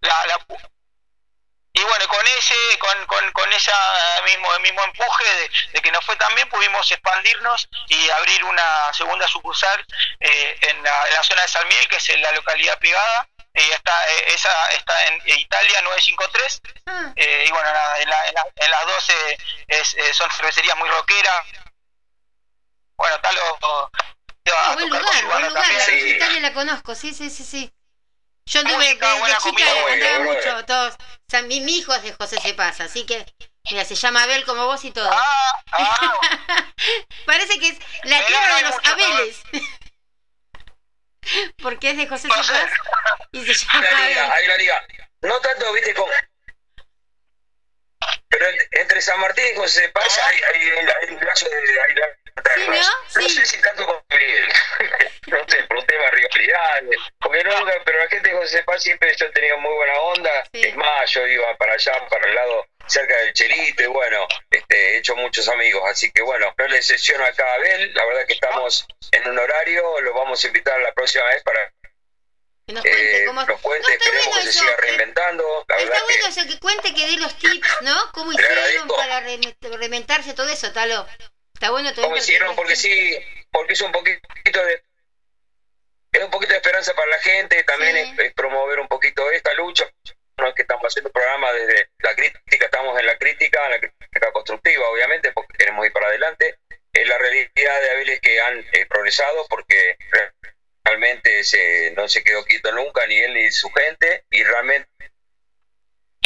[0.01, 0.45] la, la-
[1.79, 3.71] y bueno, con ese, con, con, con ese
[4.25, 8.91] mismo, mismo empuje de, de que nos fue tan bien, pudimos expandirnos y abrir una
[8.93, 9.85] segunda sucursal
[10.19, 13.27] eh, en, la, en la zona de San Miguel, que es en la localidad pegada.
[13.53, 16.61] Y está, eh, esa está en Italia 953.
[16.85, 19.37] Ah, eh, y bueno, nada, en, la, en, la- en las 12
[19.67, 21.45] es, eh, son cervecerías muy rockeras.
[22.97, 23.91] Bueno, tal o.
[24.53, 25.67] ah, buen lugar, buen lugar.
[25.73, 25.91] La Sí.
[26.11, 27.71] Italia la conozco, sí, sí, sí, sí.
[28.47, 30.33] Yo anduve Música, de, chica, bueno, bueno.
[30.33, 30.93] mucho, todos.
[30.95, 33.25] O sea, mi, mi hijo es de José Cepaz, así que,
[33.69, 35.09] mira, se llama Abel como vos y todo.
[35.11, 36.71] Ah, ah,
[37.25, 39.41] Parece que es la tierra de hay los Abeles.
[41.61, 42.29] Porque es de José.
[42.29, 42.71] Cepaz
[43.33, 44.87] y se llama Hay una liga, hay una liga.
[45.23, 46.09] No tanto, viste, con.
[48.29, 51.25] Pero en- entre San Martín y José Paz hay, hay, hay de.
[51.81, 51.95] Hay
[52.57, 52.75] Sí, ¿no?
[52.75, 53.29] no Sí.
[53.29, 53.95] sé si tanto con
[55.27, 56.97] no sé, por un tema de.
[57.19, 59.93] Porque no, nunca- pero la gente de José Paz siempre yo he tenido muy buena
[59.99, 60.31] onda.
[60.53, 60.61] Sí.
[60.63, 64.95] Es más, yo iba para allá, para el lado cerca del Chelito, y bueno, este,
[64.95, 65.83] he hecho muchos amigos.
[65.89, 67.93] Así que bueno, no le excepciono acá a Abel.
[67.93, 71.71] La verdad que estamos en un horario, lo vamos a invitar la próxima vez para
[72.67, 73.43] Que nos cuente eh, cómo...
[73.43, 74.77] nos cuente, No, está esperemos bueno que se siga eh.
[74.77, 75.65] reinventando.
[75.67, 78.11] La Está verdad bueno que eso, que cuente, que dé los tips, ¿no?
[78.13, 81.05] ¿Cómo hicieron para re- reinventarse todo eso, Talo?
[81.57, 82.55] Está bueno ¿Cómo hicieron?
[82.55, 83.17] Porque sí,
[83.51, 84.83] porque es un poquito de
[86.11, 88.13] es un poquito de esperanza para la gente, también Sí.
[88.19, 89.89] es, es promover un poquito esta lucha.
[90.37, 93.71] No es que estamos haciendo un programa desde la crítica, estamos en la crítica, en
[93.71, 96.59] la crítica constructiva, obviamente, porque queremos ir para adelante.
[96.93, 99.97] Eh, la realidad de Abel es que han eh, progresado porque
[100.83, 104.89] realmente se, no se quedó quieto nunca, ni él ni su gente, y realmente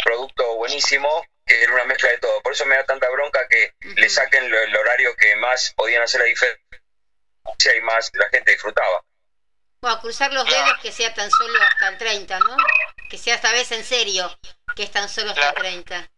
[0.04, 2.40] producto buenísimo, que era una mezcla de todo.
[2.42, 6.02] Por eso me da tanta bronca que le saquen lo- el horario que más podían
[6.02, 9.02] hacer la diferencia y más la gente disfrutaba.
[9.82, 12.56] Bueno, cruzar los dedos que sea tan solo hasta el 30, ¿no?
[13.10, 14.38] Que sea esta vez en serio,
[14.76, 16.08] que es tan solo hasta el 30.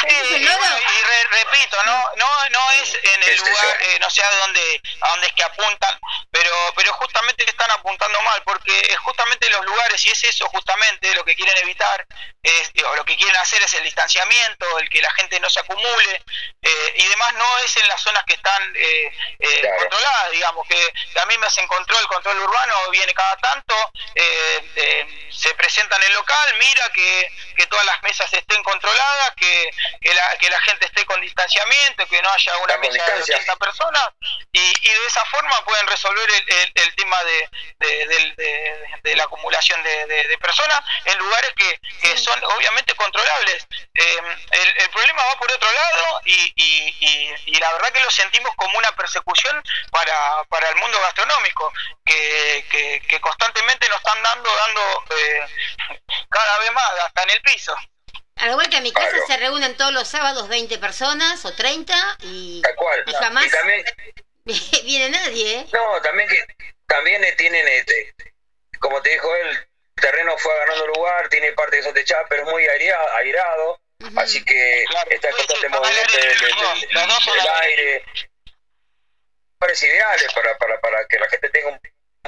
[0.00, 0.58] Sí, ¿Ese es el y, logo?
[0.58, 4.22] bueno, y re- repito, no, no, no es en el Este lugar, eh, no sé
[4.22, 5.98] a dónde, a dónde es que apuntan,
[6.30, 11.14] pero, pero justamente están apuntando mal, porque es justamente los lugares, y es eso justamente
[11.14, 12.04] lo que quieren evitar,
[12.42, 15.60] es, o lo que quieren hacer es el distanciamiento, el que la gente no se
[15.60, 16.22] acumule,
[16.60, 19.76] eh, y demás no es en las zonas que están eh, eh, Claro.
[19.78, 23.74] controladas, digamos, que, que a mí me hacen control, el control urbano viene cada tanto,
[24.14, 29.23] eh, eh, se presenta en el local, mira que, que todas las mesas estén controladas,
[29.36, 29.70] que,
[30.00, 33.36] que, la, que la gente esté con distanciamiento, que no haya una mesa de distancia.
[33.36, 34.08] 80 personas,
[34.52, 37.48] y, y de esa forma pueden resolver el, el- el tema de,
[37.78, 42.42] de, del- de- de la acumulación de, de- de personas en lugares que, que son
[42.44, 43.66] obviamente controlables.
[43.94, 44.18] Eh,
[44.52, 48.10] el, el problema va por otro lado y, y- y- y la verdad que lo
[48.10, 51.72] sentimos como una persecución para, para el mundo gastronómico,
[52.04, 55.46] que, que- que constantemente nos están dando, dando eh,
[56.30, 57.76] cada vez más, hasta en el piso.
[58.36, 59.26] Al igual que a mi casa Claro.
[59.26, 63.04] se reúnen todos los sábados 20 personas o 30 y Tal cual.
[63.06, 63.84] Y jamás- Y también,
[64.84, 65.66] viene nadie, ¿eh?
[65.72, 66.44] no, también que
[66.86, 68.14] también tienen, este,
[68.80, 72.42] como te dijo él, el terreno fue ganando lugar, tiene parte que son techadas, pero
[72.44, 73.80] es muy aireado, airado
[74.16, 75.10] así que Claro.
[75.10, 78.04] está en constante movimiento del, aire.
[79.58, 81.80] Parece ideales para, para, para que la gente tenga un,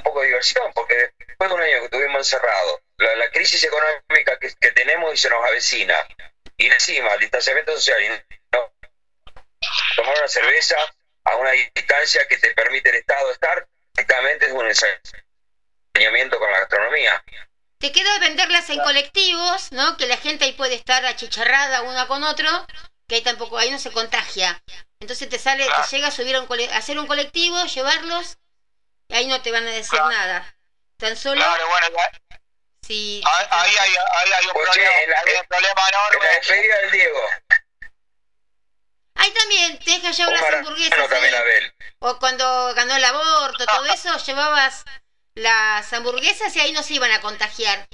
[0.02, 4.38] poco de diversión, porque después de un año que estuvimos encerrados, la, la crisis económica
[4.38, 5.96] que, que tenemos y se nos avecina,
[6.56, 8.08] y encima el distanciamiento social, y
[8.52, 8.72] no,
[9.96, 10.76] tomar una cerveza
[11.24, 14.66] a una distancia que te permite el Estado estar, exactamente es un
[15.94, 17.24] ensañamiento con la gastronomía.
[17.78, 19.96] Te queda venderlas en colectivos, ¿no?
[19.98, 22.66] Que la gente ahí puede estar achicharrada una con otro,
[23.06, 24.62] que ahí tampoco, ahí no se contagia.
[25.00, 28.38] Entonces te sale, te llega a subir a un cole- a hacer un colectivo, llevarlos,
[29.08, 30.56] y ahí no te van a decir nada.
[30.96, 31.88] Tan solo Claro, bueno,
[32.86, 33.22] si...
[33.24, 36.28] ahí, ahí hay, ahí hay un problema, la- hay un problema En la enorme.
[36.38, 37.20] despedida del Diego,
[39.18, 40.98] Ahí también te deja llevar las hamburguesas.
[42.00, 44.84] O cuando ganó el aborto, todo eso, llevabas
[45.34, 47.86] las hamburguesas y ahí no se iban a contagiar.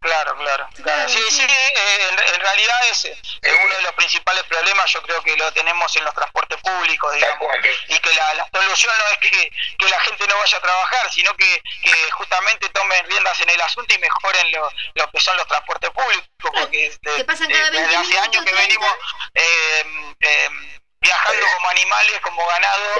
[0.00, 0.68] Claro, claro.
[0.82, 1.36] Claro, Sí, sí.
[1.38, 3.18] sí, eh, en, en realidad es eh,
[3.64, 7.18] uno de los principales problemas, yo creo que lo tenemos en los transportes públicos, Tal
[7.20, 7.56] digamos,
[7.88, 11.10] y que la, la solución no es que, que la gente no vaya a trabajar,
[11.12, 15.36] sino que, que justamente tomen riendas en el asunto y mejoren lo, lo que son
[15.36, 18.60] los transportes públicos, porque de- que pasan de- cada 20 desde hace años que 30.
[18.60, 18.92] venimos
[19.34, 22.94] eh, eh, viajando como animales, como ganado.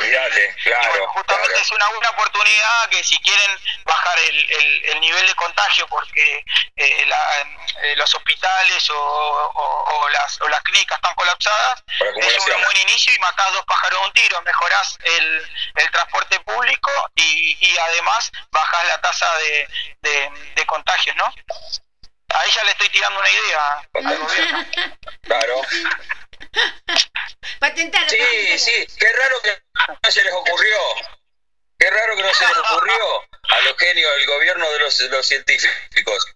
[0.63, 1.63] Claro, bueno, justamente claro.
[1.63, 6.45] es una buena oportunidad que si quieren bajar el, el, el nivel de contagio porque
[6.77, 7.41] eh, la-
[7.83, 11.83] eh, los hospitales o, o- o las, o las clínicas están colapsadas,
[12.17, 16.41] es un buen inicio y matás dos pájaros de un tiro, mejorás el, el transporte
[16.41, 19.69] público y, y además bajás la tasa de,
[20.03, 21.33] de, de contagios, ¿no?
[22.35, 24.67] A ella le estoy tirando una idea al gobierno.
[25.23, 25.63] Claro.
[27.61, 28.09] Patentar.
[28.09, 29.63] Sí, sí, qué raro que
[30.03, 30.79] no se les ocurrió.
[31.79, 35.09] Qué raro que no se les ocurrió a los genios del gobierno de los, de
[35.09, 36.27] los científicos.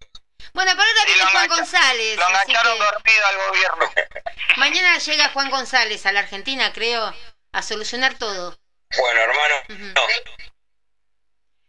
[0.53, 2.17] Bueno, pero ahora viene Juan González.
[2.17, 3.93] Lo engancharon que dormido al gobierno.
[4.57, 7.15] mañana llega Juan González a la Argentina, creo,
[7.53, 8.59] a solucionar todo.
[8.97, 10.07] Bueno, hermano, no.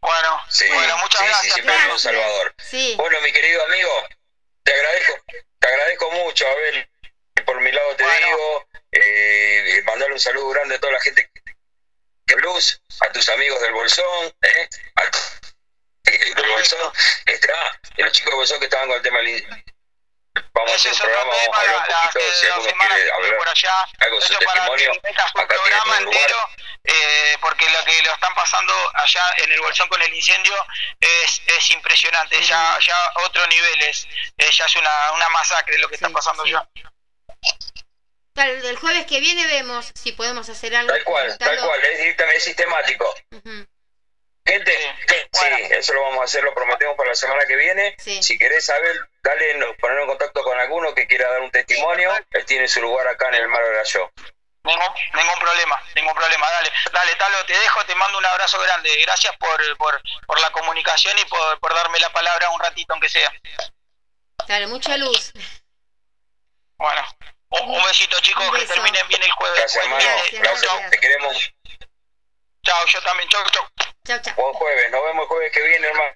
[0.01, 1.53] Bueno, Sí, bueno, muchas sí, sí, gracias.
[1.53, 1.93] siempre Pedro.
[1.93, 2.55] un Salvador.
[2.57, 2.93] Sí.
[2.97, 4.07] Bueno, mi querido amigo,
[4.63, 5.13] te agradezco,
[5.59, 6.89] te agradezco mucho, Abel.
[7.45, 8.27] Por mi lado te Bueno.
[8.27, 11.29] digo, eh, mandarle un saludo grande a toda la gente
[12.25, 14.69] que Blues, a tus amigos del Bolsón, ¿eh?
[14.95, 16.91] A- eh, del Bolsón,
[17.25, 19.63] este, ah, los chicos del Bolsón que estaban con el tema del
[20.51, 22.95] Vamos a hacer un programa, vamos a hablar la, un la, poquito, si alguno quiere
[23.05, 26.37] estuve por hablar allá, algo su testimonio, acá programa entero,
[26.85, 30.55] eh, porque lo que lo están pasando allá en el Bolsón con el incendio
[30.99, 32.95] es, es impresionante, ya ya
[33.25, 34.07] otro nivel, es,
[34.37, 36.53] eh, ya es una, una masacre lo que está Sí, pasando sí.
[38.33, 40.91] Tal, el jueves que viene vemos si podemos hacer algo.
[40.91, 43.13] Tal cual, tal cual, es, directamente- es sistemático.
[44.45, 44.75] Gente,
[45.31, 47.95] Sí, eso lo vamos a hacer, lo prometemos para la semana que viene.
[47.97, 48.21] Sí.
[48.21, 52.13] Si querés saber, dale, no- poner en contacto con alguno que quiera dar un testimonio.
[52.31, 54.09] Él tiene su lugar acá en el Mar de la Yo.
[54.63, 56.49] Ningún, ningún problema, ningún problema.
[56.49, 58.95] Dale, dale, Talo, te dejo, te mando un abrazo grande.
[59.01, 63.09] Gracias por, por, por la comunicación y por, por darme la palabra un ratito, aunque
[63.09, 63.31] sea.
[64.47, 65.31] Dale, mucha luz.
[66.77, 67.01] Bueno,
[67.61, 69.59] un, un besito, chicos, Un que terminen bien el jueves.
[69.59, 70.03] Gracias, hermano.
[70.03, 70.91] Gracias, Gracias, gracias.
[70.91, 71.53] te queremos.
[72.63, 73.29] Chao, yo también.
[73.29, 73.67] Chau, chau.
[74.05, 74.35] Chao, chao.
[74.35, 76.13] Buen jueves, nos vemos el jueves que viene, hermano.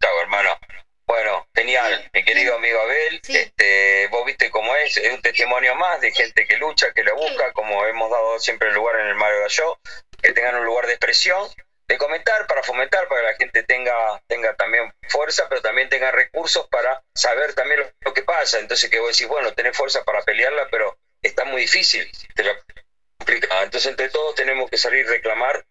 [0.00, 0.58] Chao, hermano.
[1.06, 3.20] Bueno, genial, mi querido amigo Abel.
[3.22, 3.36] Sí.
[3.36, 7.14] Este, vos viste cómo es, es un testimonio más de gente que lucha, que la
[7.14, 9.78] busca, como hemos dado siempre el lugar en el Mario Gallo,
[10.22, 11.48] que tengan un lugar de expresión,
[11.88, 16.10] de comentar, para fomentar, para que la gente tenga, tenga también fuerza, pero también tenga
[16.10, 18.58] recursos para saber también lo, lo que pasa.
[18.58, 22.54] Entonces que vos decís, bueno, tenés fuerza para pelearla, pero está muy difícil, te la.
[23.62, 25.64] Entonces entre todos tenemos que salir a reclamar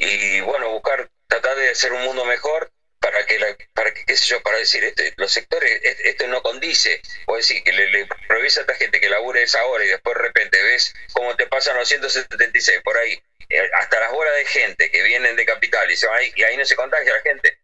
[0.00, 4.16] y bueno buscar tratar de hacer un mundo mejor para que la, para que qué
[4.16, 7.88] sé yo para decir este, los sectores es- esto no condice o decir que le,
[7.88, 11.36] le prohibís a esta gente que labure esa hora y después de repente ves cómo
[11.36, 13.22] te pasan los 176 por ahí
[13.78, 16.56] hasta las horas de gente que vienen de capital y se van ahí y ahí
[16.56, 17.58] no se contagia la gente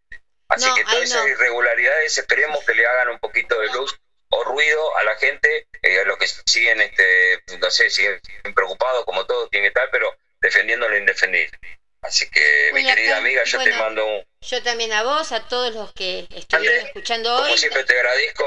[0.49, 1.29] así No, que todas esas no.
[1.29, 3.97] irregularidades esperemos que le hagan un poquito de luz
[4.29, 8.19] o ruido a la gente eh, a los que siguen este no sé siguen
[8.53, 11.57] preocupados como todos tienen que estar pero defendiendo lo indefendible
[11.99, 14.23] Así que, mi querida acá, amiga, yo te mando un.
[14.41, 17.57] Yo también a vos, a todos los que estuvieron escuchando Como hoy.
[17.57, 18.45] siempre, te agradezco.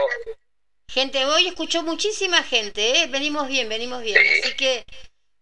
[0.88, 3.06] Gente, hoy escuchó muchísima gente, ¿eh?
[3.08, 4.16] Venimos bien, venimos bien.
[4.22, 4.40] Sí.
[4.40, 4.84] Así que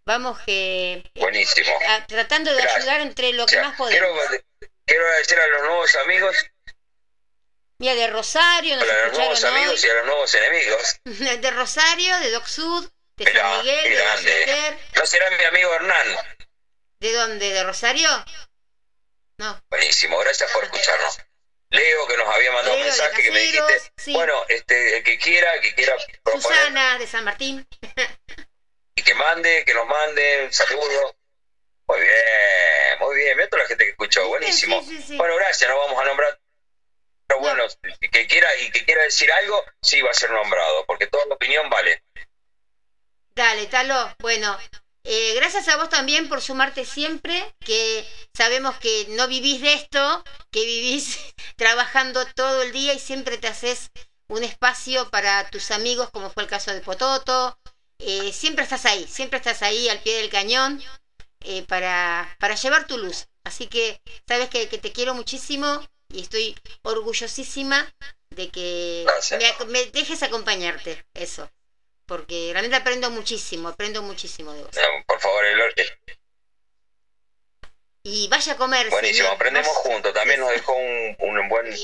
[0.08, 1.70] vamos que eh, Buenísimo.
[1.86, 2.78] a- tratando de Gracias.
[2.82, 4.44] ayudar entre lo que O sea, más quiero, podemos.
[4.86, 6.36] quiero agradecer a los nuevos amigos,
[7.80, 10.96] Mira, de Rosario, a los nuevos amigos y a los nuevos enemigos.
[11.04, 14.02] De Rosario, de Doc Sud, de Mirá, San Miguel, de.
[14.04, 14.78] Ballester.
[14.96, 16.16] ¿No será mi amigo Hernán?
[17.00, 17.52] ¿De dónde?
[17.52, 18.08] ¿De Rosario?
[19.38, 19.62] No.
[19.70, 21.18] Buenísimo, gracias por escucharnos.
[21.70, 23.92] Leo, que nos había mandado Leo, un mensaje que me dijiste.
[23.98, 24.12] sí.
[24.14, 25.94] Bueno, este, el que quiera, el que quiera
[26.24, 27.68] proponer Susana, de San Martín.
[28.98, 31.14] y que mande, que nos mande, un saludo.
[31.86, 34.82] Muy bien, muy bien, mira toda la gente que escuchó, buenísimo.
[34.82, 35.16] Sí, sí, sí.
[35.16, 36.38] Bueno, gracias, no vamos a nombrar.
[37.26, 37.64] Pero bueno,
[38.10, 41.70] que quiera y que quiera decir algo, sí va a ser nombrado, porque toda opinión
[41.70, 42.02] vale.
[43.36, 44.14] Dale, Talo.
[44.18, 44.58] Bueno,
[45.04, 48.04] eh, gracias a vos también por sumarte siempre, que
[48.34, 51.18] sabemos que no vivís de esto, que vivís
[51.56, 53.90] trabajando todo el día y siempre te haces
[54.28, 57.56] un espacio para tus amigos, como fue el caso de Pototo.
[57.98, 60.82] Eh, siempre estás ahí, siempre estás ahí al pie del cañón
[61.40, 63.26] eh, para, para llevar tu luz.
[63.44, 67.92] Así que sabes que, que te quiero muchísimo y estoy orgullosísima
[68.30, 69.06] de que
[69.68, 71.50] me, dejes acompañarte, eso.
[72.06, 74.76] Porque realmente aprendo muchísimo, aprendo muchísimo de vos.
[74.76, 75.98] Eh, Por favor, el, el-
[78.04, 78.88] Y vaya a comer.
[78.88, 79.34] buenísimo, señor.
[79.34, 80.14] aprendemos juntos.
[80.14, 81.76] También nos dejó un, un buen.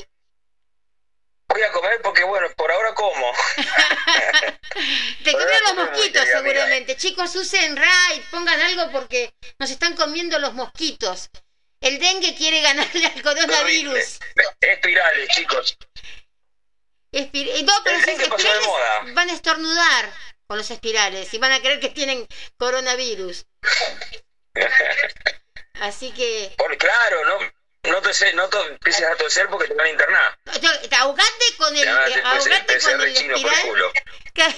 [1.47, 3.31] Voy a comer porque, bueno, por ahora como.
[5.23, 6.39] Te comen los mosquitos amiga.
[6.41, 6.97] seguramente.
[6.97, 11.29] Chicos, usen raid, pongan algo porque nos están comiendo los mosquitos.
[11.81, 14.19] El dengue quiere ganarle al coronavirus.
[14.59, 15.77] Espirales, chicos.
[17.11, 19.03] Espir- eh, no, pero El dengue pasó de espirales moda.
[19.13, 20.13] van a estornudar
[20.47, 22.27] con los espirales y van a creer que tienen
[22.57, 23.45] coronavirus.
[25.81, 27.37] Así que Por, claro, no,
[27.87, 30.37] no, te no te empieces a toser porque te van a internar.
[30.89, 34.55] te ahogate con el ahogate con el chino por el espiral.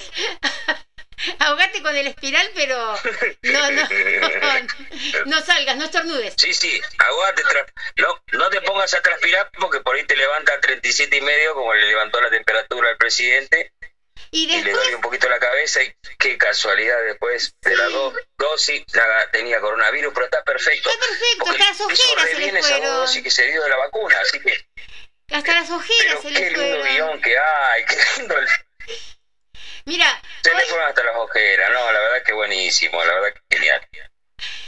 [1.40, 2.76] ahogate con el espiral, pero
[3.42, 3.88] no, no,
[5.26, 6.34] no salgas, no estornudes.
[6.36, 6.80] Sí, sí,
[7.42, 11.20] tra- No, no te pongas a transpirar porque por ahí te levanta a 37 y
[11.20, 13.72] medio, como le levantó la temperatura al presidente,
[14.30, 15.38] Y y le después duele un poquito la
[15.76, 20.88] Y qué casualidad, después de las dos dosis ya tenía coronavirus, pero está perfecto.
[20.90, 22.96] Está perfecto, Porque hasta las ojeras se le esa fueron.
[22.96, 24.66] dosis que se dio de la vacuna, así que.
[25.32, 26.88] hasta las ojeras se qué le lindo fueron.
[26.96, 28.38] guion que hay, qué lindo.
[28.38, 28.48] el-
[29.84, 33.34] Mira, Se le hoy, fueron hasta las ojeras, no, la verdad que buenísimo, la verdad
[33.48, 33.88] que genial.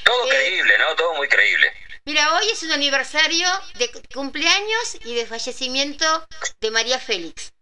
[0.05, 0.97] Todo Eh, creíble, ¿no?
[0.97, 1.73] Todo muy creíble.
[2.05, 6.27] mira, hoy es un aniversario de cu- cumpleaños y de fallecimiento
[6.61, 7.53] de María Félix.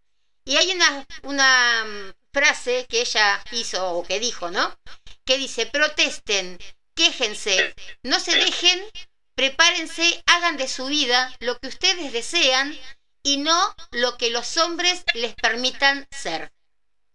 [0.44, 1.84] Y hay una, una
[2.38, 4.78] frase que ella hizo o que dijo, ¿no?
[5.24, 6.56] Que dice, protesten,
[6.94, 7.74] quéjense,
[8.04, 8.80] no se dejen,
[9.34, 12.78] prepárense, hagan de su vida lo que ustedes desean
[13.24, 16.52] y no lo que los hombres les permitan ser.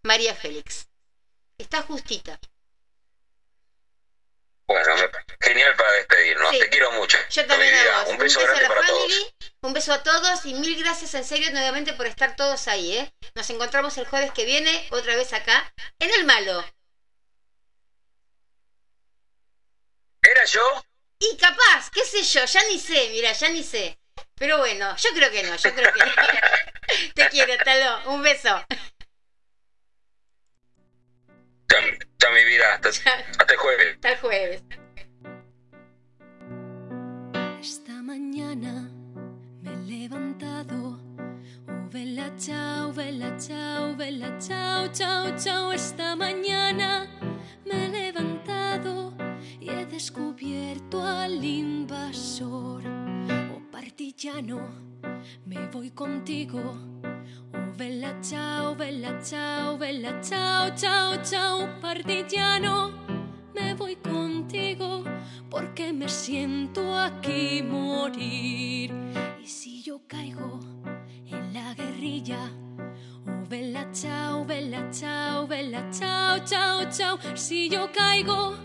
[0.04, 0.90] María Félix.
[1.58, 2.38] Está justita.
[4.66, 4.96] Bueno,
[5.42, 6.50] genial para despedirnos.
[6.52, 6.60] Sí.
[6.60, 7.18] Te quiero mucho.
[7.30, 8.10] Yo también a vos.
[8.12, 9.54] Un beso a grande la para family, todos.
[9.62, 13.14] un beso a todos y mil gracias en serio nuevamente por estar todos ahí, ¿eh?
[13.36, 16.64] Nos encontramos el jueves que viene, otra vez acá, en el malo.
[20.22, 20.84] ¿Era yo?
[21.20, 24.00] Y capaz, qué sé yo, ya ni sé, mira, ya ni sé.
[24.36, 26.12] Pero bueno, yo creo que no, yo creo que no.
[27.16, 28.12] Te quiero, Talo.
[28.12, 28.66] Un beso.
[31.70, 31.78] Ya,
[32.20, 32.74] ya mi vida.
[32.76, 33.94] Hasta, hasta el jueves.
[33.96, 34.64] Hasta el jueves.
[37.62, 38.90] Esta mañana
[39.62, 41.00] me he levantado.
[41.68, 45.72] Oh, vela, chao, vela, chao, vela, chao, chao, chao.
[45.72, 47.08] Esta mañana
[47.66, 49.14] me he levantado
[49.60, 52.84] y he descubierto al invasor.
[52.86, 54.60] Oh, partillano,
[55.46, 56.78] me voy contigo.
[57.54, 62.92] Oh, vela, chao, vela, chao, vela, chao, chao, chao, partillano.
[63.54, 65.04] Me voy contigo
[65.50, 68.92] porque me siento aquí morir.
[69.42, 70.60] Y si yo caigo
[71.28, 72.50] en la guerrilla,
[73.28, 77.20] oh, vela, chao, vela, chao, vela, chao, chao, chao.
[77.36, 78.56] Si yo caigo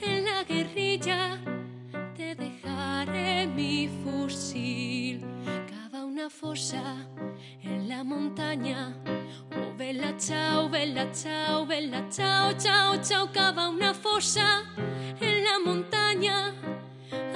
[0.00, 1.38] en la guerrilla,
[2.16, 5.20] te dejaré mi fusil.
[6.04, 6.82] Una fosa
[7.62, 8.92] en la montaña.
[9.56, 13.30] Oh, vela, chao, vela, chao, vela, chao, chao, chao.
[13.32, 14.64] Cava una fosa
[15.20, 16.54] en la montaña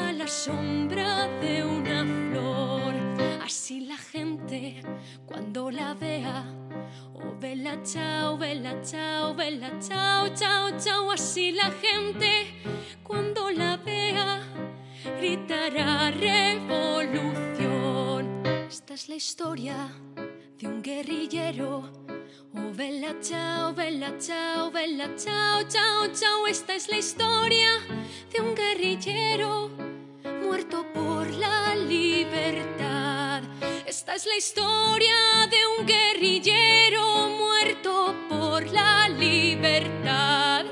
[0.01, 2.95] a la sombra de una flor.
[3.45, 4.83] Así la gente
[5.27, 6.45] cuando la vea.
[7.15, 11.13] Oh, vela, chao, vela, chao, vela, chao, chao, chao.
[11.13, 12.47] Así la gente
[13.05, 14.43] cuando la vea
[15.21, 18.16] gritará revolución.
[18.69, 19.93] Esta es la historia
[20.59, 21.89] de un guerrillero.
[22.53, 26.47] Oh, vela, chao, vela, chao, vela, chao, chao, chao.
[26.49, 27.71] Esta es la historia
[28.33, 29.71] de un guerrillero
[30.43, 33.43] muerto por la libertad.
[33.87, 40.67] Esta es la historia de un guerrillero muerto por la libertad.